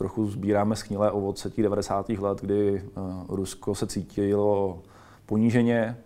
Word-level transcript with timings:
trochu 0.00 0.26
sbíráme 0.26 0.76
schnilé 0.76 1.10
ovoce 1.10 1.50
těch 1.50 1.62
90. 1.62 2.08
let, 2.08 2.38
kdy 2.40 2.82
Rusko 3.28 3.74
se 3.74 3.86
cítilo 3.86 4.78
poníženě, 5.26 5.96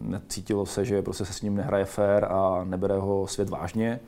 necítilo 0.00 0.66
se, 0.66 0.84
že 0.84 1.02
prostě 1.02 1.24
se 1.24 1.32
s 1.32 1.42
ním 1.42 1.54
nehraje 1.54 1.84
fér 1.84 2.24
a 2.24 2.64
nebere 2.64 2.98
ho 2.98 3.26
svět 3.26 3.48
vážně. 3.48 4.00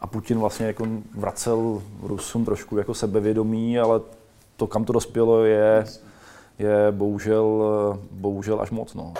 A 0.00 0.06
Putin 0.06 0.38
vlastně 0.38 0.66
jako 0.66 0.86
vracel 1.14 1.82
Rusům 2.02 2.44
trošku 2.44 2.78
jako 2.78 2.94
sebevědomí, 2.94 3.78
ale 3.78 4.00
to, 4.56 4.66
kam 4.66 4.84
to 4.84 4.92
dospělo, 4.92 5.44
je, 5.44 5.84
je 6.58 6.86
bohužel, 6.90 7.64
bohužel 8.10 8.60
až 8.60 8.70
moc. 8.70 8.94
No. 8.94 9.14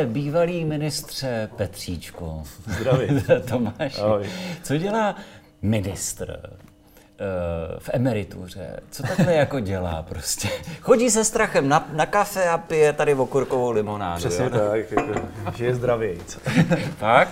Pane 0.00 0.12
bývalý 0.12 0.64
ministře 0.64 1.50
Petříčko. 1.56 2.42
Zdravím. 2.66 3.22
Tomáš. 3.48 3.98
Ahoj. 3.98 4.26
Co 4.62 4.76
dělá 4.76 5.16
ministr 5.62 6.40
eh, 6.42 7.78
v 7.78 7.90
emerituře. 7.92 8.80
Co 8.90 9.02
takhle 9.02 9.34
jako 9.34 9.60
dělá 9.60 10.02
prostě? 10.08 10.48
Chodí 10.80 11.10
se 11.10 11.24
strachem 11.24 11.68
na, 11.68 11.88
na 11.92 12.06
kafe 12.06 12.48
a 12.48 12.58
pije 12.58 12.92
tady 12.92 13.14
okurkovou 13.14 13.70
limonádu. 13.70 14.18
Přesně 14.18 14.44
jo? 14.44 14.50
tak, 14.50 14.90
jako, 14.90 15.20
že 15.56 15.64
je 15.64 15.74
zdravý. 15.74 16.10
tak? 16.98 17.28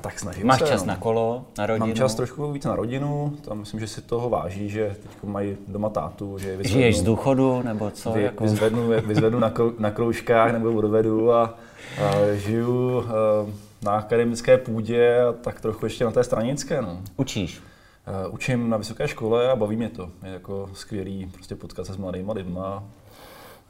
Tak 0.00 0.18
snažím 0.18 0.46
Máš 0.46 0.58
se. 0.58 0.66
čas 0.66 0.80
no. 0.80 0.86
na 0.86 0.96
kolo, 0.96 1.44
na 1.58 1.66
rodinu? 1.66 1.86
Mám 1.86 1.96
čas 1.96 2.14
trošku 2.14 2.52
víc 2.52 2.64
na 2.64 2.76
rodinu, 2.76 3.36
tam 3.44 3.58
myslím, 3.58 3.80
že 3.80 3.86
si 3.86 4.02
toho 4.02 4.30
váží, 4.30 4.68
že 4.68 4.96
teď 5.02 5.10
mají 5.24 5.56
doma 5.68 5.88
tátu, 5.88 6.38
že 6.38 6.48
je 6.48 6.56
vyzvednu, 6.56 6.80
Žiješ 6.80 6.98
z 6.98 7.02
důchodu, 7.02 7.62
nebo 7.62 7.90
co? 7.90 8.12
vy, 8.12 8.22
jako? 8.22 8.44
vyzvednu, 8.44 8.88
vyzvednu 9.06 9.38
na, 9.38 9.50
krou, 9.50 9.72
na 9.78 9.90
kroužkách 9.90 10.52
nebo 10.52 10.72
odvedu 10.72 11.32
a 11.32 11.54
žiju 12.34 13.00
a, 13.00 13.12
na 13.82 13.92
akademické 13.92 14.58
půdě 14.58 15.20
a 15.22 15.32
tak 15.32 15.60
trochu 15.60 15.86
ještě 15.86 16.04
na 16.04 16.10
té 16.10 16.24
stranické. 16.24 16.82
No. 16.82 17.00
Učíš? 17.16 17.62
Uh, 18.26 18.34
učím 18.34 18.70
na 18.70 18.76
vysoké 18.76 19.08
škole 19.08 19.50
a 19.50 19.56
baví 19.56 19.76
mě 19.76 19.88
to. 19.88 20.10
Je 20.24 20.32
jako 20.32 20.70
skvělý 20.74 21.26
prostě 21.26 21.56
potkat 21.56 21.86
se 21.86 21.92
s 21.92 21.96
mladýma 21.96 22.32
lidma. 22.32 22.84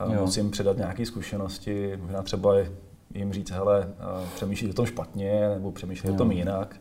Uh, 0.07 0.15
musím 0.15 0.51
předat 0.51 0.77
nějaké 0.77 1.07
zkušenosti, 1.07 1.99
možná 2.03 2.23
třeba 2.23 2.55
jim 3.15 3.33
říct, 3.33 3.51
hele, 3.51 3.81
uh, 3.81 4.29
přemýšlí 4.35 4.71
o 4.71 4.73
tom 4.73 4.87
špatně, 4.87 5.49
nebo 5.49 5.73
přemýšlí 5.73 6.11
o 6.11 6.15
tom 6.15 6.33
jinak. 6.33 6.77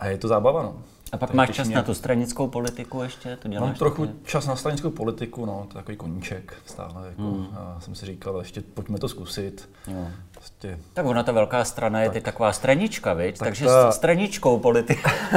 A 0.00 0.06
je 0.06 0.18
to 0.18 0.28
zábava, 0.28 0.62
no. 0.62 0.74
A 1.12 1.16
pak 1.16 1.28
tak 1.28 1.36
máš 1.36 1.50
čas 1.50 1.66
mě... 1.66 1.76
na 1.76 1.82
tu 1.82 1.94
stranickou 1.94 2.48
politiku 2.48 3.02
ještě? 3.02 3.36
To 3.36 3.48
děláš 3.48 3.68
Mám 3.68 3.74
trochu 3.74 4.06
taky? 4.06 4.18
čas 4.24 4.46
na 4.46 4.56
stranickou 4.56 4.90
politiku, 4.90 5.46
no, 5.46 5.66
to 5.68 5.78
je 5.78 5.82
takový 5.82 5.96
koníček 5.96 6.54
stále. 6.66 7.08
Jako, 7.08 7.22
hmm. 7.22 7.46
a 7.54 7.80
jsem 7.80 7.94
si 7.94 8.06
říkal, 8.06 8.38
ještě 8.38 8.60
pojďme 8.60 8.98
to 8.98 9.08
zkusit. 9.08 9.68
Jo. 9.86 10.06
Prostě... 10.30 10.78
Tak 10.92 11.06
ona 11.06 11.22
ta 11.22 11.32
velká 11.32 11.64
strana 11.64 12.00
je 12.00 12.08
tak, 12.08 12.14
ty 12.14 12.20
taková 12.20 12.52
stranička, 12.52 13.12
viď? 13.12 13.38
Tak 13.38 13.48
Takže 13.48 13.66
ta... 13.66 13.92
straničkou 13.92 14.58
politiku. 14.58 15.10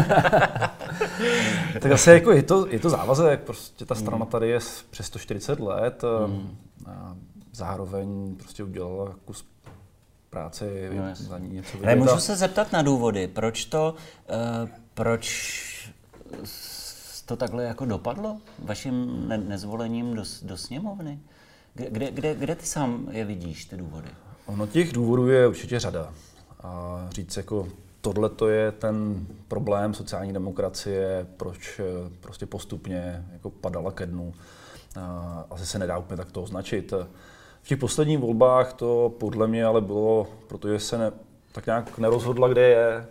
tak 1.82 1.92
zase 1.92 2.14
jako 2.14 2.32
je 2.32 2.44
to, 2.44 2.68
je 2.68 2.80
to 2.80 2.90
závazek, 2.90 3.40
prostě 3.40 3.86
ta 3.86 3.96
strana 3.96 4.24
hmm. 4.24 4.32
tady 4.32 4.50
je 4.50 4.60
přes 4.90 5.06
140 5.06 5.60
let. 5.60 6.04
Hmm. 6.26 6.58
A 6.86 7.16
zároveň 7.52 8.36
prostě 8.36 8.64
udělala 8.64 9.16
kus 9.26 9.46
práce, 10.34 10.66
no, 10.94 11.16
za 11.16 11.40
ní 11.40 11.50
něco. 11.50 11.78
Ale 11.84 11.96
můžu 11.96 12.20
se 12.20 12.36
zeptat 12.36 12.72
na 12.72 12.82
důvody, 12.82 13.28
proč 13.28 13.66
to, 13.66 13.96
uh, 14.64 14.70
proč 14.94 15.94
to 17.26 17.36
takhle 17.36 17.64
jako 17.64 17.86
dopadlo 17.86 18.38
vaším 18.60 19.28
ne- 19.28 19.38
nezvolením 19.38 20.16
do, 20.16 20.24
do 20.42 20.58
sněmovny? 20.58 21.20
Kde, 21.74 22.12
kde, 22.12 22.36
kde 22.36 22.56
ty 22.56 22.66
sám 22.66 23.08
je 23.12 23.26
vidíš, 23.26 23.66
ty 23.66 23.78
důvody? 23.78 24.08
Ono 24.46 24.68
těch 24.68 24.94
důvodů 24.94 25.30
je 25.30 25.48
určitě 25.48 25.80
řada. 25.80 26.14
A 26.64 27.06
říct 27.12 27.38
jako 27.38 27.68
tohle 28.02 28.30
to 28.30 28.48
je 28.50 28.72
ten 28.72 29.26
problém 29.48 29.94
sociální 29.94 30.34
demokracie, 30.34 31.28
proč 31.38 31.80
eh, 31.80 31.84
prostě 32.22 32.46
postupně 32.46 33.26
jako 33.34 33.50
padala 33.50 33.92
ke 33.92 34.06
dnu. 34.06 34.34
Asi 35.50 35.66
se 35.66 35.80
nedá 35.80 35.98
úplně 35.98 36.18
tak 36.18 36.32
to 36.32 36.44
označit. 36.44 36.94
V 37.64 37.68
těch 37.68 37.80
posledních 37.80 38.18
volbách 38.18 38.74
to 38.74 39.14
podle 39.20 39.48
mě 39.48 39.66
ale 39.66 39.82
bylo, 39.82 40.28
protože 40.48 40.80
se 40.80 40.98
ne, 40.98 41.12
tak 41.52 41.66
nějak 41.66 41.98
nerozhodla, 41.98 42.48
kde 42.48 42.62
je. 42.62 43.06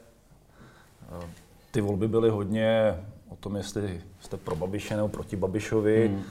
Ty 1.70 1.80
volby 1.80 2.08
byly 2.08 2.30
hodně 2.30 2.96
o 3.28 3.36
tom, 3.36 3.56
jestli 3.56 4.02
jste 4.20 4.36
pro 4.36 4.56
Babiše 4.56 4.96
nebo 4.96 5.08
proti 5.08 5.36
Babišovi. 5.36 6.08
Hmm. 6.08 6.22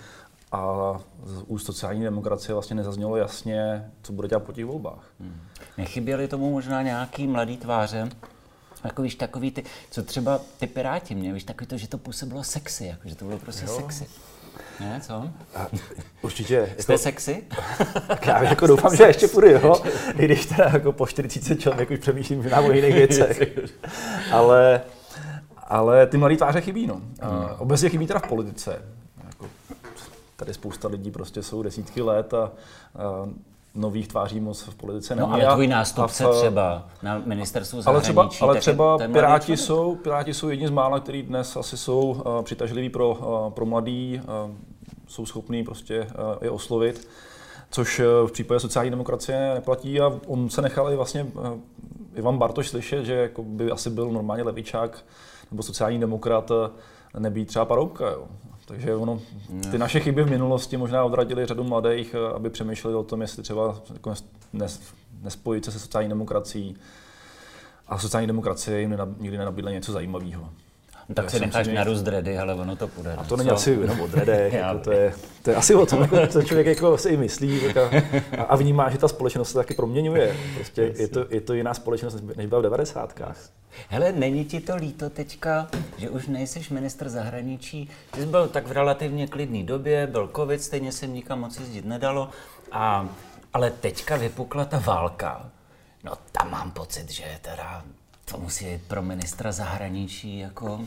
A 0.51 0.99
z 1.23 1.43
úst 1.47 1.65
sociální 1.65 2.03
demokracie 2.03 2.53
vlastně 2.53 2.75
nezaznělo 2.75 3.17
jasně, 3.17 3.91
co 4.01 4.13
bude 4.13 4.27
dělat 4.27 4.43
po 4.43 4.53
těch 4.53 4.65
volbách. 4.65 5.05
Hmm. 5.19 5.41
Nechyběly 5.77 6.27
tomu 6.27 6.51
možná 6.51 6.81
nějaký 6.81 7.27
mladý 7.27 7.57
tváře, 7.57 8.09
jako 8.83 9.01
víš, 9.01 9.15
takový 9.15 9.51
ty, 9.51 9.63
co 9.91 10.03
třeba 10.03 10.39
ty 10.59 10.67
Piráti 10.67 11.15
mě, 11.15 11.33
víš, 11.33 11.43
takový 11.43 11.67
to, 11.67 11.77
že 11.77 11.87
to 11.87 11.97
působilo 11.97 12.43
sexy, 12.43 12.85
jako, 12.85 13.09
že 13.09 13.15
to 13.15 13.25
bylo 13.25 13.39
prostě 13.39 13.65
jo. 13.65 13.75
sexy. 13.75 14.07
Ne, 14.79 15.01
co? 15.01 15.13
A, 15.55 15.67
určitě. 16.21 16.75
Jste 16.79 16.93
jako, 16.93 17.03
sexy? 17.03 17.43
Já 18.25 18.43
jako 18.43 18.67
doufám, 18.67 18.95
že 18.95 19.03
ještě 19.03 19.27
půjdu, 19.27 19.47
jo. 19.47 19.81
I 20.17 20.25
když 20.25 20.45
teda 20.45 20.69
jako 20.73 20.91
po 20.91 21.07
40 21.07 21.59
člověk 21.59 21.91
už 21.91 21.99
přemýšlím 21.99 22.49
na 22.49 22.59
o 22.59 22.71
jiných 22.71 22.93
věcech. 22.93 23.41
Ale, 24.31 24.81
ale 25.57 26.07
ty 26.07 26.17
mladé 26.17 26.37
tváře 26.37 26.61
chybí, 26.61 26.87
no. 26.87 26.95
Hmm. 26.95 27.45
Obecně 27.57 27.89
chybí 27.89 28.07
teda 28.07 28.19
v 28.19 28.27
politice. 28.27 28.81
Jako, 29.25 29.49
tady 30.35 30.53
spousta 30.53 30.87
lidí 30.87 31.11
prostě 31.11 31.43
jsou 31.43 31.63
desítky 31.63 32.01
let 32.01 32.33
a, 32.33 32.43
a 32.43 33.29
nových 33.75 34.07
tváří 34.07 34.39
moc 34.39 34.61
v 34.61 34.75
politice 34.75 35.15
není. 35.15 35.27
No 35.27 35.33
ale 35.33 35.53
tvůj 35.53 35.67
nástupce 35.67 36.25
v, 36.25 36.29
třeba 36.29 36.87
na 37.03 37.21
ministerstvu 37.25 37.81
zahraničí. 37.81 38.17
Ale 38.17 38.29
třeba, 38.29 38.47
ale 38.47 38.59
třeba 38.59 38.97
Piráti 38.97 39.57
jsou, 39.57 39.95
Piráti 39.95 40.33
jsou 40.33 40.49
jedni 40.49 40.67
z 40.67 40.71
mála, 40.71 40.99
kteří 40.99 41.23
dnes 41.23 41.55
asi 41.57 41.77
jsou 41.77 42.01
uh, 42.01 42.41
přitažliví 42.43 42.89
pro, 42.89 43.09
uh, 43.09 43.53
pro 43.53 43.65
mladý, 43.65 44.21
uh, 44.23 44.55
jsou 45.07 45.25
schopní 45.25 45.63
prostě 45.63 46.01
uh, 46.01 46.07
je 46.41 46.49
oslovit, 46.49 47.07
což 47.71 47.99
uh, 47.99 48.27
v 48.27 48.31
případě 48.31 48.59
sociální 48.59 48.89
demokracie 48.89 49.53
neplatí 49.53 50.01
a 50.01 50.19
on 50.27 50.49
se 50.49 50.61
nechal 50.61 50.91
i 50.91 50.95
vlastně 50.95 51.23
uh, 51.23 51.47
Ivan 52.15 52.37
Bartoš 52.37 52.69
slyšet, 52.69 53.05
že 53.05 53.13
jako 53.13 53.43
by 53.43 53.71
asi 53.71 53.89
byl 53.89 54.09
normálně 54.09 54.43
levičák 54.43 55.05
nebo 55.51 55.63
sociální 55.63 55.99
demokrat, 55.99 56.51
nebýt 57.19 57.47
třeba 57.47 57.65
paroubka. 57.65 58.09
Jo. 58.09 58.27
Takže 58.71 58.95
ono, 58.95 59.21
ty 59.71 59.77
naše 59.77 59.99
chyby 59.99 60.23
v 60.23 60.29
minulosti 60.29 60.77
možná 60.77 61.03
odradily 61.03 61.45
řadu 61.45 61.63
mladých, 61.63 62.15
eh, 62.15 62.33
aby 62.35 62.49
přemýšleli 62.49 62.95
o 62.95 63.03
tom, 63.03 63.21
jestli 63.21 63.43
třeba 63.43 63.81
jako 63.93 64.13
nes, 64.53 64.81
nespojit 65.21 65.65
se 65.65 65.71
se 65.71 65.79
sociální 65.79 66.09
demokracií. 66.09 66.75
A 67.87 67.99
sociální 67.99 68.27
demokracie 68.27 68.79
jim 68.79 68.97
nikdy 69.19 69.37
nenabídla 69.37 69.71
něco 69.71 69.91
zajímavého. 69.91 70.49
No, 71.11 71.15
tak 71.15 71.29
si 71.29 71.39
necháš 71.39 71.67
na 71.67 71.73
narůst 71.73 72.01
dredy, 72.01 72.37
ale 72.37 72.53
ono 72.53 72.75
to 72.75 72.87
půjde. 72.87 73.13
A 73.13 73.23
to 73.23 73.37
není 73.37 73.49
co? 73.49 73.55
asi 73.55 73.71
jenom 73.71 74.01
o 74.01 74.07
dredech, 74.07 74.53
jako 74.63 74.79
to, 74.79 74.91
je, 74.91 75.13
to 75.43 75.49
je 75.49 75.55
asi 75.55 75.75
o 75.75 75.85
tom, 75.85 76.01
jako 76.11 76.27
ten 76.27 76.45
člověk 76.45 76.67
jako 76.67 76.97
si 76.97 77.09
i 77.09 77.17
myslí 77.17 77.61
a, 78.37 78.43
a 78.43 78.55
vnímá, 78.55 78.89
že 78.89 78.97
ta 78.97 79.07
společnost 79.07 79.49
se 79.49 79.53
taky 79.53 79.73
proměňuje. 79.73 80.35
Prostě 80.55 80.93
je 80.97 81.07
to, 81.07 81.25
je 81.29 81.41
to 81.41 81.53
jiná 81.53 81.73
společnost, 81.73 82.23
než 82.35 82.45
byla 82.45 82.59
v 82.59 82.63
90. 82.63 83.19
Hele, 83.89 84.11
není 84.11 84.45
ti 84.45 84.59
to 84.59 84.75
líto 84.75 85.09
teďka, 85.09 85.67
že 85.97 86.09
už 86.09 86.27
nejseš 86.27 86.69
ministr 86.69 87.09
zahraničí? 87.09 87.89
Ty 88.11 88.19
jsi 88.19 88.25
byl 88.25 88.47
tak 88.47 88.67
v 88.67 88.71
relativně 88.71 89.27
klidné 89.27 89.63
době, 89.63 90.07
byl 90.07 90.29
covid, 90.35 90.63
stejně 90.63 90.91
se 90.91 91.07
nikam 91.07 91.39
moc 91.39 91.59
jezdit 91.59 91.85
nedalo, 91.85 92.29
a, 92.71 93.09
ale 93.53 93.71
teďka 93.71 94.17
vypukla 94.17 94.65
ta 94.65 94.79
válka. 94.79 95.49
No 96.03 96.11
tam 96.31 96.51
mám 96.51 96.71
pocit, 96.71 97.11
že 97.11 97.23
teda 97.41 97.83
to 98.31 98.37
musí 98.37 98.65
být 98.65 98.81
pro 98.87 99.01
ministra 99.01 99.51
zahraničí 99.51 100.39
jako... 100.39 100.81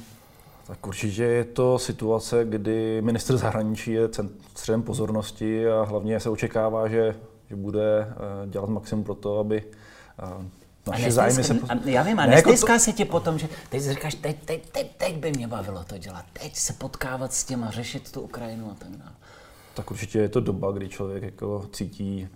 Tak 0.67 0.87
určitě 0.87 1.23
je 1.23 1.45
to 1.45 1.79
situace, 1.79 2.45
kdy 2.45 3.03
ministr 3.03 3.37
zahraničí 3.37 3.93
je 3.93 4.09
středem 4.50 4.83
pozornosti 4.83 5.69
a 5.69 5.83
hlavně 5.83 6.21
se 6.21 6.31
očekává, 6.31 6.88
že, 6.88 7.17
že 7.49 7.56
bude 7.56 8.00
eh, 8.00 8.47
dělat 8.47 8.69
maximum 8.69 9.05
pro 9.05 9.15
to, 9.15 9.38
aby 9.38 9.65
eh, 10.19 10.91
naše 10.91 11.12
zájmy 11.12 11.44
se... 11.44 11.59
A 11.69 11.75
já 11.85 12.03
vím, 12.03 12.19
a 12.19 12.27
ne, 12.27 12.35
jako 12.35 12.50
to... 12.56 12.79
se 12.79 12.93
ti 12.93 13.05
potom, 13.05 13.38
že 13.38 13.49
teď 13.69 13.83
si 13.83 13.91
říkáš, 13.94 14.15
teď, 14.15 14.37
teď, 14.44 14.71
teď, 14.71 14.97
teď 14.97 15.17
by 15.17 15.33
mě 15.33 15.49
bavilo 15.49 15.85
to 15.85 15.99
dělat, 15.99 16.25
teď 16.33 16.56
se 16.56 16.73
potkávat 16.73 17.33
s 17.33 17.44
těma, 17.44 17.71
řešit 17.71 18.12
tu 18.12 18.21
Ukrajinu 18.21 18.71
a 18.71 18.75
tak 18.75 18.91
dále. 18.91 19.12
Tak 19.75 19.91
určitě 19.91 20.19
je 20.19 20.29
to 20.29 20.41
doba, 20.41 20.73
kdy 20.73 20.88
člověk 20.88 21.23
jako 21.23 21.67
cítí, 21.73 22.29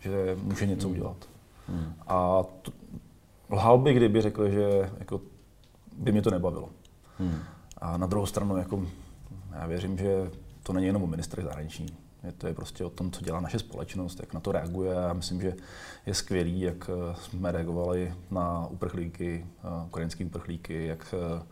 že 0.00 0.36
může 0.42 0.66
něco 0.66 0.88
hmm. 0.88 0.96
udělat. 0.96 1.16
Hmm. 1.68 1.94
A 2.06 2.42
to, 2.62 2.72
lhal 3.50 3.78
by, 3.78 3.94
kdyby 3.94 4.22
řekl, 4.22 4.48
že 4.48 4.90
jako, 4.98 5.20
by 5.96 6.12
mě 6.12 6.22
to 6.22 6.30
nebavilo. 6.30 6.68
Hmm. 7.20 7.38
A 7.78 7.96
na 7.96 8.06
druhou 8.06 8.26
stranu, 8.26 8.56
jako, 8.56 8.86
já 9.54 9.66
věřím, 9.66 9.98
že 9.98 10.30
to 10.62 10.72
není 10.72 10.86
jenom 10.86 11.02
o 11.02 11.06
ministry 11.06 11.42
zahraničí. 11.42 11.96
Je 12.24 12.32
to 12.32 12.46
je 12.46 12.54
prostě 12.54 12.84
o 12.84 12.90
tom, 12.90 13.10
co 13.10 13.24
dělá 13.24 13.40
naše 13.40 13.58
společnost, 13.58 14.20
jak 14.20 14.34
na 14.34 14.40
to 14.40 14.52
reaguje. 14.52 14.92
Já 14.92 15.12
myslím, 15.12 15.40
že 15.40 15.54
je 16.06 16.14
skvělý, 16.14 16.60
jak 16.60 16.90
eh, 16.90 17.14
jsme 17.14 17.52
reagovali 17.52 18.14
na 18.30 18.66
uprchlíky, 18.66 19.46
eh, 19.64 19.86
ukrajinské 19.86 20.24
uprchlíky, 20.24 20.86
jak 20.86 21.14
eh, 21.14 21.42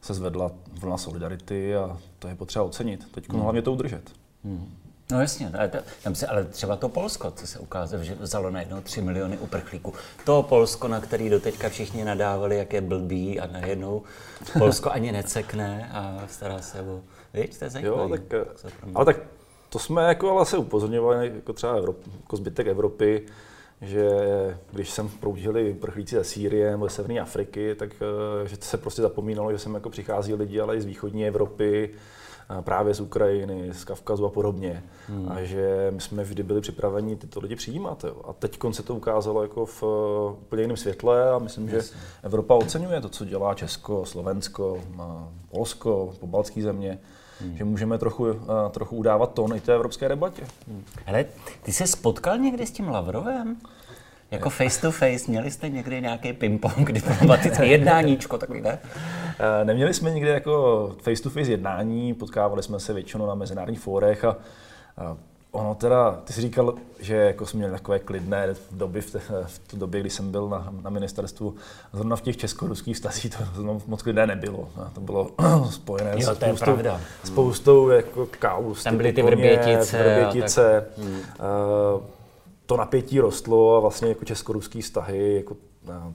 se 0.00 0.14
zvedla 0.14 0.50
vlna 0.80 0.96
solidarity 0.96 1.76
a 1.76 1.98
to 2.18 2.28
je 2.28 2.34
potřeba 2.34 2.64
ocenit. 2.64 3.12
Teď 3.12 3.28
hmm. 3.28 3.40
hlavně 3.40 3.62
to 3.62 3.72
udržet. 3.72 4.12
Hmm. 4.44 4.74
No 5.12 5.20
jasně, 5.20 5.52
tam 6.02 6.14
se, 6.14 6.26
ale 6.26 6.44
třeba 6.44 6.76
to 6.76 6.88
Polsko, 6.88 7.30
co 7.30 7.46
se 7.46 7.58
ukázalo, 7.58 8.04
že 8.04 8.14
vzalo 8.20 8.50
najednou 8.50 8.80
3 8.80 9.02
miliony 9.02 9.38
uprchlíků. 9.38 9.94
To 10.24 10.42
Polsko, 10.42 10.88
na 10.88 11.00
který 11.00 11.30
doteďka 11.30 11.68
všichni 11.68 12.04
nadávali, 12.04 12.58
jak 12.58 12.72
je 12.72 12.80
blbý 12.80 13.40
a 13.40 13.46
najednou 13.46 14.02
Polsko 14.58 14.90
ani 14.90 15.12
necekne 15.12 15.90
a 15.92 16.24
stará 16.28 16.58
se 16.58 16.80
o... 16.80 17.00
Víš, 17.34 17.56
to 17.56 17.64
je 17.64 17.70
zajímavé. 17.70 18.02
Jo, 18.02 18.08
tak, 18.08 18.48
ale 18.94 19.04
tak 19.04 19.16
to 19.68 19.78
jsme 19.78 20.02
jako 20.02 20.30
ale 20.30 20.46
se 20.46 20.56
upozorňovali, 20.56 21.32
jako 21.34 21.52
třeba 21.52 21.72
Evrop, 21.74 21.96
jako 22.20 22.36
zbytek 22.36 22.66
Evropy, 22.66 23.26
že 23.82 24.08
když 24.72 24.90
jsem 24.90 25.08
proudili 25.08 25.74
prchlíci 25.74 26.14
ze 26.14 26.24
Sýrie 26.24 26.70
nebo 26.70 26.88
ze 26.88 26.94
Severní 26.94 27.20
Afriky, 27.20 27.74
tak 27.74 27.90
eh, 28.44 28.48
že 28.48 28.56
se 28.60 28.76
prostě 28.76 29.02
zapomínalo, 29.02 29.52
že 29.52 29.58
sem 29.58 29.74
jako 29.74 29.90
přichází 29.90 30.34
lidi, 30.34 30.60
ale 30.60 30.76
i 30.76 30.80
z 30.80 30.84
východní 30.84 31.26
Evropy, 31.26 31.90
právě 32.60 32.94
z 32.94 33.00
Ukrajiny, 33.00 33.74
z 33.74 33.84
Kavkazu 33.84 34.26
a 34.26 34.30
podobně. 34.30 34.82
Hmm. 35.08 35.32
A 35.32 35.42
že 35.42 35.88
my 35.90 36.00
jsme 36.00 36.24
vždy 36.24 36.42
byli 36.42 36.60
připraveni 36.60 37.16
tyto 37.16 37.40
lidi 37.40 37.56
přijímat. 37.56 38.04
Jo. 38.04 38.16
A 38.28 38.32
teď 38.32 38.58
se 38.70 38.82
to 38.82 38.94
ukázalo 38.94 39.42
jako 39.42 39.66
v 39.66 39.82
uh, 39.82 39.88
úplně 40.32 40.62
jiném 40.62 40.76
světle 40.76 41.32
a 41.32 41.38
myslím, 41.38 41.68
yes. 41.68 41.90
že 41.90 41.98
Evropa 42.22 42.54
oceňuje 42.54 43.00
to, 43.00 43.08
co 43.08 43.24
dělá 43.24 43.54
Česko, 43.54 44.04
Slovensko, 44.06 44.80
Polsko, 45.50 46.14
pobaltské 46.20 46.62
země. 46.62 46.98
Hmm. 47.40 47.56
Že 47.56 47.64
můžeme 47.64 47.98
trochu, 47.98 48.24
uh, 48.24 48.34
trochu 48.70 48.96
udávat 48.96 49.34
tón 49.34 49.56
i 49.56 49.60
té 49.60 49.74
evropské 49.74 50.08
debatě. 50.08 50.42
Hmm. 50.68 50.84
Hele, 51.04 51.24
ty 51.62 51.72
se 51.72 51.86
spotkal 51.86 52.38
někdy 52.38 52.66
s 52.66 52.70
tím 52.70 52.88
Lavrovem? 52.88 53.56
Jako 54.32 54.50
face 54.50 54.80
to 54.80 54.90
face, 54.90 55.24
měli 55.28 55.50
jste 55.50 55.68
někdy 55.68 56.00
nějaký 56.00 56.32
ping-pong 56.32 56.92
diplomatické 56.92 57.66
jednáníčko, 57.66 58.38
takový 58.38 58.60
ne? 58.60 58.78
Eh, 59.38 59.64
neměli 59.64 59.94
jsme 59.94 60.10
nikdy 60.10 60.30
jako 60.30 60.96
face 61.02 61.22
to 61.22 61.30
face 61.30 61.50
jednání, 61.50 62.14
potkávali 62.14 62.62
jsme 62.62 62.80
se 62.80 62.92
většinou 62.92 63.26
na 63.26 63.34
mezinárodních 63.34 63.80
fórech 63.80 64.24
a, 64.24 64.36
a 64.96 65.16
ono 65.52 65.74
teda, 65.74 66.20
ty 66.24 66.32
jsi 66.32 66.40
říkal, 66.40 66.74
že 67.00 67.16
jako 67.16 67.46
jsme 67.46 67.58
měli 67.58 67.72
takové 67.72 67.98
klidné 67.98 68.54
doby 68.70 69.00
v, 69.00 69.10
te, 69.10 69.18
v 69.46 69.58
tu 69.58 69.76
době, 69.76 70.00
kdy 70.00 70.10
jsem 70.10 70.30
byl 70.30 70.48
na, 70.48 70.72
na 70.82 70.90
ministerstvu. 70.90 71.54
Zrovna 71.92 72.16
v 72.16 72.20
těch 72.20 72.36
česko-ruských 72.36 72.96
stazích 72.96 73.36
to 73.36 73.80
moc 73.86 74.02
klidné 74.02 74.26
nebylo. 74.26 74.68
A 74.76 74.90
to 74.94 75.00
bylo 75.00 75.30
spojené 75.70 76.10
jo, 76.14 76.34
s 76.34 76.36
spoustou, 76.36 76.78
spoustou 77.24 77.88
jako 77.88 78.28
kaus. 78.38 78.84
Tam 78.84 78.96
byly 78.96 79.12
ty 79.12 79.22
vrbětice. 79.22 79.98
vrbětice. 79.98 80.86
Tak, 80.96 81.04
hmm. 81.04 81.16
uh, 81.16 82.02
to 82.72 82.76
napětí 82.76 83.20
rostlo 83.20 83.76
a 83.76 83.80
vlastně 83.80 84.08
jako 84.08 84.24
česko-ruský 84.24 84.82
vztahy 84.82 85.36
jako 85.36 85.56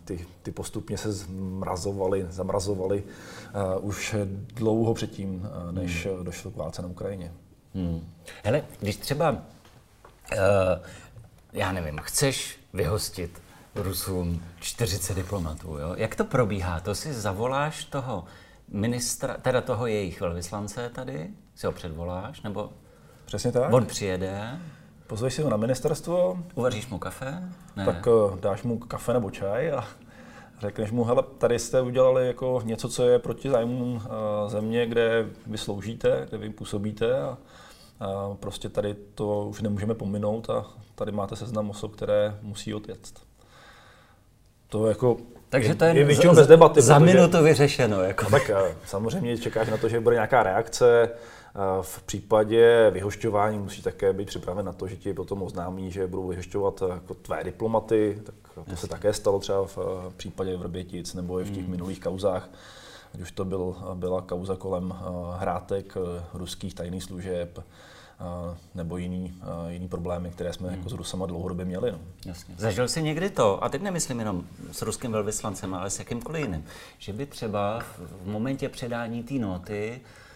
ty, 0.06 0.25
ty 0.44 0.51
postupně 0.51 0.98
se 0.98 1.12
zmrazovaly, 1.12 2.25
zamrazovaly 2.30 3.04
uh, 3.04 3.86
už 3.88 4.15
dlouho 4.54 4.94
předtím, 4.94 5.36
uh, 5.36 5.71
než 5.71 6.06
hmm. 6.06 6.24
došlo 6.24 6.51
k 6.51 6.56
válce 6.56 6.81
na 6.81 6.88
Ukrajině. 6.88 7.31
Hmm. 7.75 8.09
Hele, 8.44 8.63
když 8.80 8.98
třeba, 8.98 9.31
uh, 9.31 9.38
já 11.54 11.71
nevím, 11.71 12.00
chceš 12.01 12.60
vyhostit 12.74 13.42
Rusům 13.75 14.42
40 14.60 15.13
diplomatů, 15.13 15.77
jo? 15.77 15.94
jak 15.98 16.15
to 16.15 16.24
probíhá? 16.24 16.80
To 16.80 16.95
si 16.95 17.13
zavoláš 17.13 17.86
toho 17.86 18.25
ministra, 18.68 19.38
teda 19.38 19.62
toho 19.62 19.88
jejich 19.88 20.21
velvyslance 20.21 20.89
tady, 20.89 21.30
si 21.56 21.65
ho 21.65 21.71
předvoláš, 21.71 22.42
nebo 22.42 22.69
Přesně 23.25 23.51
tak. 23.51 23.74
on 23.74 23.86
přijede, 23.86 24.60
Pozveš 25.07 25.33
si 25.33 25.42
ho 25.42 25.50
na 25.50 25.57
ministerstvo. 25.57 26.38
Uvaříš 26.56 26.88
mu 26.88 27.00
kafe? 27.00 27.44
Ne. 27.75 27.86
Tak 27.86 28.07
uh, 28.07 28.39
dáš 28.39 28.63
mu 28.63 28.80
kafe 28.80 29.13
nebo 29.13 29.31
čaj 29.31 29.71
a 29.71 29.88
řekneš 30.59 30.92
mu, 30.92 31.04
hele, 31.04 31.24
tady 31.38 31.59
jste 31.59 31.81
udělali 31.81 32.27
jako 32.27 32.62
něco, 32.65 32.89
co 32.89 33.04
je 33.09 33.19
proti 33.19 33.50
zájmům 33.50 33.95
uh, 33.95 34.01
země, 34.50 34.86
kde 34.86 35.25
vy 35.48 35.57
sloužíte, 35.57 36.25
kde 36.30 36.38
vy 36.38 36.50
působíte 36.50 37.21
a, 37.21 37.38
a 38.00 38.36
prostě 38.39 38.69
tady 38.69 38.95
to 39.15 39.45
už 39.50 39.62
nemůžeme 39.62 39.94
pominout 39.94 40.50
a 40.50 40.65
tady 40.95 41.12
máte 41.12 41.36
seznam 41.36 41.69
osob, 41.69 41.95
které 41.95 42.38
musí 42.42 42.74
odjet. 42.74 43.13
To 44.69 44.88
jako 44.88 45.18
takže 45.50 45.75
to 45.75 45.86
je, 45.86 45.98
je 45.98 46.03
většinou 46.03 46.36
bez 46.36 46.48
debaty. 46.48 46.81
Za 46.81 47.00
protože, 47.00 47.13
minutu 47.13 47.44
vyřešeno. 47.44 48.03
Jako. 48.03 48.24
No 48.24 48.30
tak 48.30 48.50
eh, 48.50 48.75
samozřejmě 48.86 49.38
čekáš 49.38 49.69
na 49.69 49.77
to, 49.77 49.89
že 49.89 50.00
bude 50.00 50.15
nějaká 50.15 50.44
reakce, 50.44 51.10
v 51.81 52.04
případě 52.04 52.92
vyhošťování 52.94 53.59
musí 53.59 53.81
také 53.81 54.13
být 54.13 54.27
připraven 54.27 54.65
na 54.65 54.74
to, 54.74 54.88
že 54.88 54.95
ti 54.95 55.13
potom 55.13 55.44
oznámí, 55.44 55.92
že 55.92 56.07
budou 56.07 56.27
vyhošťovat 56.27 56.83
jako 56.94 57.13
tvé 57.13 57.44
diplomaty, 57.44 58.21
tak 58.24 58.36
to 58.56 58.59
Jasně. 58.59 58.77
se 58.77 58.88
také 58.88 59.13
stalo 59.13 59.39
třeba 59.39 59.65
v 59.65 59.77
případě 60.18 60.57
Vrbětic 60.57 61.13
nebo 61.13 61.39
i 61.39 61.44
v 61.44 61.51
těch 61.51 61.63
hmm. 61.63 61.71
minulých 61.71 62.00
kauzách, 62.00 62.50
ať 63.13 63.21
už 63.21 63.31
to 63.31 63.45
byl, 63.45 63.75
byla 63.94 64.21
kauza 64.21 64.56
kolem 64.56 64.95
hrátek 65.38 65.98
ruských 66.33 66.74
tajných 66.74 67.04
služeb, 67.04 67.63
nebo 68.75 68.98
jiný, 68.98 69.33
jiný 69.68 69.88
problémy, 69.88 70.30
které 70.30 70.53
jsme 70.53 70.68
hmm. 70.68 70.77
jako 70.77 70.89
s 70.89 70.94
Rusama 70.94 71.25
dlouhodobě 71.25 71.65
měli. 71.65 71.92
No. 71.92 72.00
Jasně. 72.25 72.56
Zažil 72.57 72.88
jsi 72.88 73.03
někdy 73.03 73.30
to, 73.30 73.63
a 73.63 73.69
teď 73.69 73.81
nemyslím 73.81 74.19
jenom 74.19 74.44
s 74.71 74.81
ruským 74.81 75.12
velvyslancem, 75.12 75.74
ale 75.74 75.89
s 75.89 76.00
jakýmkoliv 76.00 76.42
jiným, 76.42 76.65
že 76.98 77.13
by 77.13 77.25
třeba 77.25 77.80
v 78.24 78.27
momentě 78.27 78.69
předání 78.69 79.24
té 79.24 79.33
noty 79.33 80.01
Eh, 80.01 80.26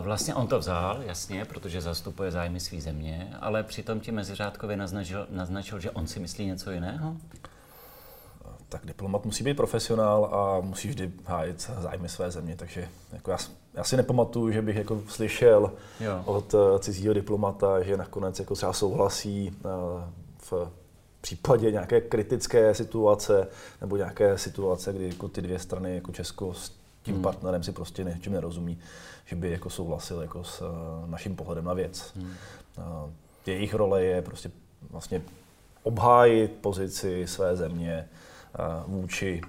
vlastně 0.00 0.34
on 0.34 0.46
to 0.46 0.58
vzal, 0.58 1.02
jasně, 1.02 1.44
protože 1.44 1.80
zastupuje 1.80 2.30
zájmy 2.30 2.60
své 2.60 2.80
země, 2.80 3.36
ale 3.40 3.62
přitom 3.62 4.00
ti 4.00 4.12
meziřádkově 4.12 4.76
naznačil, 4.76 5.26
naznačil, 5.30 5.80
že 5.80 5.90
on 5.90 6.06
si 6.06 6.20
myslí 6.20 6.46
něco 6.46 6.70
jiného? 6.70 7.16
Tak 8.68 8.86
diplomat 8.86 9.24
musí 9.24 9.44
být 9.44 9.54
profesionál 9.54 10.24
a 10.24 10.60
musí 10.60 10.88
vždy 10.88 11.12
hájit 11.24 11.70
zájmy 11.78 12.08
své 12.08 12.30
země, 12.30 12.56
takže 12.56 12.88
jako 13.12 13.30
já, 13.30 13.38
já 13.74 13.84
si 13.84 13.96
nepamatuju, 13.96 14.50
že 14.50 14.62
bych 14.62 14.76
jako 14.76 15.02
slyšel 15.08 15.72
jo. 16.00 16.22
od 16.24 16.54
eh, 16.54 16.78
cizího 16.78 17.14
diplomata, 17.14 17.82
že 17.82 17.96
nakonec 17.96 18.38
jako 18.38 18.54
třeba 18.54 18.72
souhlasí 18.72 19.52
eh, 19.56 19.68
v 20.38 20.70
případě 21.20 21.72
nějaké 21.72 22.00
kritické 22.00 22.74
situace 22.74 23.48
nebo 23.80 23.96
nějaké 23.96 24.38
situace, 24.38 24.92
kdy 24.92 25.08
jako 25.08 25.28
ty 25.28 25.42
dvě 25.42 25.58
strany, 25.58 25.94
jako 25.94 26.12
Česko 26.12 26.54
tím 27.08 27.14
hmm. 27.14 27.22
partnerem 27.22 27.62
si 27.62 27.72
prostě 27.72 28.04
něčím 28.04 28.32
nerozumí, 28.32 28.78
že 29.24 29.36
by 29.36 29.50
jako 29.50 29.70
souhlasil 29.70 30.22
jako 30.22 30.44
s 30.44 30.60
uh, 30.60 30.68
naším 31.10 31.36
pohledem 31.36 31.64
na 31.64 31.74
věc. 31.74 32.12
Hmm. 32.16 32.34
Uh, 32.78 33.10
jejich 33.46 33.74
role 33.74 34.02
je 34.02 34.22
prostě 34.22 34.50
vlastně 34.90 35.22
obhájit 35.82 36.52
pozici 36.52 37.26
své 37.26 37.56
země 37.56 38.08
uh, 38.86 38.94
vůči 38.94 39.40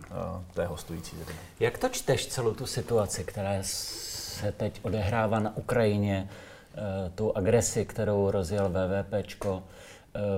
té 0.54 0.66
hostující 0.66 1.18
země. 1.18 1.34
Jak 1.60 1.78
to 1.78 1.90
čteš 1.90 2.28
celou 2.28 2.54
tu 2.54 2.66
situaci, 2.66 3.24
která 3.24 3.52
se 3.62 4.52
teď 4.52 4.80
odehrává 4.84 5.40
na 5.40 5.58
Ukrajině, 5.58 6.30
tu 7.16 7.38
agresi, 7.38 7.86
kterou 7.86 8.32
rozjel 8.32 8.72
VVPčko 8.72 9.64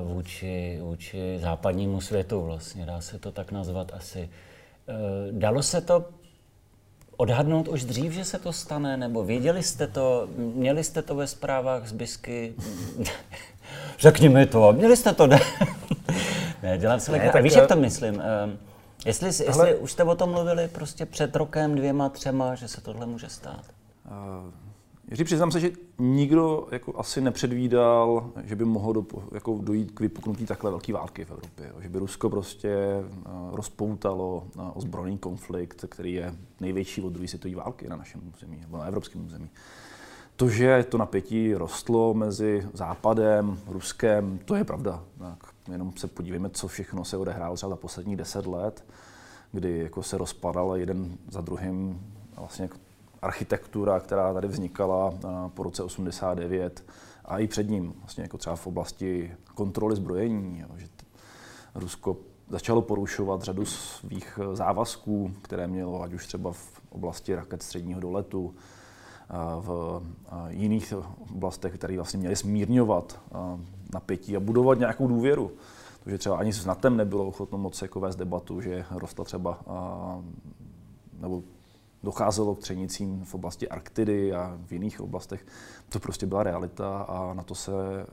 vůči, 0.03 0.79
vůči 0.81 1.39
západnímu 1.41 2.01
světu 2.01 2.41
vlastně, 2.41 2.86
dá 2.86 3.01
se 3.01 3.19
to 3.19 3.31
tak 3.31 3.51
nazvat 3.51 3.93
asi. 3.93 4.29
Dalo 5.31 5.63
se 5.63 5.81
to 5.81 6.05
odhadnout 7.21 7.67
už 7.67 7.83
dřív, 7.83 8.11
že 8.11 8.25
se 8.25 8.39
to 8.39 8.53
stane, 8.53 8.97
nebo 8.97 9.23
věděli 9.23 9.63
jste 9.63 9.87
to, 9.87 10.27
měli 10.37 10.83
jste 10.83 11.01
to 11.01 11.15
ve 11.15 11.27
zprávách 11.27 11.87
z 11.87 11.91
Bisky? 11.91 12.53
Řekni 13.99 14.29
mi 14.29 14.45
to, 14.45 14.73
měli 14.73 14.97
jste 14.97 15.13
to, 15.13 15.27
ne? 15.27 15.39
ne, 16.63 16.77
dělám 16.77 16.99
si 16.99 17.11
ne, 17.11 17.29
tak, 17.33 17.43
Víš, 17.43 17.53
jak 17.53 17.67
to 17.67 17.75
myslím? 17.75 18.15
Uh, 18.15 18.21
jestli, 19.05 19.27
jestli 19.27 19.53
ale... 19.53 19.75
už 19.75 19.91
jste 19.91 20.03
o 20.03 20.15
tom 20.15 20.31
mluvili 20.31 20.67
prostě 20.67 21.05
před 21.05 21.35
rokem, 21.35 21.75
dvěma, 21.75 22.09
třema, 22.09 22.55
že 22.55 22.67
se 22.67 22.81
tohle 22.81 23.05
může 23.05 23.29
stát? 23.29 23.63
Uh, 24.05 24.70
Jiří, 25.12 25.24
přiznám 25.24 25.51
se, 25.51 25.60
že 25.60 25.72
nikdo 26.00 26.68
jako 26.72 27.00
asi 27.00 27.22
nepředvídal, 27.22 28.32
že 28.44 28.56
by 28.56 28.65
mohlo 28.65 28.94
do, 28.94 29.06
jako 29.32 29.60
dojít 29.62 29.91
k 29.91 30.00
vypuknutí 30.00 30.46
takhle 30.46 30.72
velké 30.72 30.94
války 30.94 31.25
v 31.25 31.32
Evropě. 31.32 31.74
Že 31.80 31.89
by 31.89 32.00
Rusko 32.00 32.30
prostě 32.30 32.75
uh, 33.00 33.56
rozpoutalo 33.56 34.48
uh, 34.56 34.77
ozbrojený 34.77 35.18
konflikt, 35.18 35.86
který 35.89 36.13
je 36.13 36.36
největší 36.60 37.01
od 37.01 37.10
druhé 37.10 37.27
světové 37.27 37.56
války 37.56 37.89
na 37.89 37.96
našem 37.96 38.22
území, 38.36 38.58
nebo 38.62 38.77
na 38.77 38.86
evropském 38.86 39.25
území. 39.25 39.50
To, 40.36 40.50
že 40.50 40.86
to 40.89 40.98
napětí 40.98 41.53
rostlo 41.53 42.13
mezi 42.13 42.68
Západem, 42.74 43.60
Ruskem, 43.68 44.39
to 44.46 44.56
je 44.56 44.63
pravda. 44.63 45.03
Tak 45.20 45.38
jenom 45.72 45.94
se 45.98 46.08
podívejme, 46.08 46.50
co 46.50 46.68
všechno 46.68 47.06
se 47.06 47.18
odehrálo 47.18 47.56
třeba 47.56 47.70
za 47.70 47.75
posledních 47.75 48.18
deset 48.18 48.48
let, 48.48 48.86
kdy 49.51 49.80
jako 49.80 50.03
se 50.03 50.18
rozpadal 50.18 50.77
jeden 50.77 51.18
za 51.30 51.41
druhým 51.41 52.00
vlastně 52.38 52.63
jako 52.63 52.77
architektura, 53.21 53.99
která 53.99 54.33
tady 54.33 54.47
vznikala 54.47 55.13
eh, 55.13 55.27
po 55.53 55.63
roce 55.63 55.83
89 55.83 56.85
a 57.25 57.39
i 57.39 57.47
před 57.47 57.69
ním, 57.69 57.93
vlastně 57.99 58.23
jako 58.23 58.37
třeba 58.37 58.55
v 58.55 58.67
oblasti 58.67 59.35
kontroly 59.55 59.95
zbrojení, 59.95 60.59
jo, 60.59 60.67
že 60.75 60.87
Rusko 61.75 62.17
začalo 62.49 62.81
porušovat 62.81 63.41
řadu 63.41 63.65
svých 63.65 64.39
eh, 64.41 64.55
závazků, 64.55 65.31
které 65.41 65.67
mělo, 65.67 66.03
ať 66.03 66.13
už 66.13 66.27
třeba 66.27 66.51
v 66.51 66.81
oblasti 66.89 67.35
raket 67.35 67.63
středního 67.63 67.99
doletu, 67.99 68.55
eh, 69.29 69.33
v 69.59 70.01
jiných 70.47 70.93
oblastech, 71.31 71.73
které 71.73 71.95
vlastně 71.95 72.19
měly 72.19 72.35
smírňovat 72.35 73.19
napětí 73.93 74.35
a 74.35 74.39
budovat 74.39 74.79
nějakou 74.79 75.07
důvěru. 75.07 75.51
Takže 76.03 76.17
třeba 76.17 76.37
ani 76.37 76.53
s 76.53 76.65
NATEM 76.65 76.97
nebylo 76.97 77.27
ochotno 77.27 77.57
moc 77.57 77.81
jako 77.81 77.99
vést 77.99 78.15
debatu, 78.15 78.61
že 78.61 78.85
rostla 78.91 79.25
třeba 79.25 79.59
nebo 81.19 81.43
docházelo 82.03 82.55
k 82.55 82.60
třenicím 82.60 83.25
v 83.25 83.36
oblasti 83.36 83.70
Arktidy 83.70 84.34
a 84.34 84.58
v 84.65 84.72
jiných 84.72 85.01
oblastech. 85.01 85.46
To 85.89 86.00
prostě 86.00 86.25
byla 86.25 86.43
realita 86.43 87.01
a 87.01 87.34
na 87.34 87.43
to 87.43 87.55
se 87.55 87.72
eh, 87.72 88.05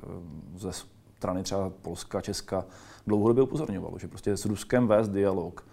ze 0.59 0.73
strany 1.19 1.43
třeba 1.43 1.71
Polska, 1.83 2.21
Česka 2.21 2.65
dlouhodobě 3.07 3.43
upozorňovalo, 3.43 3.99
že 3.99 4.09
prostě 4.09 4.37
s 4.37 4.45
Ruskem 4.45 4.89
vést 4.89 5.09
dialog 5.09 5.67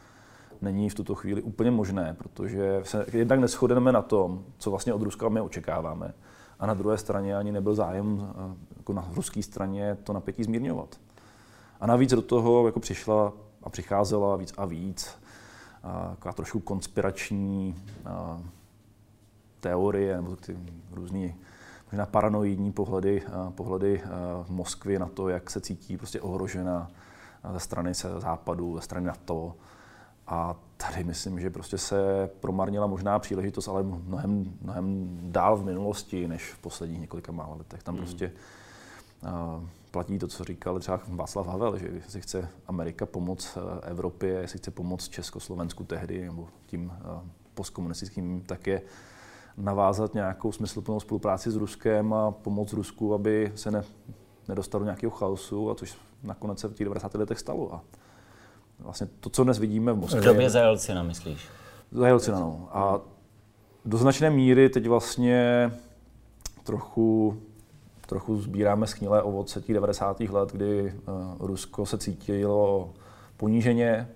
není 0.62 0.90
v 0.90 0.96
tuto 0.96 1.16
chvíli 1.16 1.42
úplně 1.42 1.72
možné, 1.72 2.16
protože 2.18 2.82
se 2.84 3.06
jednak 3.14 3.40
neschodneme 3.40 3.92
na 3.92 4.02
tom, 4.02 4.44
co 4.58 4.70
vlastně 4.70 4.94
od 4.94 5.02
Ruska 5.02 5.30
my 5.30 5.42
očekáváme. 5.42 6.14
A 6.60 6.66
na 6.66 6.74
druhé 6.74 6.98
straně 6.98 7.38
ani 7.38 7.52
nebyl 7.52 7.76
zájem 7.76 8.28
eh, 8.30 8.56
jako 8.78 8.94
na 8.94 9.10
ruské 9.16 9.44
straně 9.44 9.98
to 10.04 10.14
napětí 10.14 10.44
zmírňovat. 10.44 11.00
A 11.80 11.88
navíc 11.88 12.12
do 12.12 12.22
toho 12.22 12.66
jako 12.66 12.80
přišla 12.80 13.34
a 13.64 13.70
přicházela 13.70 14.36
víc 14.36 14.54
a 14.58 14.66
víc 14.66 15.10
taková 16.10 16.34
trošku 16.34 16.60
konspirační 16.60 17.76
teorie 19.60 20.16
nebo 20.16 20.36
ty 20.36 20.58
různé 20.92 21.34
možná 21.92 22.06
paranoidní 22.06 22.72
pohledy, 22.72 23.24
pohledy 23.50 24.02
v 24.44 24.50
Moskvy 24.50 25.00
na 25.00 25.08
to, 25.08 25.30
jak 25.30 25.50
se 25.50 25.62
cítí 25.62 25.98
prostě 25.98 26.22
ohrožena 26.22 26.92
ze 27.54 27.60
strany 27.60 27.94
se 27.94 28.20
západu, 28.20 28.76
ze 28.76 28.82
strany 28.82 29.08
NATO. 29.08 29.56
A 30.28 30.56
tady 30.78 31.04
myslím, 31.04 31.40
že 31.40 31.50
prostě 31.50 31.78
se 31.78 32.30
promarnila 32.40 32.88
možná 32.88 33.20
příležitost, 33.20 33.68
ale 33.68 33.84
mnohem, 33.84 34.54
mnohem 34.62 35.18
dál 35.22 35.58
v 35.58 35.66
minulosti, 35.66 36.28
než 36.28 36.54
v 36.54 36.60
posledních 36.60 37.00
několika 37.02 37.32
málo 37.32 37.58
letech. 37.58 37.84
Tam 37.84 37.96
mm. 37.96 38.02
prostě 38.02 38.32
uh, 39.24 39.64
platí 39.96 40.20
to, 40.20 40.28
co 40.28 40.44
říkal 40.44 40.80
třeba 40.80 41.00
Václav 41.08 41.48
Havel, 41.48 41.78
že 41.78 41.88
jestli 41.88 42.22
chce 42.22 42.48
Amerika 42.68 43.06
pomoct 43.06 43.58
eh, 43.58 43.90
Evropě, 43.90 44.30
jestli 44.30 44.60
chce 44.60 44.72
pomoct 44.72 45.10
Československu 45.10 45.84
tehdy, 45.84 46.26
nebo 46.26 46.48
tím 46.66 46.86
uh, 46.86 47.20
postkomunistickým, 47.54 48.44
tak 48.46 48.68
je 48.68 48.82
navázat 49.58 50.14
nějakou 50.14 50.52
smysluplnou 50.52 51.00
spolupráci 51.00 51.52
s 51.52 51.56
Ruskem 51.56 52.14
a 52.14 52.32
pomoct 52.32 52.74
Rusku, 52.74 53.14
aby 53.14 53.52
se 53.56 53.72
ne, 53.72 53.84
nedostalo 54.48 54.80
do 54.80 54.86
nějakého 54.86 55.12
chaosu, 55.12 55.72
a 55.72 55.76
což 55.76 55.98
nakonec 56.24 56.60
se 56.60 56.68
v 56.68 56.74
těch 56.74 56.86
90. 56.86 57.14
letech 57.16 57.40
stalo. 57.40 57.74
A 57.74 57.82
vlastně 58.80 59.08
to, 59.20 59.30
co 59.30 59.44
dnes 59.44 59.60
vidíme 59.60 59.94
v 59.94 59.98
Moskvě... 59.98 60.22
V 60.22 60.26
době 60.26 60.50
za 60.50 60.60
Jelcina, 60.60 61.04
myslíš? 61.04 61.48
Za 61.92 62.08
Jelcina, 62.08 62.40
no. 62.40 62.68
A 62.72 63.02
do 63.86 63.98
značné 63.98 64.30
míry 64.30 64.70
teď 64.70 64.88
vlastně 64.88 65.72
trochu, 66.64 67.38
trochu 68.06 68.42
sbíráme 68.42 68.88
schnilé 68.88 69.22
ovoce 69.22 69.62
těch 69.62 69.76
90. 69.76 70.20
let, 70.20 70.52
kdy 70.52 70.94
uh, 71.08 71.48
Rusko 71.48 71.86
se 71.86 71.98
cítilo 71.98 72.90
poníženě, 73.38 74.10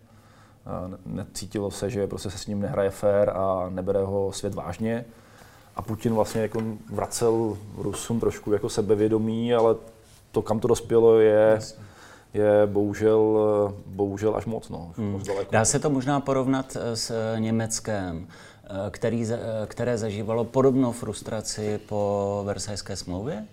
uh, 0.65 0.95
necítilo 1.05 1.71
se, 1.71 1.89
že 1.89 2.07
prostě 2.07 2.29
se 2.29 2.37
s 2.37 2.47
ním 2.47 2.61
nehraje 2.61 2.89
fér 2.89 3.29
a 3.29 3.69
nebere 3.69 3.99
ho 3.99 4.31
svět 4.31 4.53
vážně. 4.53 5.05
A 5.75 5.81
Putin 5.81 6.13
vlastně 6.13 6.41
jako 6.41 6.61
vracel 6.93 7.57
Rusům 7.77 8.19
trošku 8.19 8.53
jako 8.53 8.69
sebevědomí, 8.69 9.53
ale 9.53 9.75
to, 10.31 10.41
kam 10.41 10.59
to 10.59 10.67
dospělo, 10.67 11.19
je... 11.19 11.51
Jasně 11.55 11.89
je 12.33 12.65
bohužel, 12.65 13.39
bohužel 13.85 14.35
až 14.35 14.45
moc. 14.45 14.69
No, 14.69 14.93
hmm. 14.97 15.11
moc 15.11 15.27
daleko. 15.27 15.51
Dá 15.51 15.65
se 15.65 15.79
to 15.79 15.89
možná 15.89 16.19
porovnat 16.19 16.77
eh, 16.79 16.95
s 16.95 17.35
Německem, 17.37 18.27
eh, 18.63 18.67
který, 18.91 19.33
eh, 19.33 19.37
které 19.67 19.97
zažívalo 19.97 20.45
podobnou 20.45 20.91
frustraci 20.91 21.79
po 21.87 22.41
Versajské 22.45 22.95
smlouvě? 22.95 23.45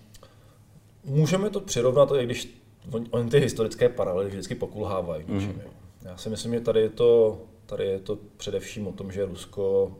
Můžeme 1.06 1.50
to 1.50 1.60
přirovnat, 1.60 2.12
i 2.18 2.24
když 2.24 2.62
oni 3.10 3.30
ty 3.30 3.38
historické 3.40 3.88
paralely 3.88 4.28
vždycky 4.28 4.54
pokulhávají. 4.54 5.24
Hmm. 5.28 5.60
Já 6.02 6.16
si 6.16 6.30
myslím, 6.30 6.54
že 6.54 6.60
tady 6.60 6.80
je, 6.80 6.90
to, 6.90 7.38
tady 7.66 7.86
je 7.86 7.98
to 7.98 8.18
především 8.36 8.86
o 8.86 8.92
tom, 8.92 9.12
že 9.12 9.26
Rusko 9.26 9.92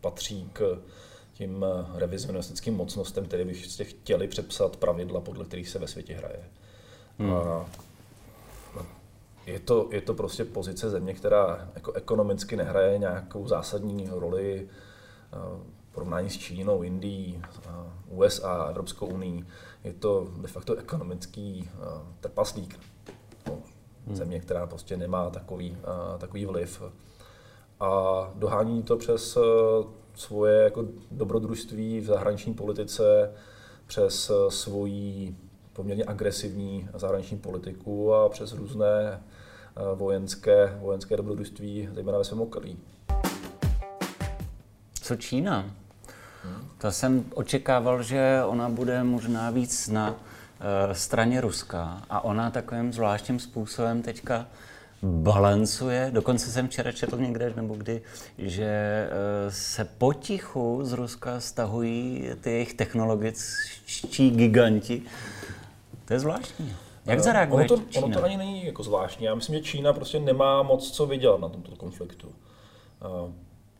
patří 0.00 0.50
k 0.52 0.78
tím 1.32 1.66
revizionistickým 1.94 2.74
mocnostem, 2.74 3.24
které 3.24 3.44
by 3.44 3.54
chtěli 3.82 4.28
přepsat 4.28 4.76
pravidla, 4.76 5.20
podle 5.20 5.44
kterých 5.44 5.68
se 5.68 5.78
ve 5.78 5.88
světě 5.88 6.14
hraje. 6.14 6.44
Hmm. 7.18 7.32
A 7.32 7.66
je 9.46 9.60
to, 9.60 9.88
je 9.92 10.00
to 10.00 10.14
prostě 10.14 10.44
pozice 10.44 10.90
země, 10.90 11.14
která 11.14 11.70
jako 11.74 11.92
ekonomicky 11.92 12.56
nehraje 12.56 12.98
nějakou 12.98 13.48
zásadní 13.48 14.08
roli 14.12 14.68
porovnání 15.94 16.30
s 16.30 16.38
Čínou, 16.38 16.82
Indií, 16.82 17.42
USA, 18.08 18.66
Evropskou 18.70 19.06
unii. 19.06 19.46
Je 19.84 19.92
to 19.92 20.28
de 20.40 20.48
facto 20.48 20.76
ekonomický 20.76 21.70
trpaslík. 22.20 22.80
No, 23.46 23.58
hmm. 24.06 24.16
země, 24.16 24.40
která 24.40 24.66
prostě 24.66 24.96
nemá 24.96 25.30
takový, 25.30 25.76
takový 26.18 26.46
vliv. 26.46 26.82
A 27.80 27.90
dohání 28.34 28.82
to 28.82 28.96
přes 28.96 29.38
svoje 30.14 30.62
jako 30.62 30.84
dobrodružství 31.10 32.00
v 32.00 32.04
zahraniční 32.04 32.54
politice, 32.54 33.32
přes 33.86 34.30
svoji 34.48 35.36
poměrně 35.72 36.04
agresivní 36.04 36.88
zahraniční 36.94 37.38
politiku 37.38 38.14
a 38.14 38.28
přes 38.28 38.52
různé 38.52 38.86
eh, 39.12 39.94
vojenské, 39.94 40.78
vojenské 40.80 41.16
dobrodružství, 41.16 41.88
zejména 41.92 42.18
ve 42.18 42.24
svém 42.24 42.40
okolí. 42.40 42.78
Co 45.00 45.16
Čína? 45.16 45.83
To 46.78 46.92
jsem 46.92 47.24
očekával, 47.34 48.02
že 48.02 48.42
ona 48.46 48.68
bude 48.68 49.04
možná 49.04 49.50
víc 49.50 49.88
na 49.88 50.10
uh, 50.10 50.16
straně 50.92 51.40
Ruska 51.40 52.02
a 52.10 52.24
ona 52.24 52.50
takovým 52.50 52.92
zvláštním 52.92 53.40
způsobem 53.40 54.02
teďka 54.02 54.46
balancuje. 55.02 56.10
Dokonce 56.12 56.50
jsem 56.50 56.68
včera 56.68 56.92
četl 56.92 57.16
někde, 57.18 57.52
nebo 57.56 57.74
kdy, 57.74 58.02
že 58.38 59.06
uh, 59.08 59.52
se 59.52 59.84
potichu 59.84 60.80
z 60.82 60.92
Ruska 60.92 61.40
stahují 61.40 62.28
ty 62.40 62.50
jejich 62.50 62.74
technologičtí 62.74 64.30
giganti 64.30 65.02
to 66.04 66.12
je 66.12 66.20
zvláštní. 66.20 66.72
Jak 67.06 67.20
zareaguje 67.20 67.68
ono 67.68 67.76
to, 67.76 67.82
Čína? 67.90 68.06
Ono 68.06 68.14
to 68.14 68.24
ani 68.24 68.36
není 68.36 68.66
jako 68.66 68.82
zvláštní. 68.82 69.26
Já 69.26 69.34
myslím, 69.34 69.56
že 69.56 69.62
Čína 69.62 69.92
prostě 69.92 70.20
nemá 70.20 70.62
moc 70.62 70.90
co 70.90 71.06
vydělat 71.06 71.40
na 71.40 71.48
tomto 71.48 71.76
konfliktu. 71.76 72.28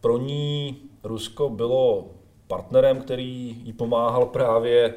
Pro 0.01 0.19
ní 0.19 0.77
Rusko 1.03 1.49
bylo 1.49 2.09
partnerem, 2.49 3.01
který 3.01 3.63
jí 3.65 3.73
pomáhal 3.73 4.27
právě 4.27 4.95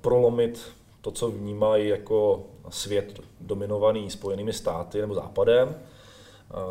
prolomit 0.00 0.60
to, 1.00 1.10
co 1.10 1.30
vnímají 1.30 1.88
jako 1.88 2.46
svět 2.68 3.20
dominovaný 3.40 4.10
spojenými 4.10 4.52
státy 4.52 5.00
nebo 5.00 5.14
západem, 5.14 5.76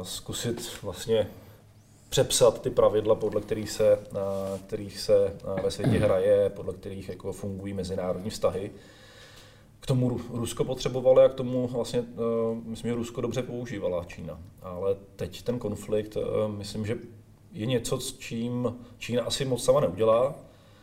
zkusit 0.04 0.84
vlastně 0.84 1.28
přepsat 2.10 2.62
ty 2.62 2.70
pravidla, 2.70 3.16
podle 3.16 3.42
kterých 3.42 3.72
se, 3.72 4.00
kterých 4.68 5.00
se 5.00 5.34
ve 5.64 5.72
světě 5.72 6.00
hraje, 6.00 6.50
podle 6.50 6.74
kterých 6.74 7.10
jako 7.10 7.34
fungují 7.34 7.74
mezinárodní 7.74 8.30
vztahy 8.30 8.72
k 9.80 9.86
tomu 9.86 10.20
Rusko 10.30 10.64
potřebovalo 10.64 11.22
a 11.22 11.30
k 11.30 11.34
tomu 11.34 11.68
vlastně, 11.68 12.04
myslím, 12.66 12.90
že 12.92 12.96
Rusko 12.96 13.22
dobře 13.22 13.44
používala 13.44 14.06
Čína. 14.06 14.40
Ale 14.62 14.96
teď 15.16 15.42
ten 15.42 15.60
konflikt, 15.60 16.18
myslím, 16.48 16.86
že 16.86 16.96
je 17.58 17.66
něco, 17.66 18.00
s 18.00 18.18
čím 18.18 18.76
Čína 18.98 19.24
asi 19.24 19.46
moc 19.46 19.64
sama 19.64 19.80
neudělá, 19.80 20.36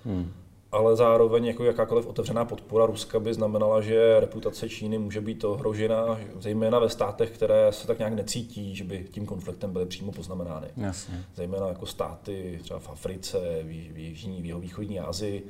hmm. 0.04 0.33
ale 0.73 0.97
zároveň 0.97 1.45
jako 1.45 1.64
jakákoliv 1.64 2.07
otevřená 2.07 2.45
podpora 2.45 2.87
Ruska 2.87 3.21
by 3.21 3.35
znamenala, 3.35 3.81
že 3.81 4.21
reputace 4.21 4.69
Číny 4.69 4.99
může 4.99 5.21
být 5.21 5.45
ohrožena, 5.45 6.21
zejména 6.40 6.78
ve 6.78 6.88
státech, 6.88 7.31
které 7.31 7.73
se 7.73 7.87
tak 7.87 7.99
nějak 7.99 8.12
necítí, 8.12 8.76
že 8.76 8.85
by 8.85 9.07
tím 9.11 9.26
konfliktem 9.26 9.73
byly 9.73 9.87
přímo 9.87 10.12
poznamenány. 10.12 10.66
Jasně. 10.76 11.25
Zejména 11.35 11.69
jako 11.69 11.87
státy 11.87 12.59
třeba 12.62 12.78
v 12.78 12.88
Africe, 12.88 13.38
v, 13.62 13.93
v 13.93 13.99
Jižní, 13.99 14.43
v 14.43 14.45
Jihovýchodní 14.45 15.00
Asii, 15.00 15.47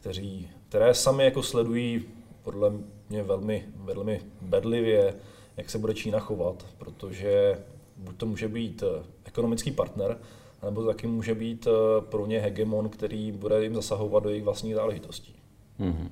kteří, 0.00 0.48
které 0.68 0.94
sami 0.94 1.24
jako 1.24 1.42
sledují 1.42 2.04
podle 2.42 2.72
mě 3.08 3.22
velmi, 3.22 3.64
velmi 3.76 4.20
bedlivě, 4.40 5.14
jak 5.56 5.70
se 5.70 5.78
bude 5.78 5.94
Čína 5.94 6.20
chovat, 6.20 6.66
protože 6.78 7.58
buď 7.96 8.16
to 8.16 8.26
může 8.26 8.48
být 8.48 8.82
ekonomický 9.24 9.70
partner, 9.70 10.18
nebo 10.64 10.80
to 10.80 10.86
taky 10.86 11.06
může 11.06 11.34
být 11.34 11.66
eh, 11.66 12.00
pro 12.00 12.26
ně 12.26 12.40
hegemon, 12.40 12.88
který 12.88 13.32
bude 13.32 13.62
jim 13.62 13.74
zasahovat 13.74 14.22
do 14.22 14.28
jejich 14.28 14.44
vlastních 14.44 14.74
záležitostí. 14.74 15.34
Mm-hmm. 15.80 16.08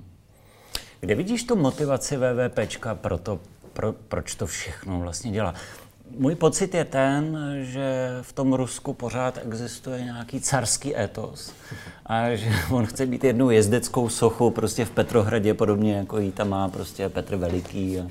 Kde 0.99 1.15
vidíš 1.15 1.43
tu 1.43 1.55
motivaci 1.55 2.17
VVPčka 2.17 2.95
pro 2.95 3.17
to, 3.17 3.39
pro, 3.73 3.93
proč 3.93 4.35
to 4.35 4.47
všechno 4.47 4.99
vlastně 4.99 5.31
dělá? 5.31 5.53
Můj 6.17 6.35
pocit 6.35 6.73
je 6.73 6.85
ten, 6.85 7.37
že 7.61 8.09
v 8.21 8.33
tom 8.33 8.53
Rusku 8.53 8.93
pořád 8.93 9.39
existuje 9.45 10.01
nějaký 10.01 10.41
carský 10.41 10.97
etos 10.97 11.53
a 12.05 12.35
že 12.35 12.49
on 12.71 12.85
chce 12.85 13.05
být 13.05 13.23
jednou 13.23 13.49
jezdeckou 13.49 14.09
sochu 14.09 14.51
prostě 14.51 14.85
v 14.85 14.91
Petrohradě, 14.91 15.53
podobně 15.53 15.95
jako 15.95 16.19
ji 16.19 16.31
tam 16.31 16.49
má 16.49 16.67
prostě 16.67 17.09
Petr 17.09 17.35
Veliký. 17.35 17.99
A... 17.99 18.07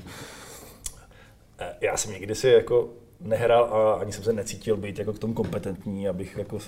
Já 1.81 1.97
jsem 1.97 2.11
někdy 2.11 2.35
si 2.35 2.47
jako 2.47 2.89
nehrál 3.23 3.63
a 3.63 3.93
ani 3.93 4.11
jsem 4.11 4.23
se 4.23 4.33
necítil 4.33 4.77
být 4.77 4.99
jako 4.99 5.13
k 5.13 5.19
tomu 5.19 5.33
kompetentní, 5.33 6.07
abych 6.09 6.37
jako 6.37 6.59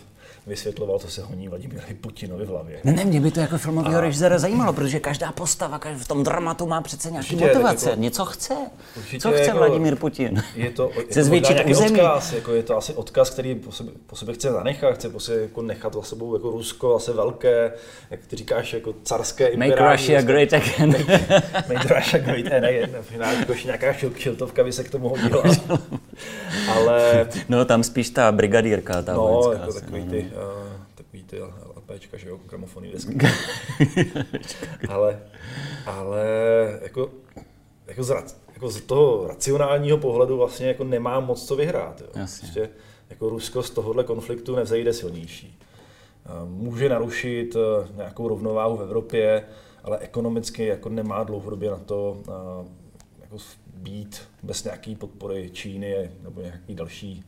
vysvětloval, 0.48 1.00
co 1.00 1.08
se 1.08 1.22
honí 1.22 1.48
Vladimírovi 1.48 1.94
Putinovi 1.94 2.46
v 2.46 2.50
hlavě. 2.50 2.80
Ne, 2.84 2.92
ne, 2.92 3.06
mě 3.06 3.22
by 3.22 3.32
to 3.32 3.40
jako 3.40 3.58
filmového 3.58 4.02
režiséra 4.02 4.38
zajímalo, 4.40 4.74
protože 4.74 5.00
každá 5.00 5.32
postava 5.32 5.80
každý 5.80 6.04
v 6.04 6.08
tom 6.08 6.24
dramatu 6.24 6.66
má 6.66 6.82
přece 6.82 7.12
nějaký 7.12 7.36
Určitě, 7.36 7.46
motivace, 7.54 7.90
jako- 7.90 8.02
něco 8.02 8.26
chce. 8.26 8.54
Určitě 8.98 9.20
Co 9.20 9.32
chce 9.32 9.42
jako- 9.42 9.58
Vladimír 9.58 9.96
Putin? 9.96 10.44
Je 10.56 10.72
to, 10.72 10.88
Chce 10.94 11.02
je 11.02 11.24
to 11.24 11.24
zvětšit 11.24 11.58
území. 11.70 11.92
odkaz, 12.02 12.34
jako 12.34 12.54
je 12.54 12.64
to 12.64 12.78
asi 12.78 12.94
odkaz, 12.94 13.30
který 13.30 13.56
po 13.56 13.72
sebe, 13.72 13.92
po 14.08 14.16
sebe 14.16 14.34
chce 14.34 14.52
zanechat, 14.52 14.96
chce 14.96 15.10
po 15.10 15.20
sebe 15.20 15.42
jako 15.42 15.62
nechat 15.62 15.94
za 15.94 16.02
sebou 16.02 16.36
jako 16.36 16.52
Rusko 16.52 16.94
zase 16.94 17.14
velké, 17.14 17.72
jak 18.12 18.20
ty 18.28 18.36
říkáš, 18.36 18.74
jako 18.74 18.94
carské 19.04 19.44
Make 19.44 19.54
imperiální 19.54 19.98
Russia 19.98 20.18
Rusko. 20.20 20.32
great 20.32 20.54
again. 20.54 20.90
Make 21.74 21.96
Russia 22.00 22.18
great 22.24 22.64
again. 22.64 22.90
Na 22.94 23.02
finále 23.02 23.36
jakož 23.36 23.64
nějaká 23.64 23.92
šil- 23.92 24.14
šiltovka 24.18 24.64
by 24.64 24.72
se 24.72 24.84
k 24.84 24.90
tomu 24.90 25.10
hodila. 25.10 25.44
Ale 26.76 27.28
No 27.50 27.66
tam 27.66 27.84
spíš 27.84 28.10
ta 28.10 28.32
brigadírka, 28.32 29.02
ta 29.02 29.14
no, 29.14 29.22
vojenská 29.22 29.52
jako 29.54 29.70
asi, 29.70 29.82
takový 29.82 30.02
ty, 30.22 30.32
uh, 30.36 30.86
takový 30.96 31.24
ty 31.24 31.42
LPčka, 31.76 32.18
že 32.18 32.30
jo, 32.30 32.40
gramofonní 32.50 32.92
desky. 32.92 33.18
ale, 34.90 35.20
ale 35.86 36.26
jako, 36.82 37.12
jako, 37.88 38.04
z, 38.04 38.12
jako 38.54 38.70
z 38.70 38.82
toho 38.82 39.28
racionálního 39.28 39.98
pohledu 39.98 40.38
vlastně 40.38 40.68
jako 40.68 40.84
nemá 40.84 41.20
moc 41.20 41.48
co 41.48 41.56
vyhrát. 41.56 42.02
Jo. 42.02 42.08
Jasně. 42.16 42.40
Prostě 42.40 42.70
jako 43.10 43.30
Rusko 43.30 43.64
z 43.64 43.70
tohohle 43.70 44.04
konfliktu 44.04 44.56
nevzejde 44.56 44.94
silnější. 44.94 45.60
Může 46.46 46.90
narušit 46.90 47.56
eh, 47.56 47.88
nějakou 47.96 48.28
rovnováhu 48.28 48.78
v 48.78 48.82
Evropě, 48.82 49.46
ale 49.84 49.98
ekonomicky 49.98 50.66
jako 50.66 50.90
nemá 50.90 51.24
dlouhodobě 51.24 51.72
na 51.72 51.78
to 51.78 52.18
jako 53.40 53.58
být 53.74 54.22
bez 54.44 54.64
nějaké 54.64 54.96
podpory 54.96 55.50
Číny 55.54 56.12
nebo 56.24 56.42
nějakých 56.42 56.76
další, 56.76 57.24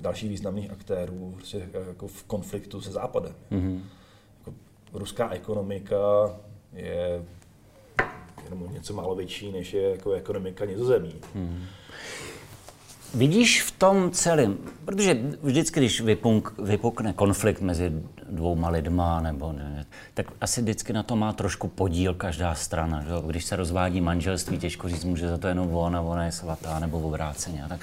dalších 0.00 0.28
významných 0.30 0.70
aktérů 0.70 1.32
prostě 1.36 1.68
jako 1.88 2.08
v 2.08 2.24
konfliktu 2.24 2.80
se 2.80 2.90
Západem. 2.90 3.34
Mhm. 3.50 3.84
Jako 4.38 4.58
ruská 4.92 5.30
ekonomika 5.30 5.96
je 6.72 7.24
jenom 8.44 8.72
něco 8.72 8.94
málo 8.94 9.14
větší, 9.14 9.52
než 9.52 9.72
je 9.72 9.90
jako 9.90 10.12
ekonomika 10.12 10.64
nizozemí. 10.64 11.14
Vidíš 13.14 13.62
v 13.62 13.70
tom 13.70 14.10
celém, 14.10 14.56
protože 14.84 15.18
vždycky, 15.42 15.80
když 15.80 16.00
vypunk, 16.00 16.58
vypukne 16.58 17.12
konflikt 17.12 17.60
mezi 17.60 17.92
dvouma 18.30 18.68
lidma, 18.68 19.20
nebo 19.20 19.52
ne, 19.52 19.86
tak 20.14 20.26
asi 20.40 20.60
vždycky 20.60 20.92
na 20.92 21.02
to 21.02 21.16
má 21.16 21.32
trošku 21.32 21.68
podíl 21.68 22.14
každá 22.14 22.54
strana. 22.54 23.02
Že? 23.02 23.10
Když 23.26 23.44
se 23.44 23.56
rozvádí 23.56 24.00
manželství, 24.00 24.58
těžko 24.58 24.88
říct, 24.88 25.04
může 25.04 25.28
za 25.28 25.38
to 25.38 25.48
jenom 25.48 25.74
on 25.76 25.96
a 25.96 26.00
ona 26.00 26.24
je 26.24 26.32
svatá, 26.32 26.78
nebo 26.78 27.00
obráceně. 27.00 27.64
Tak. 27.68 27.80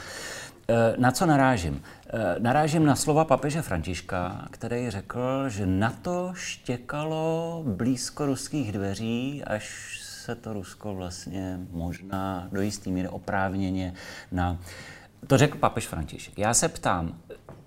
Eh, 0.69 0.95
Na 0.97 1.11
co 1.11 1.25
narážím? 1.25 1.81
Eh, 2.09 2.35
Narážím 2.39 2.85
na 2.85 2.95
slova 2.95 3.25
papeže 3.25 3.61
Františka, 3.61 4.47
který 4.51 4.89
řekl, 4.89 5.49
že 5.49 5.65
na 5.65 5.93
to 6.01 6.31
štěkalo 6.33 7.63
blízko 7.67 8.25
ruských 8.25 8.71
dveří, 8.71 9.43
až 9.43 9.97
se 10.25 10.35
to 10.35 10.53
Rusko 10.53 10.95
vlastně 10.95 11.59
možná 11.71 12.47
do 12.51 12.61
jistý 12.61 12.91
míry 12.91 13.07
oprávněně 13.07 13.93
na... 14.31 14.57
To 15.27 15.37
řekl 15.37 15.57
papež 15.57 15.87
František. 15.87 16.37
Já 16.37 16.53
se 16.53 16.69
ptám, 16.69 17.17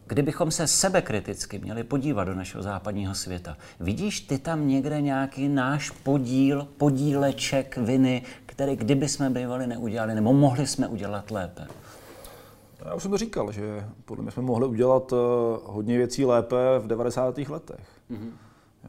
kdybychom 0.07 0.51
se 0.51 0.67
sebekriticky 0.67 1.59
měli 1.59 1.85
podívat 1.85 2.25
do 2.25 2.35
našeho 2.35 2.63
západního 2.63 3.15
světa, 3.15 3.57
vidíš 3.81 4.21
ty 4.21 4.39
tam 4.39 4.69
někde 4.69 5.01
nějaký 5.01 5.49
náš 5.49 5.91
podíl, 5.91 6.69
podíleček 6.77 7.77
viny, 7.77 8.23
který 8.47 8.77
kdyby 8.77 9.09
jsme 9.09 9.31
bývali 9.31 9.67
neudělali, 9.67 10.15
nebo 10.15 10.33
mohli 10.33 10.67
jsme 10.67 10.89
udělat 10.89 11.31
lépe? 11.31 11.67
Já 12.85 12.95
už 12.95 13.03
jsem 13.03 13.11
to 13.11 13.17
říkal, 13.17 13.53
že 13.53 13.85
podle 14.05 14.23
mě 14.23 14.31
jsme 14.31 14.43
mohli 14.43 14.67
udělat 14.67 15.13
eh, 15.13 15.17
hodně 15.65 15.97
věcí 15.97 16.25
lépe 16.25 16.57
v 16.79 16.87
90. 16.87 17.39
letech. 17.39 17.87
Mm-hmm. 18.11 18.31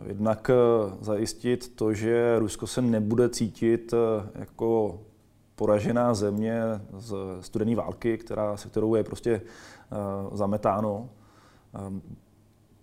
Jednak 0.05 0.49
eh, 0.49 0.53
zajistit 1.01 1.75
to, 1.75 1.93
že 1.93 2.39
Rusko 2.39 2.67
se 2.67 2.81
nebude 2.81 3.29
cítit 3.29 3.93
eh, 3.93 4.29
jako 4.39 4.99
poražená 5.61 6.13
země 6.13 6.61
z 6.97 7.15
studené 7.41 7.75
války, 7.75 8.17
která, 8.17 8.57
se 8.57 8.69
kterou 8.69 8.95
je 8.95 9.03
prostě 9.03 9.31
eh, 9.31 9.95
zametáno. 10.37 11.09
Ehm, 11.73 12.01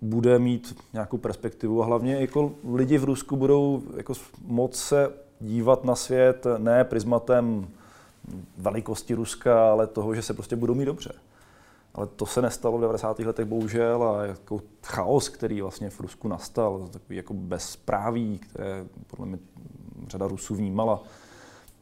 Bude 0.01 0.39
mít 0.39 0.77
nějakou 0.93 1.19
perspektivu 1.19 1.83
a 1.83 1.87
hlavně 1.87 2.21
jako 2.21 2.53
lidi 2.75 2.99
v 2.99 3.05
Rusku 3.05 3.37
budou 3.37 3.83
jako 3.97 4.13
moc 4.45 4.77
se 4.77 5.11
dívat 5.41 5.85
na 5.85 5.95
svět 5.95 6.47
ne 6.59 6.85
prismatem 6.85 7.69
velikosti 8.59 9.15
Ruska, 9.15 9.71
ale 9.71 9.87
toho, 9.87 10.15
že 10.15 10.23
se 10.23 10.35
prostě 10.35 10.57
budou 10.57 10.75
mít 10.75 10.85
dobře. 10.85 11.13
Ale 11.95 12.07
to 12.07 12.27
se 12.27 12.43
nestalo 12.43 12.79
v 12.79 12.81
90. 12.81 13.19
letech 13.19 13.47
bohužel 13.47 14.03
a 14.03 14.25
jako 14.27 14.61
chaos, 14.83 15.29
který 15.29 15.61
vlastně 15.61 15.91
v 15.91 16.01
Rusku 16.01 16.29
nastal, 16.29 16.89
takový 16.91 17.17
jako 17.17 17.35
bezpráví, 17.35 18.39
které 18.39 18.85
podle 19.07 19.27
mě 19.27 19.39
řada 20.09 20.29
Rusů 20.29 20.55
vnímala, 20.55 21.03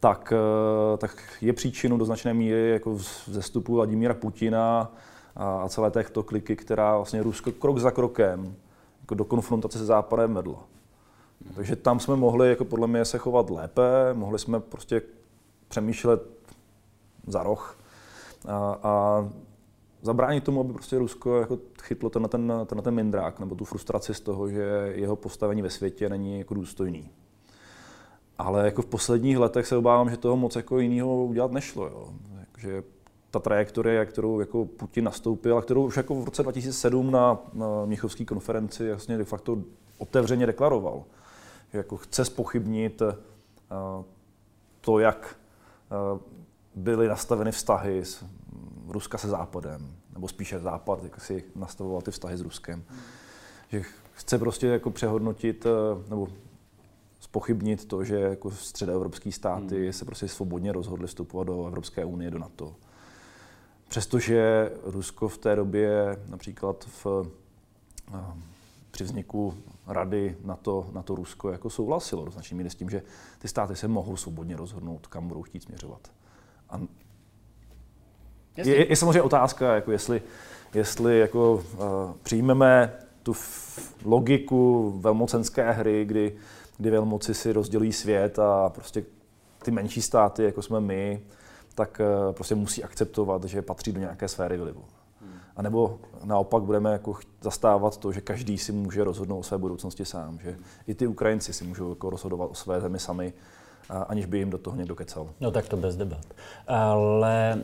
tak, 0.06 0.32
eh, 0.32 0.96
tak 0.96 1.22
je 1.40 1.52
příčinou 1.52 1.96
do 1.96 2.04
značné 2.04 2.34
míry 2.34 2.70
jako 2.70 2.94
vzestupu 3.26 3.74
Vladimíra 3.74 4.14
Putina 4.14 4.92
a, 5.36 5.62
a 5.62 5.68
celé 5.68 5.90
této 5.90 6.22
kliky, 6.22 6.56
která 6.56 6.96
vlastně 6.96 7.22
Rusko 7.22 7.52
krok 7.52 7.78
za 7.78 7.90
krokem 7.90 8.54
jako 9.00 9.14
do 9.14 9.24
konfrontace 9.24 9.78
se 9.78 9.84
Západem 9.84 10.34
vedla. 10.34 10.64
Takže 11.54 11.76
tam 11.76 12.00
jsme 12.00 12.16
mohli 12.16 12.48
jako 12.48 12.64
podle 12.64 12.86
mě 12.86 13.04
se 13.04 13.18
chovat 13.18 13.50
lépe, 13.50 13.82
mohli 14.12 14.38
jsme 14.38 14.60
prostě 14.60 15.02
přemýšlet 15.68 16.22
za 17.26 17.42
roh 17.42 17.78
a, 18.48 18.78
a 18.82 19.28
zabránit 20.02 20.44
tomu, 20.44 20.60
aby 20.60 20.72
prostě 20.72 20.98
Rusko 20.98 21.40
jako 21.40 21.58
chytlo 21.82 22.10
ten, 22.10 22.28
ten, 22.28 22.52
ten, 22.66 22.82
ten 22.82 22.94
mindrák 22.94 23.40
nebo 23.40 23.54
tu 23.54 23.64
frustraci 23.64 24.14
z 24.14 24.20
toho, 24.20 24.48
že 24.48 24.92
jeho 24.94 25.16
postavení 25.16 25.62
ve 25.62 25.70
světě 25.70 26.08
není 26.08 26.38
jako 26.38 26.54
důstojný. 26.54 27.10
Ale 28.38 28.64
jako 28.64 28.82
v 28.82 28.86
posledních 28.86 29.38
letech 29.38 29.66
se 29.66 29.76
obávám, 29.76 30.10
že 30.10 30.16
toho 30.16 30.36
moc 30.36 30.56
jako 30.56 30.78
jiného 30.78 31.24
udělat 31.24 31.52
nešlo. 31.52 31.86
Jo. 31.86 32.08
Že 32.58 32.82
ta 33.30 33.40
trajektorie, 33.40 34.06
kterou 34.06 34.40
jako 34.40 34.64
Putin 34.64 35.04
nastoupil 35.04 35.58
a 35.58 35.62
kterou 35.62 35.86
už 35.86 35.96
jako 35.96 36.14
v 36.14 36.24
roce 36.24 36.42
2007 36.42 37.10
na, 37.10 37.38
na 37.52 37.66
Mnichovské 37.84 38.24
konferenci 38.24 38.84
jasně 38.84 39.18
de 39.18 39.24
facto 39.24 39.58
otevřeně 39.98 40.46
deklaroval, 40.46 41.04
že 41.72 41.78
jako 41.78 41.96
chce 41.96 42.24
spochybnit 42.24 43.02
uh, 43.02 43.12
to, 44.80 44.98
jak 44.98 45.36
uh, 46.12 46.20
byly 46.74 47.08
nastaveny 47.08 47.52
vztahy 47.52 48.04
s 48.04 48.24
Ruska 48.88 49.18
se 49.18 49.28
Západem, 49.28 49.96
nebo 50.12 50.28
spíše 50.28 50.58
Západ, 50.58 51.02
jak 51.02 51.20
si 51.20 51.44
nastavoval 51.54 52.02
ty 52.02 52.10
vztahy 52.10 52.36
s 52.36 52.40
Ruskem. 52.40 52.84
Že 53.68 53.82
chce 54.12 54.38
prostě 54.38 54.66
jako 54.66 54.90
přehodnotit 54.90 55.66
uh, 55.66 56.10
nebo 56.10 56.28
spochybnit 57.36 57.88
to, 57.88 58.04
že 58.04 58.20
jako 58.20 58.50
středoevropské 58.50 59.32
státy 59.32 59.82
hmm. 59.82 59.92
se 59.92 60.04
prostě 60.04 60.28
svobodně 60.28 60.72
rozhodly 60.72 61.06
vstupovat 61.06 61.44
do 61.44 61.66
Evropské 61.66 62.04
unie, 62.04 62.30
do 62.30 62.38
NATO. 62.38 62.74
Přestože 63.88 64.70
Rusko 64.84 65.28
v 65.28 65.38
té 65.38 65.56
době 65.56 66.16
například 66.28 66.84
v, 66.84 67.06
uh, 67.06 67.26
při 68.90 69.04
vzniku 69.04 69.54
rady 69.86 70.36
na 70.44 70.56
to, 70.56 70.86
na 70.92 71.02
to 71.02 71.14
Rusko 71.14 71.50
jako 71.50 71.70
souhlasilo 71.70 72.24
do 72.24 72.30
značné 72.30 72.56
míry 72.56 72.70
s 72.70 72.74
tím, 72.74 72.90
že 72.90 73.02
ty 73.38 73.48
státy 73.48 73.76
se 73.76 73.88
mohou 73.88 74.16
svobodně 74.16 74.56
rozhodnout, 74.56 75.06
kam 75.06 75.28
budou 75.28 75.42
chtít 75.42 75.62
směřovat. 75.62 76.10
A 76.70 76.80
je, 78.56 78.90
je 78.90 78.96
samozřejmě 78.96 79.22
otázka, 79.22 79.74
jako 79.74 79.92
jestli, 79.92 80.22
jestli 80.74 81.18
jako, 81.18 81.54
uh, 81.54 81.62
přijmeme 82.22 82.92
tu 83.22 83.34
logiku 84.04 84.90
velmocenské 85.00 85.72
hry, 85.72 86.04
kdy, 86.04 86.36
kdy 86.78 86.90
velmoci 86.90 87.34
si 87.34 87.52
rozdělují 87.52 87.92
svět 87.92 88.38
a 88.38 88.68
prostě 88.68 89.04
ty 89.62 89.70
menší 89.70 90.02
státy, 90.02 90.44
jako 90.44 90.62
jsme 90.62 90.80
my, 90.80 91.22
tak 91.74 92.00
uh, 92.00 92.34
prostě 92.34 92.54
musí 92.54 92.84
akceptovat, 92.84 93.44
že 93.44 93.62
patří 93.62 93.92
do 93.92 94.00
nějaké 94.00 94.28
sféry 94.28 94.56
vlivu. 94.56 94.84
A 95.56 95.62
nebo 95.62 95.98
naopak 96.24 96.62
budeme 96.62 96.92
jako 96.92 97.14
zastávat 97.42 97.96
to, 97.96 98.12
že 98.12 98.20
každý 98.20 98.58
si 98.58 98.72
může 98.72 99.04
rozhodnout 99.04 99.38
o 99.38 99.42
své 99.42 99.58
budoucnosti 99.58 100.04
sám, 100.04 100.38
že 100.38 100.58
i 100.86 100.94
ty 100.94 101.06
Ukrajinci 101.06 101.52
si 101.52 101.64
můžou 101.64 101.90
jako 101.90 102.10
rozhodovat 102.10 102.50
o 102.50 102.54
své 102.54 102.80
zemi 102.80 102.98
sami, 102.98 103.32
aniž 103.90 104.26
by 104.26 104.38
jim 104.38 104.50
do 104.50 104.58
toho 104.58 104.76
někdo 104.76 104.94
kecal. 104.94 105.28
No 105.40 105.50
tak 105.50 105.68
to 105.68 105.76
bez 105.76 105.96
debat. 105.96 106.24
Ale 106.68 107.58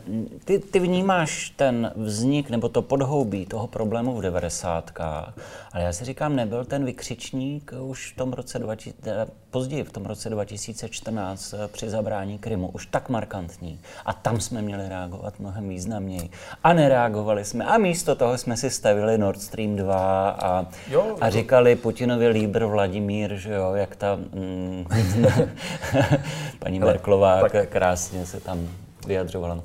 ty, 0.45 0.59
ty 0.59 0.79
vnímáš 0.79 1.49
ten 1.49 1.91
vznik 1.95 2.49
nebo 2.49 2.69
to 2.69 2.81
podhoubí 2.81 3.45
toho 3.45 3.67
problému 3.67 4.17
v 4.17 4.21
90. 4.21 4.91
Ale 4.99 5.83
já 5.83 5.93
si 5.93 6.05
říkám, 6.05 6.35
nebyl 6.35 6.65
ten 6.65 6.85
vykřičník 6.85 7.73
už 7.81 8.13
v 8.13 8.15
tom 8.15 8.33
roce 8.33 8.59
2000, 8.59 9.27
později 9.51 9.83
v 9.83 9.91
tom 9.91 10.05
roce 10.05 10.29
2014 10.29 11.53
eh, 11.53 11.67
při 11.67 11.89
zabrání 11.89 12.37
Krymu 12.37 12.67
už 12.67 12.85
tak 12.85 13.09
markantní. 13.09 13.79
A 14.05 14.13
tam 14.13 14.39
jsme 14.39 14.61
měli 14.61 14.89
reagovat 14.89 15.39
mnohem 15.39 15.69
významněji. 15.69 16.29
A 16.63 16.73
nereagovali 16.73 17.45
jsme. 17.45 17.65
A 17.65 17.77
místo 17.77 18.15
toho 18.15 18.37
jsme 18.37 18.57
si 18.57 18.69
stavili 18.69 19.17
Nord 19.17 19.41
Stream 19.41 19.75
2 19.75 20.29
a, 20.29 20.65
Jo, 20.89 21.17
a 21.21 21.29
říkali 21.29 21.75
Putinovi 21.75 22.27
líbr 22.27 22.65
Vladimír, 22.65 23.35
že 23.35 23.53
jo, 23.53 23.73
jak 23.73 23.95
ta 23.95 24.15
mm, 24.15 24.85
paní 26.59 26.79
Hele, 26.79 26.91
Merklová 26.91 27.49
tak- 27.49 27.69
krásně 27.69 28.25
se 28.25 28.39
tam 28.39 28.67
vyjadřovala. 29.07 29.63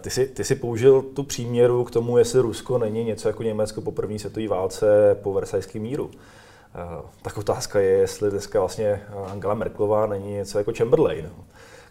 ty 0.00 0.10
jsi, 0.10 0.26
ty 0.26 0.44
jsi 0.44 0.54
použil 0.54 1.02
tu 1.02 1.22
příměru 1.22 1.84
k 1.84 1.90
tomu, 1.90 2.18
jestli 2.18 2.40
Rusko 2.40 2.78
není 2.78 3.04
něco 3.04 3.28
jako 3.28 3.42
Německo 3.42 3.80
po 3.80 3.92
první 3.92 4.18
světové 4.18 4.48
válce 4.48 5.16
po 5.22 5.32
Versajském 5.32 5.82
míru. 5.82 6.04
Uh, 6.04 7.04
tak 7.22 7.38
otázka 7.38 7.80
je, 7.80 7.90
jestli 7.90 8.30
dneska 8.30 8.58
vlastně 8.60 9.00
Angela 9.32 9.54
Merklová 9.54 10.06
není 10.06 10.32
něco 10.32 10.58
jako 10.58 10.72
Chamberlain, 10.78 11.30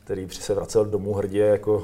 který 0.04 0.26
při 0.26 0.42
se 0.42 0.54
vracel 0.54 0.86
domů 0.86 1.14
hrdě, 1.14 1.40
jako 1.42 1.76
uh, 1.76 1.84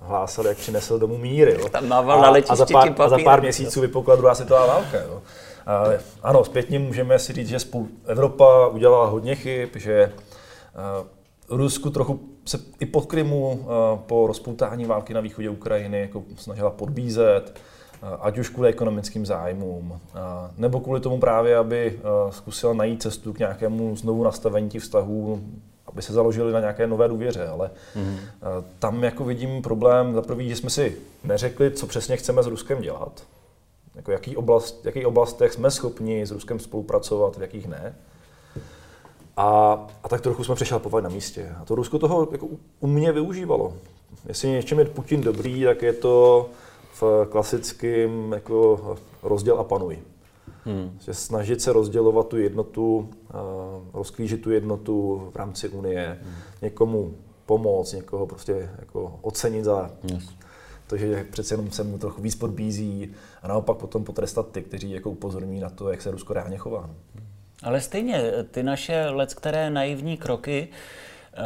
hlásal, 0.00 0.46
jak 0.46 0.56
přinesl 0.56 0.98
domů 0.98 1.18
mír. 1.18 1.48
Jo. 1.48 1.68
Tam 1.68 1.88
mával 1.88 2.20
na 2.20 2.40
a, 2.48 2.56
za 2.56 2.66
pár, 2.66 2.94
a 2.98 3.08
za 3.08 3.18
pár 3.24 3.40
měsíců 3.40 3.80
vypukla 3.80 4.16
druhá 4.16 4.34
světová 4.34 4.66
válka. 4.66 5.00
Jo. 5.00 5.14
Uh, 5.14 5.94
ano, 6.22 6.44
zpětně 6.44 6.78
můžeme 6.78 7.18
si 7.18 7.32
říct, 7.32 7.48
že 7.48 7.58
spolu 7.58 7.88
Evropa 8.06 8.66
udělala 8.66 9.06
hodně 9.06 9.34
chyb, 9.34 9.68
že 9.74 10.12
uh, 11.00 11.06
Rusku 11.48 11.90
trochu 11.90 12.20
se 12.44 12.58
i 12.80 12.86
pod 12.86 13.06
Krymu 13.06 13.50
uh, 13.50 13.98
po 13.98 14.26
rozpoutání 14.26 14.84
války 14.84 15.14
na 15.14 15.20
východě 15.20 15.50
Ukrajiny 15.50 16.00
jako 16.00 16.22
snažila 16.36 16.70
podbízet, 16.70 17.60
uh, 18.02 18.08
ať 18.20 18.38
už 18.38 18.48
kvůli 18.48 18.68
ekonomickým 18.68 19.26
zájmům, 19.26 19.90
uh, 19.90 19.98
nebo 20.56 20.80
kvůli 20.80 21.00
tomu 21.00 21.20
právě, 21.20 21.56
aby 21.56 22.00
zkusila 22.30 22.72
najít 22.72 23.02
cestu 23.02 23.32
k 23.32 23.38
nějakému 23.38 23.96
znovu 23.96 24.24
nastavení 24.24 24.70
těch 24.70 24.82
vztahů, 24.82 25.40
aby 25.86 26.02
se 26.02 26.12
založili 26.12 26.52
na 26.52 26.60
nějaké 26.60 26.86
nové 26.86 27.08
důvěře, 27.08 27.48
ale 27.48 27.70
mm. 27.94 28.16
tam 28.78 29.04
jako 29.04 29.24
vidím 29.24 29.62
problém 29.62 30.14
za 30.14 30.22
prvý, 30.22 30.48
že 30.48 30.56
jsme 30.56 30.70
si 30.70 30.96
neřekli, 31.24 31.70
co 31.70 31.86
přesně 31.86 32.16
chceme 32.16 32.42
s 32.42 32.46
Ruskem 32.46 32.80
dělat, 32.80 33.22
jako 33.94 34.12
jaký 34.12 34.36
oblast, 34.36 34.86
jaký 34.86 35.06
oblastech 35.06 35.52
jsme 35.52 35.70
schopni 35.70 36.26
s 36.26 36.30
Ruskem 36.30 36.58
spolupracovat, 36.58 37.36
v 37.36 37.40
jakých 37.42 37.68
ne. 37.68 37.94
A, 39.36 39.72
a 40.02 40.08
tak 40.08 40.20
trochu 40.20 40.44
jsme 40.44 40.54
přešlapovali 40.54 41.04
na 41.04 41.08
místě. 41.08 41.52
A 41.60 41.64
to 41.64 41.74
Rusko 41.74 41.98
toho 41.98 42.28
jako 42.32 42.48
u 42.80 42.86
mě 42.86 43.12
využívalo. 43.12 43.74
Jestli 44.28 44.48
něčem 44.48 44.78
je 44.78 44.84
Putin 44.84 45.20
dobrý, 45.20 45.64
tak 45.64 45.82
je 45.82 45.92
to 45.92 46.48
v 47.00 47.26
klasickém 47.30 48.32
jako 48.32 48.96
rozděl 49.22 49.58
a 49.58 49.64
panuj. 49.64 49.98
Hmm. 50.64 50.98
Že 51.00 51.14
snažit 51.14 51.62
se 51.62 51.72
rozdělovat 51.72 52.28
tu 52.28 52.36
jednotu, 52.36 53.08
rozklížit 53.92 54.42
tu 54.42 54.50
jednotu 54.50 55.22
v 55.32 55.36
rámci 55.36 55.68
Unie, 55.68 56.18
hmm. 56.22 56.34
někomu 56.62 57.14
pomoct, 57.46 57.92
někoho 57.92 58.26
prostě 58.26 58.70
jako 58.78 59.18
ocenit 59.22 59.64
za 59.64 59.90
yes. 60.02 60.28
to, 60.86 60.96
že 60.96 61.26
přece 61.30 61.54
jenom 61.54 61.70
se 61.70 61.84
mu 61.84 61.98
trochu 61.98 62.22
víc 62.22 62.34
podbízí 62.34 63.12
a 63.42 63.48
naopak 63.48 63.76
potom 63.76 64.04
potrestat 64.04 64.48
ty, 64.50 64.62
kteří 64.62 64.90
jako 64.90 65.10
upozorní 65.10 65.60
na 65.60 65.70
to, 65.70 65.90
jak 65.90 66.02
se 66.02 66.10
Rusko 66.10 66.32
reálně 66.32 66.58
chová. 66.58 66.90
Ale 67.66 67.80
stejně, 67.80 68.22
ty 68.50 68.62
naše 68.62 69.06
let, 69.08 69.34
které 69.34 69.70
naivní 69.70 70.16
kroky, 70.16 70.68
eh, 70.68 71.38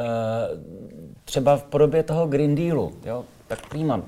třeba 1.24 1.56
v 1.56 1.62
podobě 1.62 2.02
toho 2.02 2.26
Green 2.26 2.54
Dealu, 2.54 2.92
jo, 3.04 3.24
tak 3.46 3.68
prýma, 3.68 4.02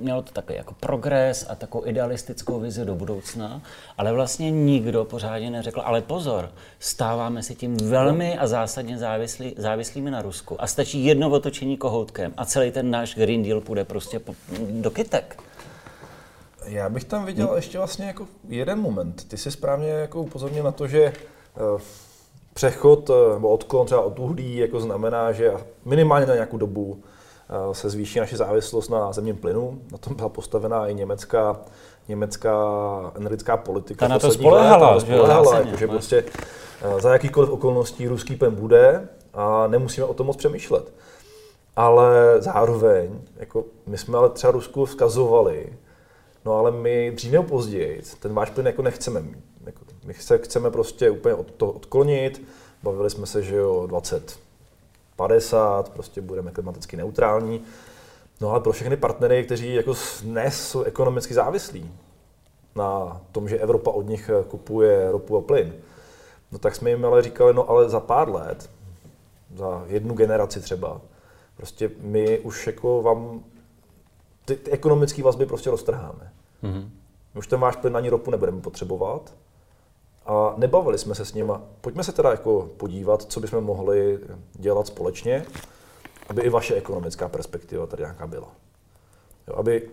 mělo 0.00 0.22
to 0.22 0.32
takový 0.32 0.58
jako 0.58 0.74
progres 0.80 1.46
a 1.48 1.54
takovou 1.54 1.86
idealistickou 1.86 2.60
vizi 2.60 2.84
do 2.84 2.94
budoucna, 2.94 3.62
ale 3.98 4.12
vlastně 4.12 4.50
nikdo 4.50 5.04
pořádně 5.04 5.50
neřekl, 5.50 5.82
ale 5.84 6.02
pozor, 6.02 6.52
stáváme 6.78 7.42
si 7.42 7.54
tím 7.54 7.76
velmi 7.76 8.38
a 8.38 8.46
zásadně 8.46 8.98
závislí, 8.98 9.54
závislými 9.56 10.10
na 10.10 10.22
Rusku 10.22 10.62
a 10.62 10.66
stačí 10.66 11.04
jedno 11.04 11.30
otočení 11.30 11.76
kohoutkem 11.76 12.34
a 12.36 12.44
celý 12.44 12.70
ten 12.70 12.90
náš 12.90 13.14
Green 13.14 13.42
Deal 13.42 13.60
půjde 13.60 13.84
prostě 13.84 14.20
do 14.70 14.90
kytek. 14.90 15.42
Já 16.64 16.88
bych 16.88 17.04
tam 17.04 17.26
viděl 17.26 17.46
hmm. 17.46 17.56
ještě 17.56 17.78
vlastně 17.78 18.06
jako 18.06 18.26
jeden 18.48 18.78
moment. 18.78 19.28
Ty 19.28 19.36
jsi 19.36 19.50
správně 19.50 19.88
jako 19.88 20.22
upozornil 20.22 20.64
na 20.64 20.72
to, 20.72 20.86
že 20.86 21.12
přechod 22.54 23.10
uh, 23.10 23.16
nebo 23.34 23.48
odklon 23.48 23.86
třeba 23.86 24.00
od 24.00 24.18
uhlí 24.18 24.56
jako 24.56 24.80
znamená, 24.80 25.32
že 25.32 25.54
minimálně 25.84 26.26
na 26.26 26.34
nějakou 26.34 26.56
dobu 26.56 26.84
uh, 26.84 27.72
se 27.72 27.90
zvýší 27.90 28.18
naše 28.18 28.36
závislost 28.36 28.88
na 28.88 29.12
zemním 29.12 29.36
plynu. 29.36 29.80
Na 29.92 29.98
tom 29.98 30.14
byla 30.14 30.28
postavená 30.28 30.86
i 30.86 30.94
německá, 30.94 31.60
německá 32.08 32.56
energetická 33.14 33.56
politika. 33.56 34.06
Ta 34.06 34.08
na 34.08 34.18
to 34.18 34.30
spolehala, 34.30 34.94
let, 34.94 35.00
spolehala 35.00 35.58
jako, 35.58 35.76
že 35.76 35.88
prostě 35.88 36.24
za 36.98 37.12
jakýchkoliv 37.12 37.50
okolností 37.50 38.08
ruský 38.08 38.36
plyn 38.36 38.54
bude 38.54 39.08
a 39.34 39.66
nemusíme 39.66 40.06
o 40.06 40.14
tom 40.14 40.26
moc 40.26 40.36
přemýšlet. 40.36 40.92
Ale 41.76 42.36
zároveň, 42.38 43.20
jako 43.36 43.64
my 43.86 43.98
jsme 43.98 44.18
ale 44.18 44.30
třeba 44.30 44.50
Rusku 44.50 44.84
vzkazovali, 44.84 45.72
No 46.44 46.52
ale 46.52 46.70
my 46.70 47.12
dřív 47.14 47.32
nebo 47.32 47.44
později 47.44 48.02
ten 48.20 48.34
váš 48.34 48.50
plyn 48.50 48.66
jako 48.66 48.82
nechceme 48.82 49.20
mít. 49.20 49.49
My 50.10 50.14
se 50.14 50.38
chceme 50.38 50.70
prostě 50.70 51.10
úplně 51.10 51.34
od 51.34 51.50
toho 51.50 51.72
odklonit. 51.72 52.42
Bavili 52.82 53.10
jsme 53.10 53.26
se, 53.26 53.42
že 53.42 53.56
jo, 53.56 53.86
20, 53.86 54.38
50, 55.16 55.88
prostě 55.88 56.20
budeme 56.20 56.50
klimaticky 56.50 56.96
neutrální. 56.96 57.64
No 58.40 58.50
ale 58.50 58.60
pro 58.60 58.72
všechny 58.72 58.96
partnery, 58.96 59.44
kteří 59.44 59.74
jako 59.74 59.94
dnes 60.22 60.68
jsou 60.68 60.82
ekonomicky 60.82 61.34
závislí 61.34 61.90
na 62.76 63.20
tom, 63.32 63.48
že 63.48 63.58
Evropa 63.58 63.90
od 63.90 64.06
nich 64.06 64.30
kupuje 64.48 65.10
ropu 65.10 65.36
a 65.36 65.40
plyn, 65.40 65.74
no 66.52 66.58
tak 66.58 66.74
jsme 66.74 66.90
jim 66.90 67.04
ale 67.04 67.22
říkali, 67.22 67.54
no 67.54 67.70
ale 67.70 67.88
za 67.88 68.00
pár 68.00 68.28
let, 68.28 68.70
za 69.56 69.84
jednu 69.86 70.14
generaci 70.14 70.60
třeba, 70.60 71.00
prostě 71.56 71.90
my 72.00 72.38
už 72.38 72.66
jako 72.66 73.02
vám 73.02 73.44
ty, 74.44 74.56
ty 74.56 74.70
ekonomické 74.70 75.22
vazby 75.22 75.46
prostě 75.46 75.70
roztrháme. 75.70 76.32
Mm-hmm. 76.62 76.88
Už 77.34 77.46
ten 77.46 77.60
váš 77.60 77.76
plyn 77.76 77.96
ani 77.96 78.08
ropu 78.08 78.30
nebudeme 78.30 78.60
potřebovat. 78.60 79.32
A 80.30 80.54
nebavili 80.56 80.98
jsme 80.98 81.14
se 81.14 81.24
s 81.24 81.34
nima. 81.34 81.62
Pojďme 81.80 82.04
se 82.04 82.12
teda 82.12 82.30
jako 82.30 82.70
podívat, 82.76 83.22
co 83.22 83.40
bychom 83.40 83.64
mohli 83.64 84.18
dělat 84.52 84.86
společně, 84.86 85.46
aby 86.28 86.42
i 86.42 86.48
vaše 86.48 86.74
ekonomická 86.74 87.28
perspektiva 87.28 87.86
tady 87.86 88.02
nějaká 88.02 88.26
byla. 88.26 88.48
Jo, 89.48 89.54
aby 89.56 89.90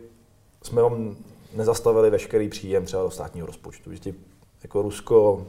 jsme 0.64 0.82
vám 0.82 1.16
nezastavili 1.56 2.10
veškerý 2.10 2.50
příjem 2.50 2.86
třeba 2.86 3.04
do 3.04 3.12
státního 3.12 3.48
rozpočtu. 3.48 3.94
Že 3.94 4.14
jako 4.64 4.82
Rusko, 4.82 5.48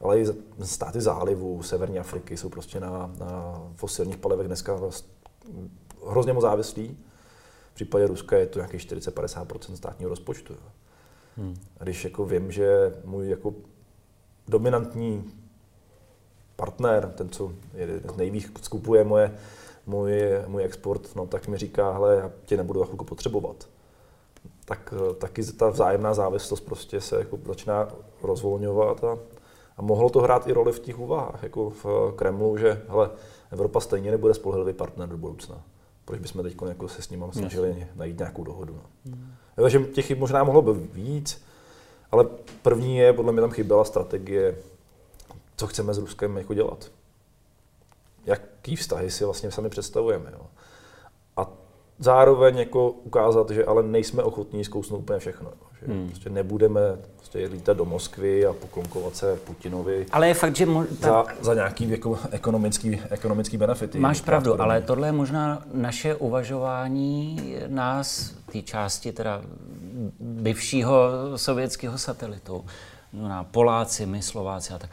ale 0.00 0.20
i 0.20 0.26
státy 0.62 1.00
zálivu, 1.00 1.62
Severní 1.62 1.98
Afriky 1.98 2.36
jsou 2.36 2.48
prostě 2.48 2.80
na, 2.80 3.10
na 3.18 3.62
fosilních 3.76 4.16
palivech 4.16 4.46
dneska 4.46 4.80
hrozně 6.06 6.32
moc 6.32 6.42
závislí 6.42 6.98
případě 7.78 8.06
Ruska 8.06 8.36
je 8.36 8.46
to 8.46 8.58
nějaký 8.58 8.76
40-50% 8.76 9.74
státního 9.74 10.08
rozpočtu. 10.08 10.54
Hmm. 11.36 11.56
A 11.80 11.84
když 11.84 12.04
jako 12.04 12.24
vím, 12.24 12.52
že 12.52 12.94
můj 13.04 13.28
jako 13.28 13.54
dominantní 14.48 15.32
partner, 16.56 17.12
ten, 17.16 17.28
co 17.28 17.52
je 17.74 18.00
nejvíc 18.16 18.52
skupuje 18.62 19.04
moje, 19.04 19.34
můj, 19.86 20.12
můj 20.46 20.64
export, 20.64 21.16
no, 21.16 21.26
tak 21.26 21.48
mi 21.48 21.58
říká, 21.58 21.92
hele, 21.92 22.16
já 22.16 22.30
tě 22.44 22.56
nebudu 22.56 22.80
za 22.80 22.84
chvilku 22.84 23.04
potřebovat. 23.04 23.68
Tak 24.64 24.94
taky 25.18 25.44
ta 25.44 25.68
vzájemná 25.68 26.14
závislost 26.14 26.60
prostě 26.60 27.00
se 27.00 27.18
jako 27.18 27.38
začíná 27.46 27.88
rozvolňovat 28.22 29.04
a, 29.04 29.18
a 29.76 29.82
mohlo 29.82 30.10
to 30.10 30.20
hrát 30.20 30.46
i 30.46 30.52
roli 30.52 30.72
v 30.72 30.80
těch 30.80 30.98
úvahách, 30.98 31.42
jako 31.42 31.70
v 31.70 32.12
Kremlu, 32.16 32.56
že 32.56 32.82
hele, 32.88 33.10
Evropa 33.50 33.80
stejně 33.80 34.10
nebude 34.10 34.34
spolehlivý 34.34 34.72
partner 34.72 35.08
do 35.08 35.16
budoucna 35.16 35.62
proč 36.08 36.20
bychom 36.20 36.42
teď 36.42 36.56
jako 36.68 36.88
se 36.88 37.02
s 37.02 37.10
ním 37.10 37.24
snažili 37.30 37.86
najít 37.96 38.18
nějakou 38.18 38.44
dohodu. 38.44 38.74
No. 38.74 38.82
Hmm. 39.04 39.32
Takže 39.54 39.78
těch 39.78 40.06
chyb 40.06 40.18
možná 40.18 40.44
mohlo 40.44 40.62
být 40.62 40.94
víc, 40.94 41.42
ale 42.12 42.26
první 42.62 42.96
je, 42.96 43.12
podle 43.12 43.32
mě 43.32 43.40
tam 43.40 43.50
chyběla 43.50 43.84
strategie, 43.84 44.56
co 45.56 45.66
chceme 45.66 45.94
s 45.94 45.98
Ruskem 45.98 46.36
jako 46.36 46.54
dělat. 46.54 46.90
Jaký 48.26 48.76
vztahy 48.76 49.10
si 49.10 49.24
vlastně 49.24 49.50
sami 49.50 49.68
představujeme. 49.68 50.30
Jo. 50.32 50.46
A 51.36 51.50
zároveň 51.98 52.58
jako 52.58 52.90
ukázat, 52.90 53.50
že 53.50 53.64
ale 53.64 53.82
nejsme 53.82 54.22
ochotní 54.22 54.64
zkousnout 54.64 55.00
úplně 55.00 55.18
všechno. 55.18 55.48
Jo. 55.48 55.68
Že 55.80 55.92
hmm. 55.92 56.08
prostě 56.08 56.30
nebudeme 56.30 56.80
prostě 57.16 57.46
lítat 57.46 57.76
do 57.76 57.84
Moskvy 57.84 58.46
a 58.46 58.52
poklonkovat 58.52 59.16
se 59.16 59.36
Putinovi. 59.36 60.06
Ale 60.12 60.28
je 60.28 60.34
fakt, 60.34 60.56
že 60.56 60.66
mo- 60.66 60.86
ta... 61.00 61.08
za, 61.08 61.24
za 61.40 61.54
nějaký 61.54 61.90
jako 61.90 62.18
ekonomický, 62.30 63.00
ekonomický 63.10 63.56
benefity. 63.56 63.98
Máš 63.98 64.20
pravdu, 64.20 64.60
ale 64.62 64.82
tohle 64.82 65.08
je 65.08 65.12
možná 65.12 65.62
naše 65.74 66.14
uvažování 66.14 67.54
nás, 67.66 68.32
té 68.52 68.62
části 68.62 69.12
teda 69.12 69.42
bivšího 70.20 71.10
sovětského 71.36 71.98
satelitu, 71.98 72.64
na 73.12 73.44
Poláci, 73.44 74.06
my 74.06 74.22
Slováci 74.22 74.72
a 74.74 74.78
tak, 74.78 74.90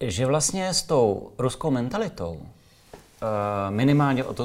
že 0.00 0.26
vlastně 0.26 0.74
s 0.74 0.82
tou 0.82 1.32
ruskou 1.38 1.70
mentalitou, 1.70 2.40
eh, 2.42 3.70
minimálně 3.70 4.24
od 4.24 4.40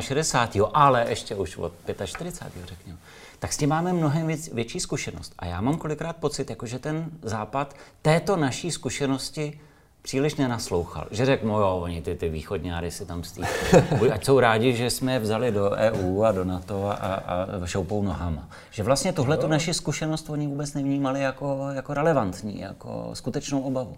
68. 0.00 0.70
ale 0.74 1.06
ještě 1.08 1.34
už 1.34 1.56
od 1.56 1.72
45. 2.04 2.66
řekněme, 2.66 2.98
tak 3.38 3.52
s 3.52 3.56
tím 3.56 3.68
máme 3.68 3.92
mnohem 3.92 4.26
věc, 4.26 4.48
větší 4.48 4.80
zkušenost. 4.80 5.32
A 5.38 5.46
já 5.46 5.60
mám 5.60 5.78
kolikrát 5.78 6.16
pocit, 6.16 6.50
jako 6.50 6.66
že 6.66 6.78
ten 6.78 7.10
Západ 7.22 7.76
této 8.02 8.36
naší 8.36 8.70
zkušenosti 8.70 9.60
příliš 10.04 10.36
nenaslouchal. 10.36 11.06
Že 11.10 11.26
řekl, 11.26 11.46
no 11.46 11.60
jo, 11.60 11.78
oni 11.82 12.02
ty, 12.02 12.14
ty 12.14 12.28
východňáry 12.28 12.90
si 12.90 13.06
tam 13.06 13.24
stýkají. 13.24 14.10
Ať 14.12 14.24
jsou 14.24 14.40
rádi, 14.40 14.76
že 14.76 14.90
jsme 14.90 15.12
je 15.12 15.18
vzali 15.18 15.52
do 15.52 15.70
EU 15.70 16.22
a 16.22 16.32
do 16.32 16.44
NATO 16.44 16.86
a, 16.86 16.94
a 16.94 17.66
šoupou 17.66 18.02
nohama. 18.02 18.48
Že 18.70 18.82
vlastně 18.82 19.12
tuhle 19.12 19.36
tu 19.36 19.46
naši 19.46 19.74
zkušenost 19.74 20.30
oni 20.30 20.46
vůbec 20.46 20.74
nevnímali 20.74 21.20
jako, 21.20 21.68
jako 21.74 21.94
relevantní, 21.94 22.60
jako 22.60 23.10
skutečnou 23.12 23.60
obavu. 23.60 23.96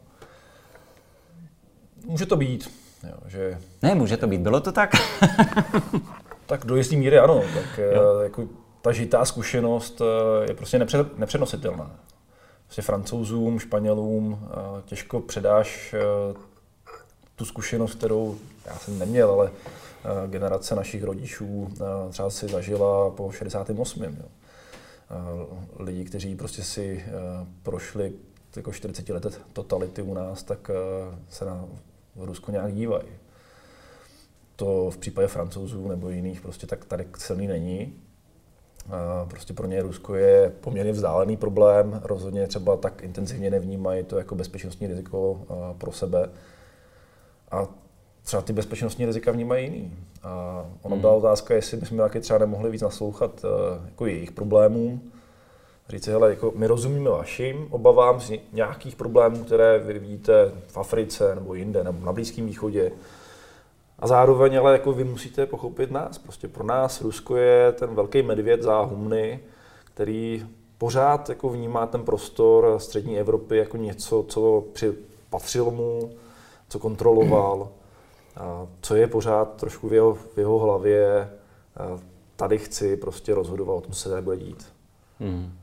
Může 2.05 2.27
to 2.27 2.37
být. 2.37 2.71
Jo, 3.03 3.17
že... 3.27 3.59
Ne, 3.83 3.95
může 3.95 4.17
to 4.17 4.27
být. 4.27 4.41
Bylo 4.41 4.61
to 4.61 4.73
tak? 4.73 4.91
tak 6.47 6.65
do 6.65 6.77
jistý 6.77 6.97
míry 6.97 7.19
ano. 7.19 7.43
Tak, 7.55 7.79
jo. 7.79 8.21
jako, 8.21 8.49
ta 8.83 8.93
žitá 8.93 9.25
zkušenost 9.25 10.03
je 10.49 10.55
prostě 10.55 10.79
nepřed, 10.79 11.19
nepřenositelná. 11.19 11.91
Prostě 12.67 12.83
francouzům, 12.83 13.59
španělům 13.59 14.49
těžko 14.85 15.21
předáš 15.21 15.95
tu 17.37 17.45
zkušenost, 17.45 17.95
kterou 17.95 18.39
já 18.67 18.79
jsem 18.79 18.99
neměl, 18.99 19.31
ale 19.31 19.51
generace 20.27 20.75
našich 20.75 21.05
rodičů 21.05 21.75
třeba 22.11 22.31
si 22.31 22.49
zažila 22.49 23.11
po 23.11 23.33
68. 23.33 24.03
Jo. 24.05 24.11
Lidi, 25.79 26.05
kteří 26.05 26.35
prostě 26.35 26.63
si 26.63 27.05
prošli 27.63 28.13
jako 28.57 28.73
40 28.73 29.09
let 29.09 29.41
totality 29.53 30.03
u 30.03 30.15
nás, 30.15 30.43
tak 30.43 30.71
se 31.29 31.45
na 31.45 31.65
Rusko 32.17 32.51
nějak 32.51 32.75
dívají. 32.75 33.09
To 34.57 34.91
v 34.91 34.97
případě 34.99 35.29
francouzů 35.29 35.89
nebo 35.89 36.11
jiných 36.11 36.41
prostě 36.41 36.67
tak 36.67 36.85
tady 36.85 37.09
silný 37.19 37.47
není. 37.47 37.95
Prostě 39.29 39.53
pro 39.53 39.67
ně 39.67 39.83
Rusko 39.83 40.15
je 40.15 40.53
poměrně 40.61 40.93
vzdálený 40.93 41.37
problém, 41.37 42.01
rozhodně 42.05 42.47
třeba 42.47 42.77
tak 42.77 43.03
intenzivně 43.03 43.51
nevnímají 43.51 44.05
to 44.05 44.19
jako 44.19 44.35
bezpečnostní 44.35 44.87
riziko 44.87 45.41
pro 45.79 45.93
sebe. 45.93 46.31
A 47.51 47.67
třeba 48.23 48.43
ty 48.43 48.53
bezpečnostní 48.53 49.07
rizika 49.07 49.33
vnímají 49.33 49.65
jiný. 49.65 49.97
A 50.23 50.65
ono 50.83 50.95
hmm. 50.95 51.01
byla 51.01 51.13
otázka, 51.13 51.55
jestli 51.55 51.77
bychom 51.77 51.99
taky 51.99 52.21
třeba 52.21 52.39
nemohli 52.39 52.71
víc 52.71 52.83
naslouchat 52.83 53.45
jako 53.85 54.07
jejich 54.07 54.33
problémům, 54.33 55.01
říct 55.89 56.07
hele, 56.07 56.31
jako 56.31 56.53
my 56.57 56.67
rozumíme 56.67 57.11
vašim 57.11 57.67
obavám 57.71 58.21
z 58.21 58.33
nějakých 58.53 58.97
problémů, 58.97 59.45
které 59.45 59.79
vy 59.79 59.99
vidíte 59.99 60.53
v 60.67 60.77
Africe 60.77 61.35
nebo 61.35 61.55
jinde, 61.55 61.85
nebo 61.85 62.07
na 62.07 62.13
Blízkém 62.13 62.47
východě. 62.47 62.93
A 63.99 64.07
zároveň 64.07 64.59
ale 64.59 64.73
jako 64.73 64.93
vy 64.93 65.05
musíte 65.05 65.47
pochopit 65.47 65.91
nás. 65.91 66.19
Prostě 66.19 66.49
pro 66.49 66.65
nás 66.65 67.01
Rusko 67.01 67.37
je 67.37 67.73
ten 67.73 67.95
velký 67.95 68.23
medvěd 68.23 68.63
za 68.63 68.81
humny, 68.81 69.41
který 69.85 70.47
pořád 70.79 71.29
jako 71.29 71.49
vnímá 71.49 71.87
ten 71.87 72.05
prostor 72.05 72.75
střední 72.79 73.19
Evropy 73.19 73.57
jako 73.57 73.77
něco, 73.77 74.25
co 74.29 74.65
patřilo 75.31 75.71
mu, 75.71 76.11
co 76.69 76.79
kontroloval, 76.79 77.69
a 78.37 78.67
co 78.81 78.95
je 78.95 79.07
pořád 79.07 79.57
trošku 79.57 79.89
v 79.89 79.93
jeho, 79.93 80.15
v 80.15 80.39
jeho 80.39 80.59
hlavě. 80.59 81.31
A 81.77 81.99
tady 82.37 82.59
chci 82.59 82.97
prostě 82.97 83.35
rozhodovat 83.35 83.75
o 83.75 83.81
tom, 83.81 83.93
co 83.93 84.01
se 84.01 84.09
tady 84.09 84.23
bude 84.23 84.37
dít. 84.37 84.73
Hmm. 85.21 85.59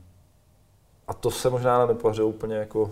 A 1.08 1.14
to 1.14 1.30
se 1.30 1.50
možná 1.50 1.86
nepodařilo 1.86 2.28
úplně 2.28 2.56
jako 2.56 2.82
uh, 2.82 2.90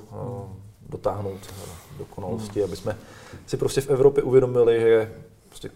dotáhnout 0.89 1.55
do 1.99 2.05
konalosti, 2.05 2.61
hmm. 2.61 2.69
aby 2.69 2.77
jsme 2.77 2.99
si 3.47 3.57
prostě 3.57 3.81
v 3.81 3.91
Evropě 3.91 4.23
uvědomili, 4.23 4.81
že 4.81 5.13
prostě 5.53 5.71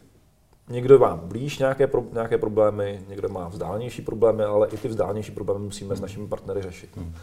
někdo 0.69 0.99
má 0.99 1.17
blíž 1.17 1.59
nějaké, 1.59 1.87
pro, 1.87 2.05
nějaké 2.13 2.39
problémy, 2.39 3.01
někdo 3.09 3.29
má 3.29 3.49
vzdálenější 3.49 4.03
problémy, 4.03 4.45
ale 4.45 4.69
i 4.69 4.77
ty 4.77 4.89
vzdálenější 4.89 5.33
problémy 5.33 5.65
musíme 5.65 5.89
hmm. 5.89 5.97
s 5.97 6.01
našimi 6.01 6.29
partnery 6.29 6.63
řešit. 6.63 6.91
Hmm. 6.97 7.15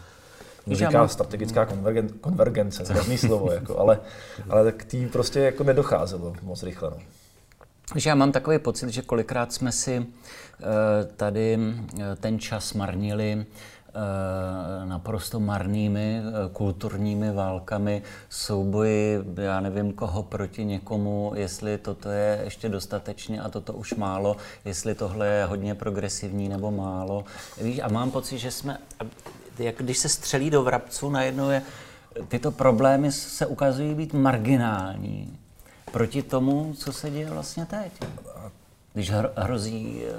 Říká 0.66 0.98
mám... 0.98 1.08
strategická 1.08 1.66
konvergen, 1.66 2.08
konvergence, 2.08 2.84
zrovný 2.84 3.18
slovo, 3.18 3.52
jako, 3.52 3.78
ale, 3.78 4.00
ale 4.48 4.72
k 4.72 4.84
tý 4.84 5.06
prostě 5.06 5.40
jako 5.40 5.64
nedocházelo 5.64 6.32
moc 6.42 6.62
rychle. 6.62 6.90
No. 6.90 6.96
Že 7.96 8.10
já 8.10 8.14
mám 8.14 8.32
takový 8.32 8.58
pocit, 8.58 8.88
že 8.88 9.02
kolikrát 9.02 9.52
jsme 9.52 9.72
si 9.72 9.98
uh, 9.98 10.06
tady 11.16 11.58
uh, 11.58 12.02
ten 12.20 12.38
čas 12.38 12.72
marnili 12.72 13.46
naprosto 14.84 15.40
marnými 15.40 16.18
eh, 16.18 16.48
kulturními 16.52 17.32
válkami, 17.32 18.02
souboji, 18.28 19.18
já 19.36 19.60
nevím 19.60 19.92
koho 19.92 20.22
proti 20.22 20.64
někomu, 20.64 21.32
jestli 21.34 21.78
toto 21.78 22.10
je 22.10 22.40
ještě 22.44 22.68
dostatečně 22.68 23.40
a 23.40 23.48
toto 23.48 23.72
už 23.72 23.94
málo, 23.94 24.36
jestli 24.64 24.94
tohle 24.94 25.26
je 25.26 25.44
hodně 25.44 25.74
progresivní 25.74 26.48
nebo 26.48 26.70
málo. 26.70 27.24
Víš, 27.60 27.80
a 27.82 27.88
mám 27.88 28.10
pocit, 28.10 28.38
že 28.38 28.50
jsme, 28.50 28.78
jak 29.58 29.76
když 29.76 29.98
se 29.98 30.08
střelí 30.08 30.50
do 30.50 30.62
vrabců, 30.62 31.10
najednou 31.10 31.50
je, 31.50 31.62
tyto 32.28 32.50
problémy 32.50 33.12
se 33.12 33.46
ukazují 33.46 33.94
být 33.94 34.12
marginální 34.12 35.38
proti 35.92 36.22
tomu, 36.22 36.74
co 36.78 36.92
se 36.92 37.10
děje 37.10 37.30
vlastně 37.30 37.66
teď. 37.66 37.92
Když 38.92 39.12
hrozí 39.36 40.02
eh, 40.02 40.12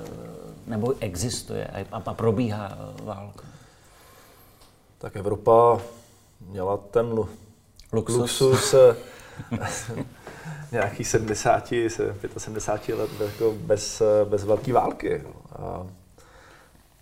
nebo 0.68 0.94
existuje 1.00 1.68
a 1.92 2.14
probíhá 2.14 2.78
válka 3.04 3.55
tak 4.98 5.16
Evropa 5.16 5.82
měla 6.50 6.78
ten 6.78 7.20
luxus, 7.94 8.42
luxus 8.42 8.74
eh, 8.74 8.96
nějakých 10.72 11.08
70, 11.08 11.74
75 12.38 12.96
let 12.96 13.10
jako 13.26 13.54
bez, 13.58 14.02
eh, 14.02 14.26
bez 14.26 14.44
velké 14.44 14.74
války. 14.74 15.24
A, 15.52 15.88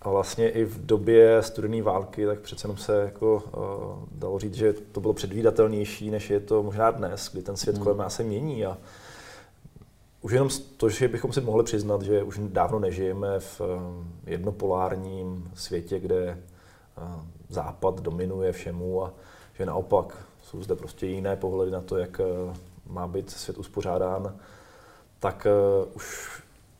a 0.02 0.10
vlastně 0.10 0.50
i 0.50 0.64
v 0.64 0.86
době 0.86 1.42
studené 1.42 1.82
války, 1.82 2.26
tak 2.26 2.40
přece 2.40 2.66
jenom 2.66 2.76
se 2.76 3.02
jako, 3.02 3.42
uh, 3.56 4.08
dalo 4.18 4.38
říct, 4.38 4.54
že 4.54 4.72
to 4.72 5.00
bylo 5.00 5.12
předvídatelnější, 5.14 6.10
než 6.10 6.30
je 6.30 6.40
to 6.40 6.62
možná 6.62 6.90
dnes, 6.90 7.30
kdy 7.32 7.42
ten 7.42 7.56
svět 7.56 7.76
hmm. 7.76 7.82
kolem 7.82 7.98
nás 7.98 8.14
se 8.14 8.22
mění. 8.22 8.66
A 8.66 8.78
už 10.20 10.32
jenom 10.32 10.48
to, 10.76 10.88
že 10.88 11.08
bychom 11.08 11.32
si 11.32 11.40
mohli 11.40 11.64
přiznat, 11.64 12.02
že 12.02 12.22
už 12.22 12.40
dávno 12.42 12.78
nežijeme 12.78 13.40
v 13.40 13.60
jednopolárním 14.26 15.50
světě, 15.54 16.00
kde 16.00 16.38
západ 17.48 18.00
dominuje 18.00 18.52
všemu 18.52 19.04
a 19.04 19.12
že 19.54 19.66
naopak 19.66 20.26
jsou 20.42 20.62
zde 20.62 20.74
prostě 20.74 21.06
jiné 21.06 21.36
pohledy 21.36 21.70
na 21.70 21.80
to, 21.80 21.96
jak 21.96 22.20
eh, 22.20 22.24
má 22.86 23.06
být 23.06 23.30
svět 23.30 23.58
uspořádán, 23.58 24.36
tak 25.20 25.46
eh, 25.46 25.86
už 25.94 26.30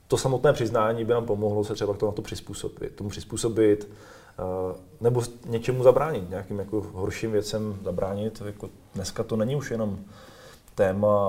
to 0.08 0.16
samotné 0.16 0.52
přiznání 0.52 1.04
by 1.04 1.12
nám 1.12 1.26
pomohlo 1.26 1.64
se 1.64 1.74
třeba 1.74 1.94
to 1.94 2.06
na 2.06 2.12
to 2.12 2.22
přizpůsobit, 2.22 2.96
tomu 2.96 3.10
přizpůsobit, 3.10 3.88
eh, 3.88 4.76
nebo 5.00 5.22
něčemu 5.46 5.82
zabránit, 5.82 6.30
nějakým 6.30 6.58
jako 6.58 6.86
horším 6.92 7.32
věcem 7.32 7.78
zabránit. 7.84 8.42
Jako 8.46 8.68
dneska 8.94 9.22
to 9.22 9.36
není 9.36 9.56
už 9.56 9.70
jenom 9.70 9.98
téma, 10.74 11.28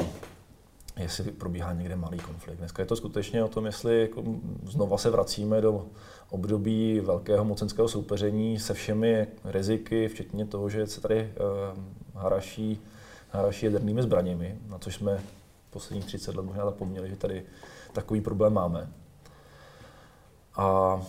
jestli 0.97 1.31
probíhá 1.31 1.73
někde 1.73 1.95
malý 1.95 2.19
konflikt. 2.19 2.57
Dneska 2.57 2.81
je 2.81 2.87
to 2.87 2.95
skutečně 2.95 3.43
o 3.43 3.47
tom, 3.47 3.65
jestli 3.65 4.01
jako 4.01 4.23
znova 4.63 4.97
se 4.97 5.09
vracíme 5.09 5.61
do 5.61 5.85
období 6.29 6.99
velkého 6.99 7.45
mocenského 7.45 7.87
soupeření 7.87 8.59
se 8.59 8.73
všemi 8.73 9.27
riziky, 9.45 10.07
včetně 10.07 10.45
toho, 10.45 10.69
že 10.69 10.87
se 10.87 11.01
tady 11.01 11.33
uh, 11.75 12.21
haraší, 12.21 12.81
haraší 13.29 13.65
jadernými 13.65 14.01
zbraněmi, 14.01 14.57
na 14.67 14.79
což 14.79 14.95
jsme 14.95 15.23
posledních 15.69 16.05
30 16.05 16.35
let 16.35 16.45
možná 16.45 16.65
zapomněli, 16.65 17.09
že 17.09 17.15
tady 17.15 17.43
takový 17.93 18.21
problém 18.21 18.53
máme. 18.53 18.89
A 20.55 21.01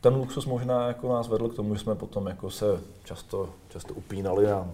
ten 0.00 0.14
luxus 0.14 0.46
možná 0.46 0.88
jako 0.88 1.12
nás 1.12 1.28
vedl 1.28 1.48
k 1.48 1.56
tomu, 1.56 1.74
že 1.74 1.80
jsme 1.80 1.94
potom 1.94 2.26
jako 2.26 2.50
se 2.50 2.80
často, 3.04 3.50
často 3.68 3.94
upínali 3.94 4.46
na 4.46 4.70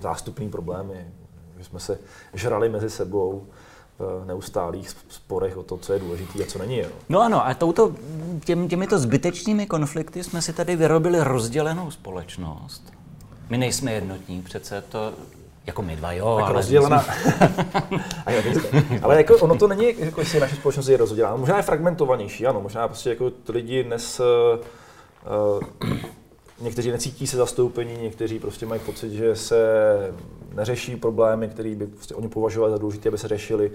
zástupné 0.00 0.48
problémy, 0.48 1.10
že 1.58 1.64
jsme 1.64 1.80
se 1.80 1.98
žrali 2.34 2.68
mezi 2.68 2.90
sebou, 2.90 3.46
neustálých 4.24 4.90
sporech 5.08 5.56
o 5.56 5.62
to, 5.62 5.76
co 5.76 5.92
je 5.92 5.98
důležité 5.98 6.42
a 6.42 6.46
co 6.46 6.58
není. 6.58 6.78
Jo. 6.78 6.88
No 7.08 7.20
ano, 7.20 7.46
a 7.46 7.54
touto, 7.54 7.92
těm, 8.44 8.68
těmito 8.68 8.98
zbytečnými 8.98 9.66
konflikty 9.66 10.24
jsme 10.24 10.42
si 10.42 10.52
tady 10.52 10.76
vyrobili 10.76 11.18
rozdělenou 11.24 11.90
společnost. 11.90 12.92
My 13.50 13.58
nejsme 13.58 13.92
jednotní, 13.92 14.42
přece 14.42 14.84
to 14.88 15.12
jako 15.66 15.82
my 15.82 15.96
dva, 15.96 16.12
jo. 16.12 16.36
Tak 16.36 16.44
ale 16.44 16.54
rozdělená. 16.54 17.04
ale 19.02 19.16
jako 19.16 19.36
ono 19.36 19.56
to 19.56 19.68
není, 19.68 19.94
jako 19.98 20.20
jestli 20.20 20.40
naše 20.40 20.56
společnost 20.56 20.88
je 20.88 20.96
rozdělená. 20.96 21.36
Možná 21.36 21.56
je 21.56 21.62
fragmentovanější, 21.62 22.46
ano. 22.46 22.60
Možná 22.60 22.88
prostě 22.88 23.10
jako 23.10 23.32
lidi 23.48 23.84
dnes 23.84 24.20
uh, 24.20 25.60
někteří 26.60 26.90
necítí 26.90 27.26
se 27.26 27.36
zastoupení, 27.36 27.96
někteří 28.02 28.38
prostě 28.38 28.66
mají 28.66 28.80
pocit, 28.80 29.12
že 29.12 29.36
se 29.36 29.56
neřeší 30.54 30.96
problémy, 30.96 31.48
které 31.48 31.74
by 31.74 31.86
prostě 31.86 32.14
oni 32.14 32.28
považovali 32.28 32.72
za 32.72 32.78
důležité, 32.78 33.08
aby 33.08 33.18
se 33.18 33.28
řešili. 33.28 33.72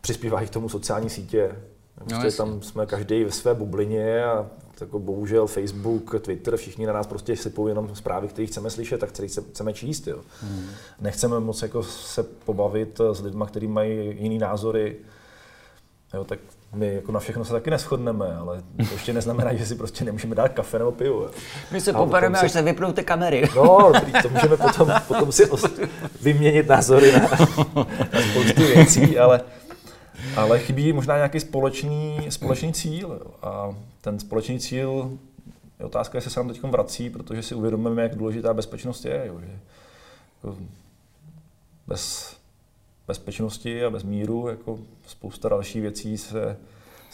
Přispívají 0.00 0.46
k 0.46 0.50
tomu 0.50 0.68
sociální 0.68 1.10
sítě. 1.10 1.56
No, 2.00 2.06
prostě 2.06 2.42
no, 2.42 2.46
tam 2.46 2.62
jsme 2.62 2.86
každý 2.86 3.24
ve 3.24 3.30
své 3.30 3.54
bublině 3.54 4.24
a 4.24 4.46
jako 4.80 4.98
bohužel 4.98 5.46
Facebook, 5.46 6.20
Twitter, 6.20 6.56
všichni 6.56 6.86
na 6.86 6.92
nás 6.92 7.06
prostě 7.06 7.36
sypou 7.36 7.68
jenom 7.68 7.96
zprávy, 7.96 8.28
které 8.28 8.46
chceme 8.46 8.70
slyšet 8.70 9.02
a 9.02 9.06
které 9.06 9.28
chceme 9.28 9.72
číst. 9.72 10.06
Jo. 10.06 10.20
Hmm. 10.40 10.66
Nechceme 11.00 11.40
moc 11.40 11.62
jako 11.62 11.82
se 11.82 12.22
pobavit 12.22 13.00
s 13.12 13.20
lidmi, 13.20 13.44
kteří 13.46 13.66
mají 13.66 14.22
jiný 14.22 14.38
názory. 14.38 14.96
Jo, 16.14 16.24
tak 16.24 16.38
my 16.74 16.94
jako 16.94 17.12
na 17.12 17.20
všechno 17.20 17.44
se 17.44 17.52
taky 17.52 17.70
neschodneme, 17.70 18.36
ale 18.36 18.62
to 18.88 18.92
ještě 18.92 19.12
neznamená, 19.12 19.54
že 19.56 19.66
si 19.66 19.74
prostě 19.74 20.04
nemůžeme 20.04 20.34
dát 20.34 20.48
kafe 20.48 20.78
nebo 20.78 20.92
pivo. 20.92 21.30
My 21.72 21.80
se 21.80 21.92
pobereme, 21.92 22.38
až 22.38 22.52
se 22.52 22.62
vypnou 22.62 22.92
ty 22.92 23.04
kamery. 23.04 23.48
No, 23.56 23.92
to 24.22 24.28
můžeme 24.28 24.56
potom, 24.56 24.92
potom 25.08 25.32
si 25.32 25.44
vyměnit 26.22 26.68
názory 26.68 27.12
na, 27.12 27.18
na 28.12 28.20
spoustu 28.30 28.62
věcí, 28.62 29.18
ale, 29.18 29.40
ale 30.36 30.58
chybí 30.58 30.92
možná 30.92 31.16
nějaký 31.16 31.40
společný, 31.40 32.26
společný 32.28 32.72
cíl. 32.72 33.20
A 33.42 33.74
ten 34.00 34.18
společný 34.18 34.60
cíl 34.60 35.10
je 35.78 35.86
otázka, 35.86 36.18
jestli 36.18 36.30
se 36.30 36.40
nám 36.40 36.48
teď 36.48 36.62
vrací, 36.62 37.10
protože 37.10 37.42
si 37.42 37.54
uvědomujeme, 37.54 38.02
jak 38.02 38.14
důležitá 38.14 38.54
bezpečnost 38.54 39.04
je. 39.04 39.22
Jo, 39.26 39.40
že 39.40 39.58
jako 40.42 40.56
bez 41.86 42.35
bezpečnosti 43.06 43.84
a 43.84 43.90
bez 43.90 44.02
míru 44.02 44.48
jako 44.48 44.78
spousta 45.06 45.48
dalších 45.48 45.82
věcí 45.82 46.18
se 46.18 46.56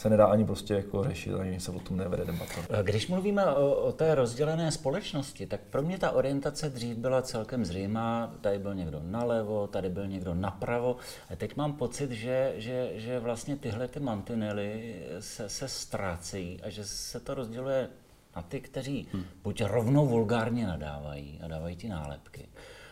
se 0.03 0.09
nedá 0.09 0.25
ani 0.25 0.45
prostě 0.45 0.73
jako 0.73 1.03
řešit, 1.03 1.33
ani 1.33 1.59
se 1.59 1.71
o 1.71 1.79
tom 1.79 1.97
nevede 1.97 2.25
debata. 2.25 2.81
Když 2.81 3.07
mluvíme 3.07 3.45
o, 3.45 3.71
o 3.71 3.91
té 3.91 4.15
rozdělené 4.15 4.71
společnosti, 4.71 5.47
tak 5.47 5.59
pro 5.69 5.81
mě 5.81 5.97
ta 5.97 6.11
orientace 6.11 6.69
dřív 6.69 6.97
byla 6.97 7.21
celkem 7.21 7.65
zřejmá. 7.65 8.33
Tady 8.41 8.59
byl 8.59 8.75
někdo 8.75 9.01
nalevo, 9.03 9.67
tady 9.67 9.89
byl 9.89 10.07
někdo 10.07 10.33
napravo. 10.33 10.95
A 11.29 11.35
teď 11.35 11.55
mám 11.55 11.73
pocit, 11.73 12.11
že, 12.11 12.53
že, 12.55 12.91
že 12.95 13.19
vlastně 13.19 13.55
tyhle 13.55 13.87
ty 13.87 13.99
mantinely 13.99 14.95
se, 15.19 15.49
se 15.49 15.67
ztrácejí 15.67 16.61
a 16.61 16.69
že 16.69 16.85
se 16.85 17.19
to 17.19 17.33
rozděluje 17.33 17.89
na 18.35 18.41
ty, 18.41 18.61
kteří 18.61 19.07
hmm. 19.13 19.23
buď 19.43 19.61
rovnou 19.61 20.07
vulgárně 20.07 20.67
nadávají 20.67 21.39
a 21.43 21.47
dávají 21.47 21.75
ty 21.75 21.87
nálepky, 21.89 22.47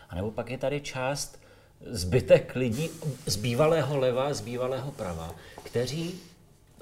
anebo 0.08 0.30
pak 0.30 0.50
je 0.50 0.58
tady 0.58 0.80
část 0.80 1.42
zbytek 1.86 2.54
lidí 2.54 2.90
z 3.26 3.36
bývalého 3.36 3.98
leva, 3.98 4.34
z 4.34 4.40
bývalého 4.40 4.90
prava, 4.90 5.34
kteří 5.62 6.20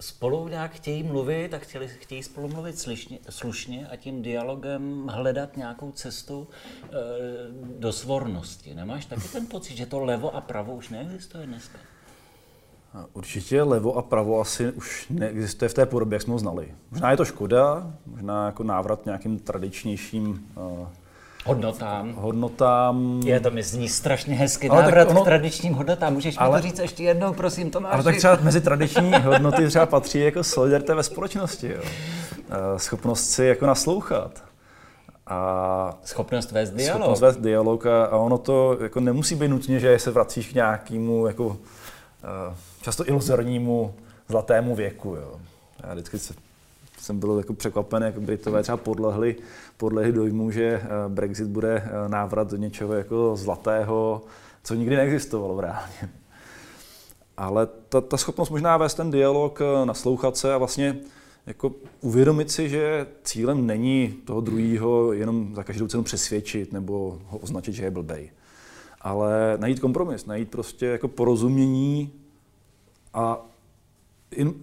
spolu 0.00 0.48
nějak 0.48 0.72
chtějí 0.72 1.02
mluvit 1.02 1.54
a 1.54 1.58
chtěli, 1.58 1.88
chtějí 1.88 2.22
spolu 2.22 2.48
mluvit 2.48 2.78
slušně, 2.78 3.18
slušně 3.28 3.88
a 3.88 3.96
tím 3.96 4.22
dialogem 4.22 5.06
hledat 5.06 5.56
nějakou 5.56 5.92
cestu 5.92 6.48
e, 6.82 6.88
do 7.78 7.92
svornosti. 7.92 8.74
Nemáš 8.74 9.06
taky 9.06 9.28
ten 9.28 9.46
pocit, 9.46 9.76
že 9.76 9.86
to 9.86 10.00
levo 10.00 10.36
a 10.36 10.40
pravo 10.40 10.74
už 10.74 10.88
neexistuje 10.88 11.46
dneska? 11.46 11.78
Určitě 13.12 13.62
levo 13.62 13.96
a 13.96 14.02
pravo 14.02 14.40
asi 14.40 14.72
už 14.72 15.06
neexistuje 15.10 15.68
v 15.68 15.74
té 15.74 15.86
podobě, 15.86 16.16
jak 16.16 16.22
jsme 16.22 16.32
ho 16.32 16.38
znali. 16.38 16.74
Možná 16.90 17.10
je 17.10 17.16
to 17.16 17.24
škoda, 17.24 17.92
možná 18.06 18.46
jako 18.46 18.64
návrat 18.64 19.06
nějakým 19.06 19.38
tradičnějším 19.38 20.48
uh, 20.56 20.88
hodnotám. 21.44 22.12
Hodnotám. 22.14 23.20
Je 23.24 23.40
to 23.40 23.50
mi 23.50 23.62
zní 23.62 23.88
strašně 23.88 24.34
hezky. 24.34 24.68
Ale 24.68 24.82
Návrat 24.82 25.08
ono, 25.10 25.22
k 25.22 25.24
tradičním 25.24 25.74
hodnotám. 25.74 26.12
Můžeš 26.12 26.34
ale, 26.38 26.58
mi 26.58 26.62
to 26.62 26.68
říct 26.68 26.78
ještě 26.78 27.02
jednou, 27.02 27.32
prosím, 27.32 27.70
Tomáš. 27.70 27.94
Ale 27.94 28.02
tak 28.02 28.16
třeba 28.16 28.38
mezi 28.42 28.60
tradiční 28.70 29.12
hodnoty 29.22 29.68
třeba 29.68 29.86
patří 29.86 30.20
jako 30.20 30.44
solidarita 30.44 30.94
ve 30.94 31.02
společnosti. 31.02 31.68
Jo. 31.68 31.82
Eh, 32.50 32.78
schopnost 32.78 33.30
si 33.30 33.44
jako 33.44 33.66
naslouchat. 33.66 34.44
A 35.26 35.98
schopnost 36.04 36.52
vést 36.52 36.70
dialog. 36.70 37.00
Schopnost 37.00 37.20
vést 37.20 37.36
dialog 37.36 37.86
a, 37.86 38.04
a 38.04 38.16
ono 38.16 38.38
to 38.38 38.78
jako 38.82 39.00
nemusí 39.00 39.34
být 39.34 39.48
nutně, 39.48 39.80
že 39.80 39.98
se 39.98 40.10
vracíš 40.10 40.48
k 40.48 40.54
nějakému 40.54 41.26
jako, 41.26 41.46
uh, 41.46 41.56
často 42.82 43.08
iluzornímu 43.08 43.94
zlatému 44.28 44.74
věku. 44.74 45.14
Jo. 45.14 45.40
Já 45.84 45.92
vždycky 45.92 46.18
se, 46.18 46.34
jsem 47.00 47.18
byl 47.18 47.38
jako 47.38 47.54
překvapen, 47.54 48.02
jak 48.02 48.20
Britové 48.20 48.62
třeba 48.62 48.76
podlehli 48.76 49.36
podle 49.76 50.12
dojmu, 50.12 50.50
že 50.50 50.64
eh, 50.64 50.88
Brexit 51.08 51.46
bude 51.46 51.82
eh, 51.84 52.08
návrat 52.08 52.50
do 52.50 52.56
něčeho 52.56 52.94
jako 52.94 53.36
zlatého, 53.36 54.22
co 54.62 54.74
nikdy 54.74 54.96
neexistovalo 54.96 55.60
reálně. 55.60 56.10
Ale 57.36 57.68
ta, 57.88 58.00
ta 58.00 58.16
schopnost 58.16 58.50
možná 58.50 58.76
vést 58.76 58.94
ten 58.94 59.10
dialog, 59.10 59.60
eh, 59.60 59.86
naslouchat 59.86 60.36
se 60.36 60.54
a 60.54 60.58
vlastně 60.58 60.96
jako 61.46 61.72
uvědomit 62.00 62.50
si, 62.50 62.68
že 62.68 63.06
cílem 63.22 63.66
není 63.66 64.14
toho 64.24 64.40
druhého 64.40 65.12
jenom 65.12 65.54
za 65.54 65.64
každou 65.64 65.88
cenu 65.88 66.02
přesvědčit 66.02 66.72
nebo 66.72 67.18
ho 67.26 67.38
označit, 67.38 67.72
že 67.72 67.84
je 67.84 67.90
blbej. 67.90 68.30
Ale 69.00 69.54
najít 69.60 69.80
kompromis, 69.80 70.26
najít 70.26 70.50
prostě 70.50 70.86
jako 70.86 71.08
porozumění 71.08 72.12
a 73.14 73.49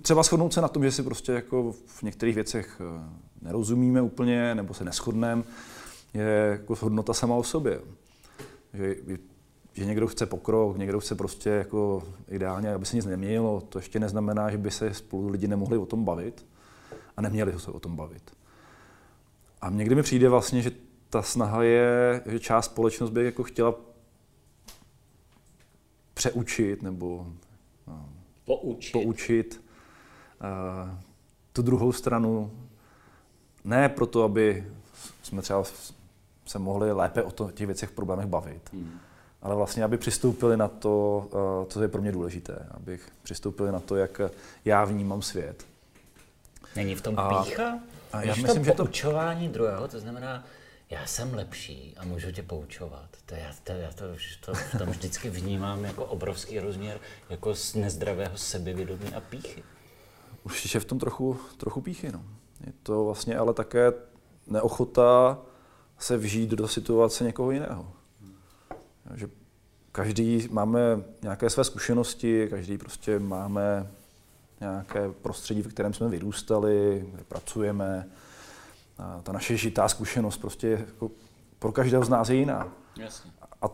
třeba 0.02 0.24
shodnout 0.24 0.54
se 0.54 0.62
na 0.62 0.68
tom, 0.68 0.84
že 0.84 0.92
si 0.92 1.04
prostě 1.04 1.32
jako 1.32 1.72
v 1.86 2.04
některých 2.04 2.36
věcech 2.36 2.82
nerozumíme 3.42 4.02
úplně 4.02 4.56
nebo 4.56 4.74
se 4.74 4.84
neschodneme, 4.84 5.44
je 6.14 6.48
jako 6.52 6.76
hodnota 6.80 7.14
sama 7.14 7.36
o 7.36 7.44
sobě. 7.44 7.82
Že, 8.74 8.96
že 9.74 9.86
někdo 9.86 10.08
chce 10.08 10.26
pokrok, 10.26 10.78
někdo 10.78 11.00
chce 11.00 11.16
prostě 11.16 11.50
jako 11.50 12.04
ideálně, 12.28 12.74
aby 12.74 12.86
se 12.86 12.96
nic 12.96 13.06
neměnilo, 13.06 13.62
to 13.62 13.80
ještě 13.80 14.00
neznamená, 14.00 14.52
že 14.52 14.58
by 14.58 14.72
se 14.72 14.94
spolu 14.94 15.28
lidi 15.30 15.48
nemohli 15.48 15.78
o 15.78 15.86
tom 15.86 16.06
bavit 16.06 16.46
a 17.18 17.22
neměli 17.22 17.60
se 17.60 17.72
o 17.72 17.80
tom 17.80 17.96
bavit. 17.96 18.32
A 19.62 19.70
někdy 19.70 19.96
mi 19.96 20.04
přijde 20.04 20.30
vlastně, 20.30 20.62
že 20.62 20.72
ta 21.10 21.22
snaha 21.22 21.64
je, 21.64 22.22
že 22.26 22.40
část 22.40 22.66
společnost 22.66 23.10
by 23.10 23.26
jako 23.26 23.44
chtěla 23.44 23.76
přeučit 26.14 26.82
nebo 26.82 27.28
poučit, 28.48 28.92
poučit 28.92 29.62
uh, 30.42 30.90
tu 31.54 31.62
druhou 31.62 31.92
stranu 31.92 32.52
ne 33.64 33.90
proto, 33.90 34.24
aby 34.24 34.68
jsme 35.24 35.42
třeba 35.42 35.64
se 36.46 36.60
mohli 36.60 36.92
lépe 36.92 37.24
o 37.24 37.32
to, 37.32 37.52
těch 37.52 37.68
věcech, 37.68 37.92
problémech 37.92 38.26
bavit, 38.26 38.62
hmm. 38.74 39.00
ale 39.42 39.56
vlastně, 39.56 39.84
aby 39.84 39.98
přistoupili 39.98 40.58
na 40.58 40.68
to, 40.68 41.28
eh, 41.28 41.72
co 41.72 41.82
je 41.82 41.88
pro 41.88 42.02
mě 42.02 42.12
důležité, 42.12 42.68
abych 42.72 43.10
přistoupili 43.24 43.72
na 43.72 43.80
to, 43.80 43.96
jak 43.96 44.22
já 44.66 44.86
vnímám 44.86 45.22
svět. 45.22 45.66
Není 46.76 46.96
v 46.96 47.02
tom 47.02 47.20
a, 47.20 47.44
pícha? 47.44 47.80
A 48.12 48.22
já 48.22 48.36
myslím, 48.36 48.48
to 48.48 48.64
že 48.64 48.72
to 48.72 48.84
poučování 48.84 49.50
druhého, 49.50 49.88
to 49.88 50.00
znamená, 50.00 50.44
já 50.90 51.06
jsem 51.06 51.34
lepší 51.34 51.94
a 51.98 52.06
můžu 52.06 52.32
tě 52.32 52.44
poučovat. 52.44 53.10
To 53.26 53.36
já, 53.36 53.54
to, 53.64 53.72
já 53.72 53.92
to, 53.92 54.06
to, 54.46 54.78
tam 54.78 54.90
vždycky 54.90 55.30
vnímám 55.30 55.86
jako 55.86 56.06
obrovský 56.06 56.60
rozměr 56.60 57.00
jako 57.30 57.56
z 57.56 57.76
nezdravého 57.76 58.38
sebevědomí 58.38 59.14
a 59.14 59.20
píchy. 59.20 59.64
Určitě 60.44 60.80
v 60.80 60.86
tom 60.86 61.00
trochu, 61.00 61.40
trochu 61.58 61.82
píchy, 61.82 62.12
no. 62.12 62.24
Je 62.66 62.74
to 62.84 63.06
vlastně 63.06 63.38
ale 63.38 63.54
také 63.54 63.94
neochota 64.48 65.40
se 66.00 66.18
vžít 66.18 66.50
do 66.50 66.68
situace 66.68 67.24
někoho 67.24 67.52
jiného. 67.52 67.94
Že 69.16 69.30
každý 69.92 70.48
máme 70.52 70.80
nějaké 71.22 71.50
své 71.50 71.64
zkušenosti, 71.64 72.48
každý 72.50 72.78
prostě 72.78 73.20
máme 73.20 73.92
nějaké 74.60 75.10
prostředí, 75.22 75.62
v 75.62 75.68
kterém 75.68 75.94
jsme 75.94 76.10
vyrůstali, 76.10 77.06
kde 77.14 77.24
pracujeme. 77.24 78.10
Ta 79.24 79.32
naše 79.32 79.58
žitá 79.58 79.88
zkušenost 79.88 80.38
prostě 80.38 80.68
jako 80.68 81.12
pro 81.60 81.72
každého 81.72 82.06
z 82.06 82.10
nás 82.10 82.30
je 82.30 82.36
jiná. 82.36 82.68
Jasně. 82.98 83.32
A 83.62 83.66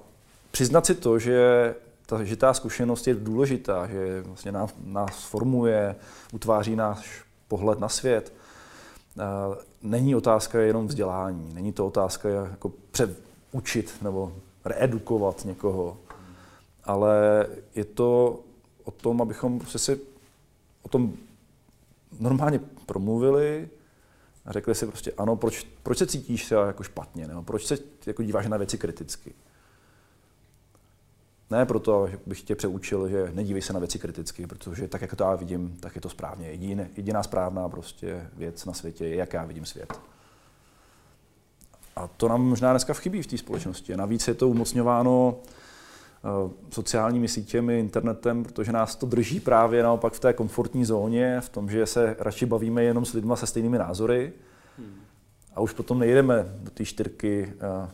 přiznat 0.51 0.85
si 0.85 0.95
to, 0.95 1.19
že 1.19 1.75
ta 2.05 2.23
žitá 2.23 2.53
zkušenost 2.53 3.07
je 3.07 3.15
důležitá, 3.15 3.87
že 3.87 4.21
vlastně 4.21 4.51
nás, 4.51 4.73
nás 4.85 5.23
formuje, 5.23 5.95
utváří 6.31 6.75
náš 6.75 7.23
pohled 7.47 7.79
na 7.79 7.89
svět, 7.89 8.33
není 9.81 10.15
otázka 10.15 10.59
jenom 10.59 10.87
vzdělání, 10.87 11.53
není 11.53 11.73
to 11.73 11.87
otázka 11.87 12.29
jako 12.29 12.71
přeučit 12.91 13.95
nebo 14.01 14.33
reedukovat 14.65 15.45
někoho, 15.45 15.97
ale 16.83 17.47
je 17.75 17.85
to 17.85 18.39
o 18.83 18.91
tom, 18.91 19.21
abychom 19.21 19.59
prostě 19.59 19.79
si 19.79 19.99
o 20.81 20.89
tom 20.89 21.13
normálně 22.19 22.59
promluvili 22.85 23.69
a 24.45 24.51
řekli 24.51 24.75
si 24.75 24.87
prostě 24.87 25.11
ano, 25.17 25.35
proč, 25.35 25.67
proč 25.83 25.97
se 25.97 26.07
cítíš 26.07 26.45
třeba 26.45 26.67
jako 26.67 26.83
špatně, 26.83 27.27
nebo 27.27 27.43
proč 27.43 27.65
se 27.65 27.77
jako 28.05 28.23
díváš 28.23 28.47
na 28.47 28.57
věci 28.57 28.77
kriticky. 28.77 29.33
Ne 31.49 31.65
proto, 31.65 32.07
že 32.07 32.19
bych 32.25 32.41
tě 32.41 32.55
přeučil, 32.55 33.09
že 33.09 33.31
nedívej 33.33 33.61
se 33.61 33.73
na 33.73 33.79
věci 33.79 33.99
kriticky, 33.99 34.47
protože 34.47 34.87
tak, 34.87 35.01
jak 35.01 35.15
to 35.15 35.23
já 35.23 35.35
vidím, 35.35 35.77
tak 35.79 35.95
je 35.95 36.01
to 36.01 36.09
správně. 36.09 36.47
Jediné, 36.47 36.89
jediná 36.97 37.23
správná 37.23 37.69
prostě 37.69 38.29
věc 38.33 38.65
na 38.65 38.73
světě 38.73 39.05
je, 39.05 39.15
jak 39.15 39.33
já 39.33 39.45
vidím 39.45 39.65
svět. 39.65 39.93
A 41.95 42.07
to 42.07 42.27
nám 42.27 42.41
možná 42.41 42.71
dneska 42.71 42.93
chybí 42.93 43.21
v 43.21 43.27
té 43.27 43.37
společnosti. 43.37 43.97
Navíc 43.97 44.27
je 44.27 44.33
to 44.33 44.49
umocňováno 44.49 45.35
sociálními 46.69 47.27
sítěmi, 47.27 47.79
internetem, 47.79 48.43
protože 48.43 48.71
nás 48.71 48.95
to 48.95 49.05
drží 49.05 49.39
právě 49.39 49.83
naopak 49.83 50.13
v 50.13 50.19
té 50.19 50.33
komfortní 50.33 50.85
zóně, 50.85 51.41
v 51.41 51.49
tom, 51.49 51.69
že 51.69 51.85
se 51.85 52.15
radši 52.19 52.45
bavíme 52.45 52.83
jenom 52.83 53.05
s 53.05 53.13
lidmi 53.13 53.33
se 53.35 53.47
stejnými 53.47 53.77
názory 53.77 54.33
hmm. 54.77 54.95
a 55.55 55.61
už 55.61 55.73
potom 55.73 55.99
nejdeme 55.99 56.45
do 56.63 56.71
té 56.71 56.85
čtyřky 56.85 57.53
uh, 57.53 57.89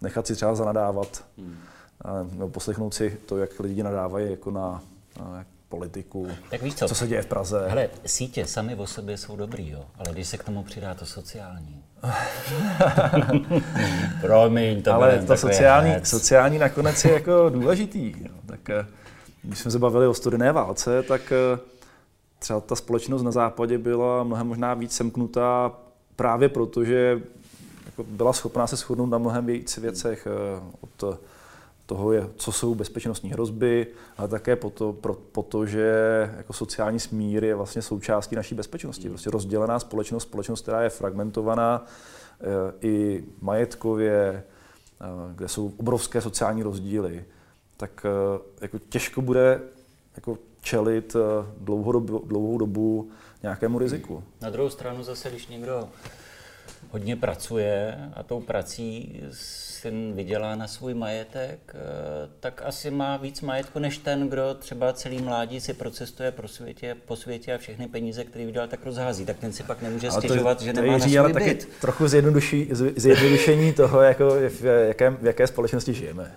nechat 0.00 0.26
si 0.26 0.34
třeba 0.34 0.54
zanadávat. 0.54 1.24
Hmm 1.38 1.56
nebo 2.32 2.48
poslechnout 2.48 2.94
si 2.94 3.18
to, 3.26 3.38
jak 3.38 3.60
lidi 3.60 3.82
nadávají 3.82 4.30
jako 4.30 4.50
na, 4.50 4.82
na 5.20 5.44
politiku, 5.70 6.28
tak 6.50 6.62
víš 6.62 6.74
co? 6.74 6.88
co 6.88 6.94
se 6.94 7.06
děje 7.06 7.22
v 7.22 7.26
Praze. 7.26 7.68
Hele, 7.68 7.88
sítě 8.06 8.46
sami 8.46 8.74
o 8.74 8.86
sobě 8.86 9.18
jsou 9.18 9.36
dobrý, 9.36 9.70
jo, 9.70 9.84
ale 9.98 10.12
když 10.12 10.28
se 10.28 10.38
k 10.38 10.44
tomu 10.44 10.62
přidá 10.62 10.94
to 10.94 11.06
sociální. 11.06 11.84
Promiň, 14.20 14.82
to 14.82 14.92
Ale 14.92 15.18
to 15.18 15.36
sociální, 15.36 15.94
sociální 16.04 16.58
nakonec 16.58 17.04
je 17.04 17.12
jako 17.12 17.50
důležitý. 17.50 18.14
Jo. 18.20 18.34
Tak 18.46 18.70
eh, 18.70 18.86
když 19.42 19.58
jsme 19.58 19.70
se 19.70 19.78
bavili 19.78 20.06
o 20.06 20.14
studené 20.14 20.52
válce, 20.52 21.02
tak 21.02 21.32
eh, 21.32 21.58
třeba 22.38 22.60
ta 22.60 22.76
společnost 22.76 23.22
na 23.22 23.30
západě 23.30 23.78
byla 23.78 24.24
mnohem 24.24 24.46
možná 24.46 24.74
víc 24.74 24.92
semknutá 24.92 25.72
právě 26.16 26.48
proto, 26.48 26.84
že 26.84 27.20
jako 27.86 28.04
byla 28.04 28.32
schopná 28.32 28.66
se 28.66 28.76
shodnout 28.76 29.10
na 29.10 29.18
mnohem 29.18 29.46
víc 29.46 29.78
věcech 29.78 30.26
eh, 30.26 30.60
od 30.80 31.18
toho, 31.90 32.12
je, 32.12 32.28
co 32.36 32.52
jsou 32.52 32.74
bezpečnostní 32.74 33.30
hrozby, 33.30 33.86
ale 34.16 34.28
také 34.28 34.56
po 34.56 34.70
to, 34.70 34.92
pro, 34.92 35.14
po 35.14 35.42
to, 35.42 35.66
že 35.66 35.90
jako 36.36 36.52
sociální 36.52 37.00
smír 37.00 37.44
je 37.44 37.54
vlastně 37.54 37.82
součástí 37.82 38.36
naší 38.36 38.54
bezpečnosti. 38.54 39.02
Hmm. 39.02 39.12
Prostě 39.12 39.30
rozdělená 39.30 39.78
společnost, 39.78 40.22
společnost, 40.22 40.62
která 40.62 40.82
je 40.82 40.90
fragmentovaná 40.90 41.84
e, 41.84 42.86
i 42.86 43.24
majetkově, 43.40 44.14
e, 44.14 44.44
kde 45.34 45.48
jsou 45.48 45.72
obrovské 45.76 46.20
sociální 46.20 46.62
rozdíly, 46.62 47.24
tak 47.76 48.06
e, 48.06 48.08
jako 48.60 48.78
těžko 48.78 49.22
bude 49.22 49.60
jako 50.16 50.38
čelit 50.60 51.16
dlouhou 51.58 51.92
dobu, 51.92 52.22
dlouhou 52.26 52.58
dobu 52.58 53.10
nějakému 53.42 53.78
riziku. 53.78 54.24
Na 54.40 54.50
druhou 54.50 54.70
stranu 54.70 55.02
zase, 55.02 55.30
když 55.30 55.46
někdo 55.48 55.88
hodně 56.90 57.16
pracuje 57.16 57.98
a 58.14 58.22
tou 58.22 58.40
prací 58.40 59.20
syn 59.80 60.12
vydělá 60.14 60.56
na 60.56 60.66
svůj 60.66 60.94
majetek, 60.94 61.58
eh, 61.74 61.78
tak 62.40 62.62
asi 62.64 62.90
má 62.90 63.16
víc 63.16 63.40
majetku 63.40 63.78
než 63.78 63.98
ten, 63.98 64.28
kdo 64.28 64.54
třeba 64.54 64.92
celý 64.92 65.22
mládí 65.22 65.60
si 65.60 65.74
procestuje 65.74 66.32
pro 66.32 66.48
světě, 66.48 66.96
po 67.06 67.16
světě 67.16 67.54
a 67.54 67.58
všechny 67.58 67.88
peníze, 67.88 68.24
které 68.24 68.46
vydělal, 68.46 68.68
tak 68.68 68.84
rozhází. 68.84 69.24
Tak 69.24 69.38
ten 69.38 69.52
si 69.52 69.62
pak 69.62 69.82
nemůže 69.82 70.10
stěžovat, 70.10 70.58
to, 70.58 70.64
že 70.64 70.72
to 70.72 70.80
nemá 70.80 70.92
je, 70.92 70.98
na 70.98 71.04
svůj 71.04 71.18
ale 71.18 71.32
taky 71.32 71.58
trochu 71.80 72.08
zjednodušení 72.96 73.72
toho, 73.72 74.00
jako 74.00 74.30
v, 74.30 74.64
jaké, 74.64 75.10
v 75.10 75.26
jaké 75.26 75.46
společnosti 75.46 75.94
žijeme. 75.94 76.34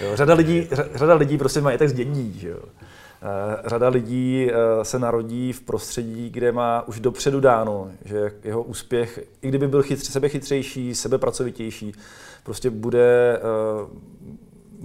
Jo, 0.00 0.16
řada, 0.16 0.34
lidí, 0.34 0.68
řada 0.94 1.14
lidí 1.14 1.38
prostě 1.38 1.60
majetek 1.60 1.88
zdědí. 1.88 2.38
Že 2.40 2.48
jo. 2.48 2.62
Eh, 3.22 3.68
řada 3.68 3.88
lidí 3.88 4.48
eh, 4.50 4.84
se 4.84 4.98
narodí 4.98 5.52
v 5.52 5.60
prostředí, 5.60 6.30
kde 6.30 6.52
má 6.52 6.88
už 6.88 7.00
dopředu 7.00 7.40
dáno, 7.40 7.90
že 8.04 8.32
jeho 8.44 8.62
úspěch, 8.62 9.20
i 9.42 9.48
kdyby 9.48 9.68
byl 9.68 9.82
chytř, 9.82 10.08
sebechytřejší, 10.08 10.94
sebepracovitější, 10.94 11.92
prostě 12.44 12.70
bude 12.70 13.38
uh, 13.82 13.88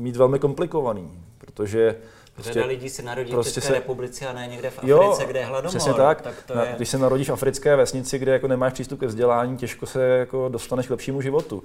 mít 0.04 0.16
velmi 0.16 0.40
komplikovaný, 0.40 1.12
protože 1.38 1.96
Prostě, 2.34 2.54
Řada 2.54 2.66
lidí 2.66 2.90
se 2.90 3.02
narodí 3.02 3.32
prostě 3.32 3.52
v 3.52 3.54
České 3.54 3.68
se, 3.68 3.74
republice 3.74 4.28
a 4.28 4.34
ne 4.34 4.48
někde 4.48 4.70
v 4.70 4.78
Africe, 4.78 4.92
jo, 4.92 5.18
kde 5.28 5.40
je 5.40 5.46
hladomor. 5.46 5.70
Přesně 5.70 5.94
tak. 5.94 6.22
tak 6.22 6.36
to 6.46 6.56
na, 6.56 6.64
je... 6.64 6.74
Když 6.76 6.90
se 6.90 6.98
narodíš 6.98 7.30
v 7.30 7.34
africké 7.34 7.76
vesnici, 7.76 8.20
kde 8.20 8.32
jako 8.32 8.48
nemáš 8.48 8.74
přístup 8.74 9.00
ke 9.00 9.08
vzdělání, 9.08 9.58
těžko 9.58 9.86
se 9.86 10.04
jako 10.04 10.50
dostaneš 10.50 10.88
k 10.88 10.90
lepšímu 10.90 11.22
životu. 11.22 11.58
Uh, 11.58 11.64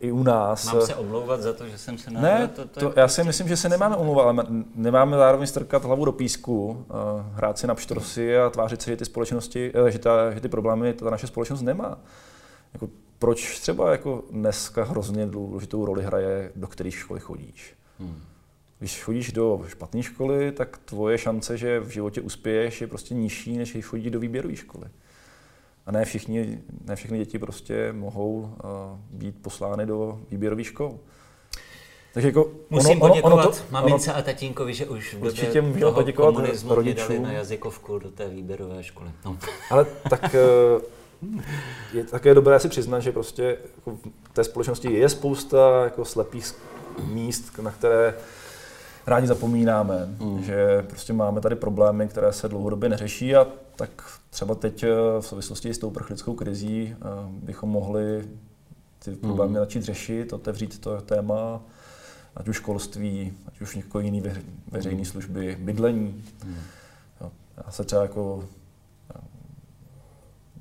I 0.00 0.12
u 0.12 0.22
nás. 0.22 0.72
Mám 0.72 0.82
se 0.82 0.94
omlouvat 0.94 1.40
za 1.40 1.52
to, 1.52 1.68
že 1.68 1.78
jsem 1.78 1.98
se 1.98 2.10
narodil? 2.10 2.38
Ne, 2.38 2.48
to, 2.48 2.64
to, 2.64 2.80
to 2.80 2.86
já 2.86 2.92
prostě... 2.92 3.22
si 3.22 3.26
myslím, 3.26 3.48
že 3.48 3.56
se 3.56 3.68
nemáme 3.68 3.96
omlouvat, 3.96 4.26
ale 4.26 4.46
nemáme 4.74 5.16
zároveň 5.16 5.46
strkat 5.46 5.84
hlavu 5.84 6.04
do 6.04 6.12
písku, 6.12 6.66
uh, 6.68 6.86
hrát 7.34 7.58
si 7.58 7.66
na 7.66 7.74
pštrosy 7.74 8.38
a 8.38 8.50
tvářit 8.50 8.82
se, 8.82 8.90
že 8.90 8.96
ty 8.96 9.04
společnosti, 9.04 9.72
uh, 9.72 9.86
že, 9.86 9.98
ta, 9.98 10.30
že 10.30 10.40
ty 10.40 10.48
problémy 10.48 10.94
ta 10.94 11.10
naše 11.10 11.26
společnost 11.26 11.60
nemá. 11.60 11.98
Jako 12.72 12.88
proč 13.18 13.60
třeba 13.60 13.90
jako 13.92 14.22
dneska 14.30 14.84
hrozně 14.84 15.26
důležitou 15.26 15.84
roli 15.84 16.02
hraje, 16.02 16.52
do 16.56 16.66
které 16.66 16.90
školy 16.90 17.20
chodíš. 17.20 17.74
Hmm. 17.98 18.20
Když 18.78 19.02
chodíš 19.02 19.32
do 19.32 19.64
špatné 19.68 20.02
školy, 20.02 20.52
tak 20.52 20.78
tvoje 20.78 21.18
šance, 21.18 21.58
že 21.58 21.80
v 21.80 21.88
životě 21.88 22.20
uspěješ, 22.20 22.80
je 22.80 22.86
prostě 22.86 23.14
nižší, 23.14 23.56
než 23.56 23.72
když 23.72 23.84
chodí 23.84 24.10
do 24.10 24.20
výběrové 24.20 24.56
školy. 24.56 24.86
A 25.86 25.92
ne, 25.92 26.04
všichni, 26.04 26.58
ne 26.84 26.96
všechny 26.96 27.18
děti 27.18 27.38
prostě 27.38 27.92
mohou 27.92 28.38
uh, 28.38 28.50
být 29.10 29.42
poslány 29.42 29.86
do 29.86 30.20
výběrových 30.30 30.66
škol. 30.66 30.98
Takže 32.14 32.28
jako 32.28 32.50
Musím 32.70 33.02
ono, 33.02 33.08
poděkovat 33.10 33.46
ono 33.46 33.52
to, 33.52 33.58
mamince 33.70 34.10
ono, 34.10 34.18
a 34.18 34.22
tatínkovi, 34.22 34.74
že 34.74 34.86
už 34.86 35.14
v 35.14 35.20
době 35.20 35.80
toho 35.80 35.92
poděkovat 35.92 36.34
komunismu 36.34 36.74
rodičům. 36.74 37.22
na 37.22 37.32
jazykovku 37.32 37.98
do 37.98 38.10
té 38.10 38.28
výběrové 38.28 38.84
školy. 38.84 39.10
No. 39.24 39.38
Ale 39.70 39.86
tak 40.10 40.34
uh, 40.34 40.82
je 41.92 42.04
také 42.04 42.34
dobré 42.34 42.60
si 42.60 42.68
přiznat, 42.68 43.00
že 43.00 43.12
prostě 43.12 43.58
jako 43.76 43.96
v 44.30 44.32
té 44.32 44.44
společnosti 44.44 44.92
je 44.92 45.08
spousta 45.08 45.84
jako 45.84 46.04
slepých 46.04 46.54
míst, 47.04 47.58
na 47.58 47.70
které 47.70 48.14
rádi 49.08 49.26
zapomínáme, 49.26 50.08
mm. 50.20 50.42
že 50.42 50.82
prostě 50.82 51.12
máme 51.12 51.40
tady 51.40 51.56
problémy, 51.56 52.08
které 52.08 52.32
se 52.32 52.48
dlouhodobě 52.48 52.88
neřeší 52.88 53.36
a 53.36 53.46
tak 53.76 53.90
třeba 54.30 54.54
teď 54.54 54.82
eh, 54.82 54.88
v 55.20 55.26
souvislosti 55.26 55.74
s 55.74 55.78
tou 55.78 55.90
prchlickou 55.90 56.34
krizí 56.34 56.96
eh, 56.96 57.04
bychom 57.30 57.70
mohli 57.70 58.28
ty 59.04 59.10
problémy 59.16 59.50
mm. 59.50 59.58
začít 59.58 59.82
řešit, 59.82 60.32
otevřít 60.32 60.78
to 60.78 61.00
téma, 61.00 61.60
ať 62.36 62.48
už 62.48 62.56
školství, 62.56 63.32
ať 63.46 63.60
už 63.60 63.76
někoho 63.76 64.02
jiný 64.02 64.22
veřejné 64.70 65.04
služby, 65.04 65.56
bydlení. 65.60 66.24
Mm. 66.44 66.56
Jo, 67.20 67.30
já 67.66 67.72
se 67.72 67.84
třeba 67.84 68.02
jako 68.02 68.44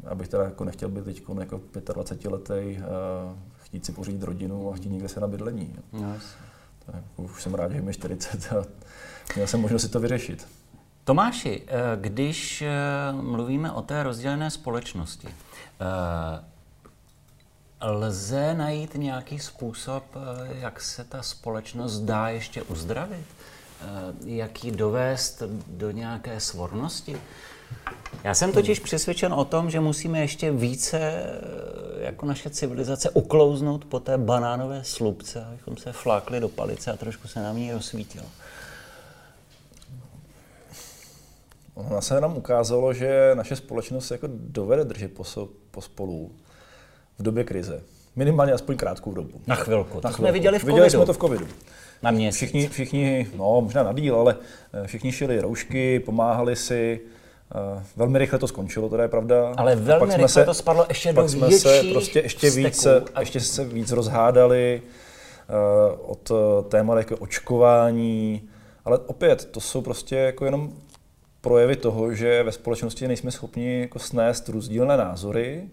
abych 0.07 0.27
teda 0.27 0.43
jako 0.43 0.65
nechtěl 0.65 0.89
být 0.89 1.05
teď 1.05 1.23
jako 1.39 1.61
25 1.93 2.31
letý, 2.31 2.77
uh, 2.77 2.83
chtít 3.57 3.85
si 3.85 3.91
pořídit 3.91 4.23
rodinu 4.23 4.71
a 4.71 4.75
chtít 4.75 4.89
někde 4.89 5.09
se 5.09 5.19
na 5.19 5.27
bydlení. 5.27 5.75
No, 5.93 5.99
tak 5.99 6.21
už 7.15 7.43
jsem 7.43 7.53
rád, 7.53 7.71
že 7.71 7.81
mi 7.81 7.93
40 7.93 8.53
a 8.53 8.65
měl 9.35 9.47
jsem 9.47 9.61
možnost 9.61 9.81
si 9.81 9.89
to 9.89 9.99
vyřešit. 9.99 10.47
Tomáši, 11.03 11.63
eh, 11.67 11.97
když 12.01 12.61
eh, 12.61 12.71
mluvíme 13.11 13.71
o 13.71 13.81
té 13.81 14.03
rozdělené 14.03 14.51
společnosti, 14.51 15.27
lze 17.81 18.53
najít 18.53 18.95
nějaký 18.95 19.39
způsob, 19.39 20.03
jak 20.49 20.81
se 20.81 21.03
ta 21.03 21.23
společnost 21.23 21.99
dá 21.99 22.29
ještě 22.29 22.63
uzdravit? 22.63 23.25
Jak 24.25 24.63
ji 24.63 24.71
dovést 24.71 25.43
do 25.67 25.91
nějaké 25.91 26.39
svornosti? 26.39 27.21
Já 28.23 28.33
jsem 28.33 28.51
totiž 28.51 28.79
přesvědčen 28.79 29.33
o 29.33 29.45
tom, 29.45 29.69
že 29.69 29.79
musíme 29.79 30.19
ještě 30.19 30.51
více 30.51 30.99
eh, 30.99 32.05
jako 32.05 32.25
naše 32.25 32.49
civilizace 32.49 33.09
uklouznout 33.09 33.85
po 33.85 33.99
té 33.99 34.17
banánové 34.17 34.83
slupce, 34.83 35.45
abychom 35.45 35.77
se 35.77 35.91
flákli 35.91 36.39
do 36.39 36.49
palice 36.49 36.91
a 36.91 36.97
trošku 36.97 37.27
se 37.27 37.39
nám 37.39 37.57
ní 37.57 37.71
rozsvítilo. 37.73 38.25
Ono 41.73 42.01
se 42.01 42.21
nám 42.21 42.37
ukázalo, 42.37 42.93
že 42.93 43.31
naše 43.33 43.55
společnost 43.55 44.11
jako 44.11 44.27
dovede 44.31 44.85
držet 44.85 45.11
po 45.71 45.81
spolu 45.81 46.31
v 47.19 47.23
době 47.23 47.43
krize. 47.43 47.81
Minimálně 48.15 48.53
aspoň 48.53 48.77
krátkou 48.77 49.13
dobu. 49.13 49.41
Na 49.47 49.55
chvilku. 49.55 49.95
Na 49.95 50.01
to 50.01 50.07
chvilku. 50.07 50.17
jsme 50.17 50.31
viděli 50.31 50.59
v 50.59 50.61
covidu. 50.61 50.75
Viděli 50.75 50.89
jsme 50.89 51.05
to 51.05 51.13
v 51.13 51.17
covidu. 51.17 51.47
Na 52.01 52.11
měsíc. 52.11 52.35
Všichni, 52.35 52.67
všichni, 52.67 53.27
no 53.35 53.61
možná 53.61 53.83
na 53.83 53.93
díl, 53.93 54.15
ale 54.15 54.35
eh, 54.73 54.87
všichni 54.87 55.11
šili 55.11 55.41
roušky, 55.41 55.99
pomáhali 55.99 56.55
si, 56.55 57.01
velmi 57.95 58.19
rychle 58.19 58.39
to 58.39 58.47
skončilo, 58.47 58.89
to 58.89 59.01
je 59.01 59.07
pravda. 59.07 59.53
Ale 59.57 59.75
velmi 59.75 59.99
pak 59.99 60.09
rychle 60.09 60.29
se, 60.29 60.45
to 60.45 60.53
spadlo 60.53 60.85
ještě 60.89 61.13
do 61.13 61.29
jsme 61.29 61.51
se 61.51 61.83
prostě 61.91 62.19
ještě 62.19 62.49
víc, 62.49 62.85
a... 62.85 63.19
ještě 63.19 63.39
se 63.39 63.65
víc 63.65 63.91
rozhádali 63.91 64.81
uh, 64.81 66.11
od 66.11 66.31
témat 66.69 66.97
jako 66.97 67.17
očkování, 67.17 68.49
ale 68.85 68.97
opět, 68.97 69.45
to 69.45 69.59
jsou 69.59 69.81
prostě 69.81 70.15
jako 70.15 70.45
jenom 70.45 70.71
projevy 71.41 71.75
toho, 71.75 72.13
že 72.13 72.43
ve 72.43 72.51
společnosti 72.51 73.07
nejsme 73.07 73.31
schopni 73.31 73.81
jako 73.81 73.99
snést 73.99 74.49
rozdílné 74.49 74.97
názory 74.97 75.69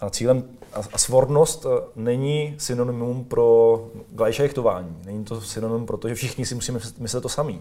a 0.00 0.10
cílem 0.10 0.44
a, 0.72 0.80
a 0.92 0.98
svornost 0.98 1.66
není 1.96 2.54
synonymum 2.58 3.24
pro 3.24 3.80
glajšajchtování. 4.10 4.96
Není 5.04 5.24
to 5.24 5.40
synonymum 5.40 5.86
pro 5.86 5.96
to, 5.96 6.08
že 6.08 6.14
všichni 6.14 6.46
si 6.46 6.54
musíme 6.54 6.80
myslet 6.98 7.20
to 7.20 7.28
samý. 7.28 7.60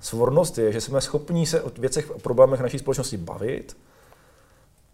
Svornost 0.00 0.58
je, 0.58 0.72
že 0.72 0.80
jsme 0.80 1.00
schopni 1.00 1.46
se 1.46 1.62
o 1.62 1.70
věcech, 1.78 2.10
o 2.10 2.18
problémech 2.18 2.60
naší 2.60 2.78
společnosti 2.78 3.16
bavit 3.16 3.76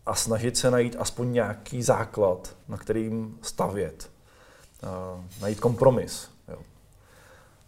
a 0.06 0.14
snažit 0.14 0.56
se 0.56 0.70
najít 0.70 0.96
aspoň 0.98 1.32
nějaký 1.32 1.82
základ, 1.82 2.56
na 2.68 2.76
kterým 2.76 3.38
stavět. 3.42 4.10
Uh, 4.82 5.24
najít 5.40 5.60
kompromis. 5.60 6.30
Jo. 6.48 6.58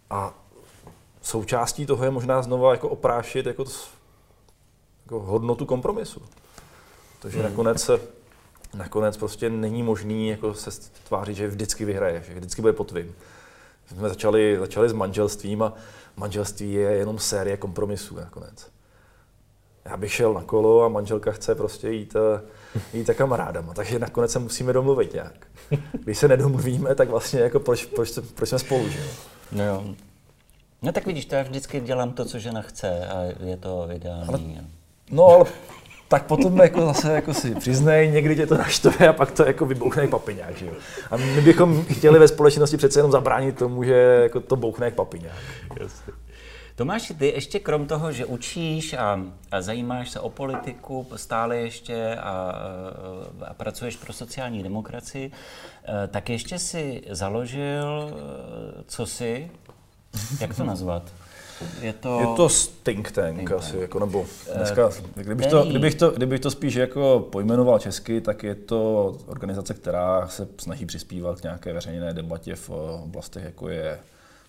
A 0.09 0.33
součástí 1.21 1.85
toho 1.85 2.03
je 2.03 2.11
možná 2.11 2.41
znova 2.41 2.71
jako 2.71 2.89
oprášit 2.89 3.45
jako, 3.45 3.65
jako 5.05 5.19
hodnotu 5.19 5.65
kompromisu. 5.65 6.21
Takže 7.19 7.37
hmm. 7.37 7.49
nakonec, 7.49 7.89
nakonec 8.73 9.17
prostě 9.17 9.49
není 9.49 9.83
možný 9.83 10.29
jako 10.29 10.53
se 10.53 10.71
tvářit, 11.07 11.35
že 11.35 11.47
vždycky 11.47 11.85
vyhraje, 11.85 12.23
že 12.27 12.33
vždycky 12.33 12.61
bude 12.61 12.73
po 12.73 12.83
tvým. 12.83 13.15
Jsme 13.87 14.09
začali, 14.09 14.57
začali 14.59 14.89
s 14.89 14.93
manželstvím 14.93 15.63
a 15.63 15.73
manželství 16.15 16.73
je 16.73 16.91
jenom 16.91 17.19
série 17.19 17.57
kompromisů 17.57 18.15
nakonec. 18.15 18.67
Já 19.85 19.97
bych 19.97 20.13
šel 20.13 20.33
na 20.33 20.43
kolo 20.43 20.83
a 20.83 20.87
manželka 20.87 21.31
chce 21.31 21.55
prostě 21.55 21.89
jít, 21.89 22.15
eh, 22.15 22.41
jít 22.93 23.07
za 23.07 23.13
kamarádama, 23.13 23.73
takže 23.73 23.99
nakonec 23.99 24.31
se 24.31 24.39
musíme 24.39 24.73
domluvit 24.73 25.13
nějak. 25.13 25.47
Když 26.03 26.17
se 26.17 26.27
nedomluvíme, 26.27 26.95
tak 26.95 27.09
vlastně 27.09 27.39
jako 27.39 27.59
proč, 27.59 27.85
proč, 27.85 28.19
proč 28.35 28.49
jsme 28.49 28.59
spolu, 28.59 28.89
že? 28.89 29.03
No 29.51 29.65
jo. 29.65 29.83
No 30.81 30.91
tak 30.91 31.05
vidíš, 31.05 31.25
to 31.25 31.35
já 31.35 31.43
vždycky 31.43 31.79
dělám 31.79 32.13
to, 32.13 32.25
co 32.25 32.39
žena 32.39 32.61
chce 32.61 33.07
a 33.07 33.21
je 33.45 33.57
to 33.57 33.87
ideální. 33.95 34.27
Ale, 34.27 34.65
no 35.11 35.25
ale 35.25 35.45
tak 36.07 36.23
potom 36.25 36.57
jako 36.59 36.85
zase 36.85 37.13
jako 37.13 37.33
si 37.33 37.55
přiznej, 37.55 38.11
někdy 38.11 38.35
tě 38.35 38.47
to 38.47 38.57
naštve 38.57 39.07
a 39.07 39.13
pak 39.13 39.31
to 39.31 39.45
jako 39.45 39.65
vybouchne 39.65 40.07
papiňák, 40.07 40.57
že 40.57 40.65
jo. 40.65 40.73
A 41.11 41.17
my 41.17 41.41
bychom 41.41 41.85
chtěli 41.85 42.19
ve 42.19 42.27
společnosti 42.27 42.77
přece 42.77 42.99
jenom 42.99 43.11
zabránit 43.11 43.57
tomu, 43.57 43.83
že 43.83 43.93
jako 44.23 44.39
to 44.39 44.55
bouchne 44.55 44.85
jak 44.85 44.95
papiňák. 44.95 45.37
Jasně. 45.79 46.13
Tomáš, 46.75 47.13
ty 47.17 47.27
ještě 47.27 47.59
krom 47.59 47.87
toho, 47.87 48.11
že 48.11 48.25
učíš 48.25 48.93
a, 48.93 49.19
a 49.51 49.61
zajímáš 49.61 50.09
se 50.09 50.19
o 50.19 50.29
politiku 50.29 51.07
stále 51.15 51.57
ještě 51.57 52.15
a, 52.15 52.21
a, 52.21 52.51
a 53.47 53.53
pracuješ 53.53 53.95
pro 53.95 54.13
sociální 54.13 54.63
demokracii, 54.63 55.31
eh, 55.31 56.07
tak 56.07 56.29
ještě 56.29 56.59
si 56.59 57.03
založil, 57.09 58.11
eh, 58.11 58.83
co 58.87 59.05
si, 59.05 59.51
jak 60.39 60.55
to 60.55 60.63
nazvat? 60.63 61.13
Je 61.81 61.93
to, 61.93 62.19
je 62.19 62.25
to 62.35 62.49
think 62.83 63.11
tank, 63.11 63.37
think 63.37 63.51
asi, 63.51 63.71
tank. 63.71 63.81
Jako, 63.81 63.99
nebo 63.99 64.25
dneska, 64.55 64.89
kdybych, 65.15 65.47
to, 65.47 65.63
kdybych, 65.63 65.95
to, 65.95 66.11
kdybych 66.11 66.39
to 66.39 66.51
spíš 66.51 66.75
jako 66.75 67.27
pojmenoval 67.31 67.79
česky, 67.79 68.21
tak 68.21 68.43
je 68.43 68.55
to 68.55 69.05
organizace, 69.25 69.73
která 69.73 70.27
se 70.27 70.47
snaží 70.57 70.85
přispívat 70.85 71.39
k 71.39 71.43
nějaké 71.43 71.73
veřejné 71.73 72.13
debatě 72.13 72.55
v 72.55 72.69
oblastech, 73.03 73.43
jako 73.43 73.69
je 73.69 73.99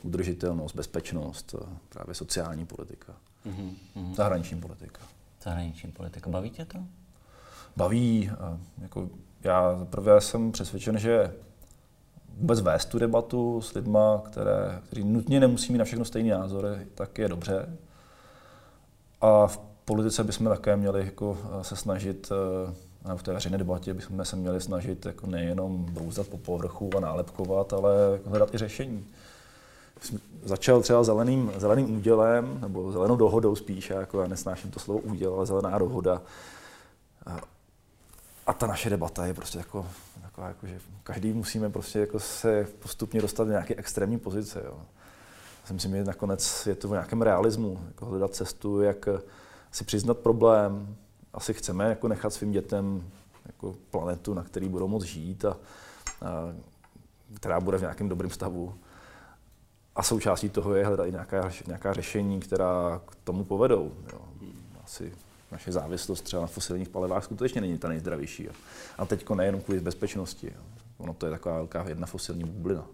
udržitelnost, 0.02 0.74
bezpečnost, 0.74 1.54
právě 1.88 2.14
sociální 2.14 2.66
politika, 2.66 3.12
mm-hmm. 3.46 4.14
zahraniční 4.14 4.60
politika. 4.60 5.00
Zahraniční 5.42 5.92
politika. 5.92 6.30
Baví 6.30 6.50
tě 6.50 6.64
to? 6.64 6.78
Baví. 7.76 8.30
Jako 8.82 9.08
já 9.44 9.76
zaprvé 9.78 10.20
jsem 10.20 10.52
přesvědčen, 10.52 10.98
že 10.98 11.32
vůbec 12.36 12.60
vést 12.60 12.84
tu 12.84 12.98
debatu 12.98 13.60
s 13.60 13.74
lidma, 13.74 14.22
které, 14.26 14.80
kteří 14.86 15.04
nutně 15.04 15.40
nemusí 15.40 15.72
mít 15.72 15.78
na 15.78 15.84
všechno 15.84 16.04
stejný 16.04 16.30
názory, 16.30 16.86
tak 16.94 17.18
je 17.18 17.28
dobře. 17.28 17.76
A 19.20 19.46
v 19.46 19.58
politice 19.84 20.24
bychom 20.24 20.46
také 20.46 20.76
měli 20.76 21.04
jako 21.04 21.38
se 21.62 21.76
snažit, 21.76 22.32
v 23.16 23.22
té 23.22 23.32
veřejné 23.32 23.58
debatě 23.58 23.94
bychom 23.94 24.24
se 24.24 24.36
měli 24.36 24.60
snažit 24.60 25.06
jako 25.06 25.26
nejenom 25.26 25.84
brouzat 25.84 26.28
po 26.28 26.38
povrchu 26.38 26.90
a 26.96 27.00
nálepkovat, 27.00 27.72
ale 27.72 28.20
hledat 28.26 28.54
i 28.54 28.58
řešení. 28.58 29.06
Začal 30.44 30.82
třeba 30.82 31.04
zeleným, 31.04 31.52
zeleným 31.58 31.96
údělem, 31.96 32.58
nebo 32.60 32.92
zelenou 32.92 33.16
dohodou 33.16 33.56
spíš, 33.56 33.90
jako 33.90 34.20
já 34.20 34.26
nesnáším 34.26 34.70
to 34.70 34.80
slovo 34.80 35.00
úděl, 35.00 35.34
ale 35.34 35.46
zelená 35.46 35.78
dohoda. 35.78 36.22
A 38.46 38.52
ta 38.52 38.66
naše 38.66 38.90
debata 38.90 39.26
je 39.26 39.34
prostě 39.34 39.58
jako, 39.58 39.86
taková, 40.34 40.48
jako 40.48 40.66
že 40.66 40.80
každý 41.02 41.32
musíme 41.32 41.70
prostě 41.70 41.98
jako 41.98 42.20
se 42.20 42.66
postupně 42.78 43.20
dostat 43.20 43.44
do 43.44 43.50
nějaké 43.50 43.74
extrémní 43.74 44.18
pozice. 44.18 44.62
Jo. 44.64 44.78
Já 45.60 45.66
si 45.66 45.72
myslím, 45.72 45.96
že 45.96 46.04
nakonec 46.04 46.66
je 46.66 46.74
to 46.74 46.88
v 46.88 46.90
nějakém 46.90 47.22
realismu, 47.22 47.80
jako 47.86 48.06
hledat 48.06 48.34
cestu, 48.34 48.80
jak 48.80 49.08
si 49.72 49.84
přiznat 49.84 50.18
problém. 50.18 50.96
Asi 51.32 51.54
chceme 51.54 51.88
jako 51.88 52.08
nechat 52.08 52.32
svým 52.32 52.52
dětem 52.52 53.10
jako 53.46 53.74
planetu, 53.90 54.34
na 54.34 54.42
který 54.42 54.68
budou 54.68 54.88
moct 54.88 55.04
žít 55.04 55.44
a, 55.44 55.50
a 55.50 55.56
která 57.34 57.60
bude 57.60 57.78
v 57.78 57.80
nějakém 57.80 58.08
dobrém 58.08 58.30
stavu. 58.30 58.74
A 59.96 60.02
součástí 60.02 60.48
toho 60.48 60.74
je 60.74 60.86
hledat 60.86 61.06
i 61.06 61.10
nějaká, 61.10 61.50
nějaká 61.66 61.92
řešení, 61.92 62.40
která 62.40 63.00
k 63.06 63.14
tomu 63.14 63.44
povedou. 63.44 63.92
Jo. 64.12 64.20
Asi 64.84 65.12
naše 65.54 65.72
závislost 65.72 66.20
třeba 66.20 66.42
na 66.42 66.48
fosilních 66.48 66.88
palivách 66.88 67.24
skutečně 67.24 67.60
není 67.60 67.78
ta 67.78 67.88
nejzdravější. 67.88 68.44
Jo. 68.44 68.52
A 68.98 69.06
teď 69.06 69.30
nejenom 69.30 69.60
kvůli 69.60 69.80
bezpečnosti. 69.80 70.46
Jo. 70.46 70.62
Ono 70.98 71.14
to 71.14 71.26
je 71.26 71.32
taková 71.32 71.54
velká 71.54 71.88
jedna 71.88 72.06
fosilní 72.06 72.44
bublina. 72.44 72.86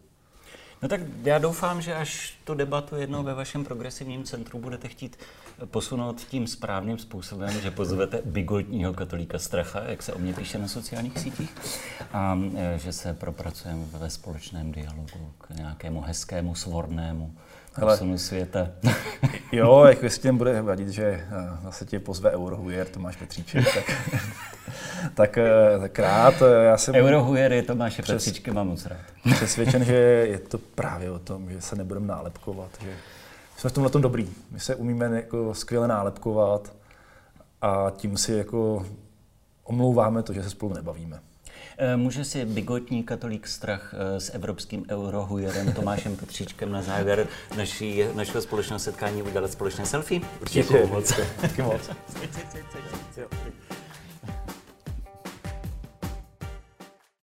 No 0.82 0.88
tak 0.88 1.00
já 1.22 1.38
doufám, 1.38 1.82
že 1.82 1.94
až 1.94 2.38
tu 2.44 2.54
debatu 2.54 2.96
jednou 2.96 3.22
ve 3.22 3.34
vašem 3.34 3.64
progresivním 3.64 4.24
centru 4.24 4.58
budete 4.58 4.88
chtít 4.88 5.16
posunout 5.64 6.20
tím 6.20 6.46
správným 6.46 6.98
způsobem, 6.98 7.60
že 7.60 7.70
pozvete 7.70 8.22
bigotního 8.24 8.94
katolíka 8.94 9.38
Stracha, 9.38 9.80
jak 9.80 10.02
se 10.02 10.12
o 10.12 10.18
mě 10.18 10.32
píše 10.32 10.58
na 10.58 10.68
sociálních 10.68 11.18
sítích, 11.18 11.54
a 12.12 12.38
e, 12.56 12.78
že 12.78 12.92
se 12.92 13.14
propracujeme 13.14 13.84
ve 13.84 14.10
společném 14.10 14.72
dialogu 14.72 15.32
k 15.38 15.50
nějakému 15.50 16.00
hezkému, 16.00 16.54
svornému 16.54 17.34
posunu 17.80 18.18
světa. 18.18 18.68
jo, 19.52 19.84
jako 19.84 20.04
jestli 20.04 20.22
těm 20.22 20.38
bude 20.38 20.62
vadit, 20.62 20.88
že 20.88 21.04
e, 21.04 21.26
zase 21.62 21.84
tě 21.84 22.00
pozve 22.00 22.30
Eurohujer, 22.30 22.86
Tomáš 22.86 23.16
Petříček, 23.16 23.74
tak, 23.74 23.84
tak, 25.14 25.38
e, 25.38 25.78
tak 25.80 25.98
rád. 25.98 26.34
Já 26.64 26.76
jsem 26.76 26.94
Eurohujer 26.94 27.52
je 27.52 27.62
Tomáš 27.62 28.00
Petříček, 28.06 28.48
mám 28.48 28.68
moc 28.68 28.86
rád. 28.86 29.00
Přesvědčen, 29.34 29.84
že 29.84 29.94
je 29.94 30.38
to 30.38 30.58
právě 30.58 31.10
o 31.10 31.18
tom, 31.18 31.50
že 31.50 31.60
se 31.60 31.76
nebudeme 31.76 32.06
nálepkovat, 32.06 32.70
že 32.82 32.90
jsme 33.56 33.70
v 33.70 33.72
tomhle 33.72 33.90
tom 33.90 34.02
dobrý. 34.02 34.28
My 34.50 34.60
se 34.60 34.74
umíme 34.74 35.06
jako 35.06 35.54
skvěle 35.54 35.88
nálepkovat 35.88 36.72
a 37.62 37.92
tím 37.96 38.16
si 38.16 38.32
jako 38.32 38.86
omlouváme 39.64 40.22
to, 40.22 40.32
že 40.32 40.42
se 40.42 40.50
spolu 40.50 40.74
nebavíme. 40.74 41.20
E, 41.80 41.96
může 41.96 42.24
si 42.24 42.44
bigotní 42.44 43.02
katolík 43.02 43.46
strach 43.48 43.94
e, 43.94 44.20
s 44.20 44.34
evropským 44.34 44.84
eurohujerem 44.90 45.72
Tomášem 45.72 46.16
Petříčkem 46.16 46.72
na 46.72 46.82
závěr 46.82 47.28
naší, 47.56 48.04
našeho 48.14 48.42
společného 48.42 48.78
setkání 48.78 49.22
udělat 49.22 49.52
společné 49.52 49.86
selfie? 49.86 50.20
Určitě. 50.40 50.62
Děkuji 50.62 50.86
moc. 50.86 51.12
Děkuji 51.42 51.62
moc. 51.62 51.90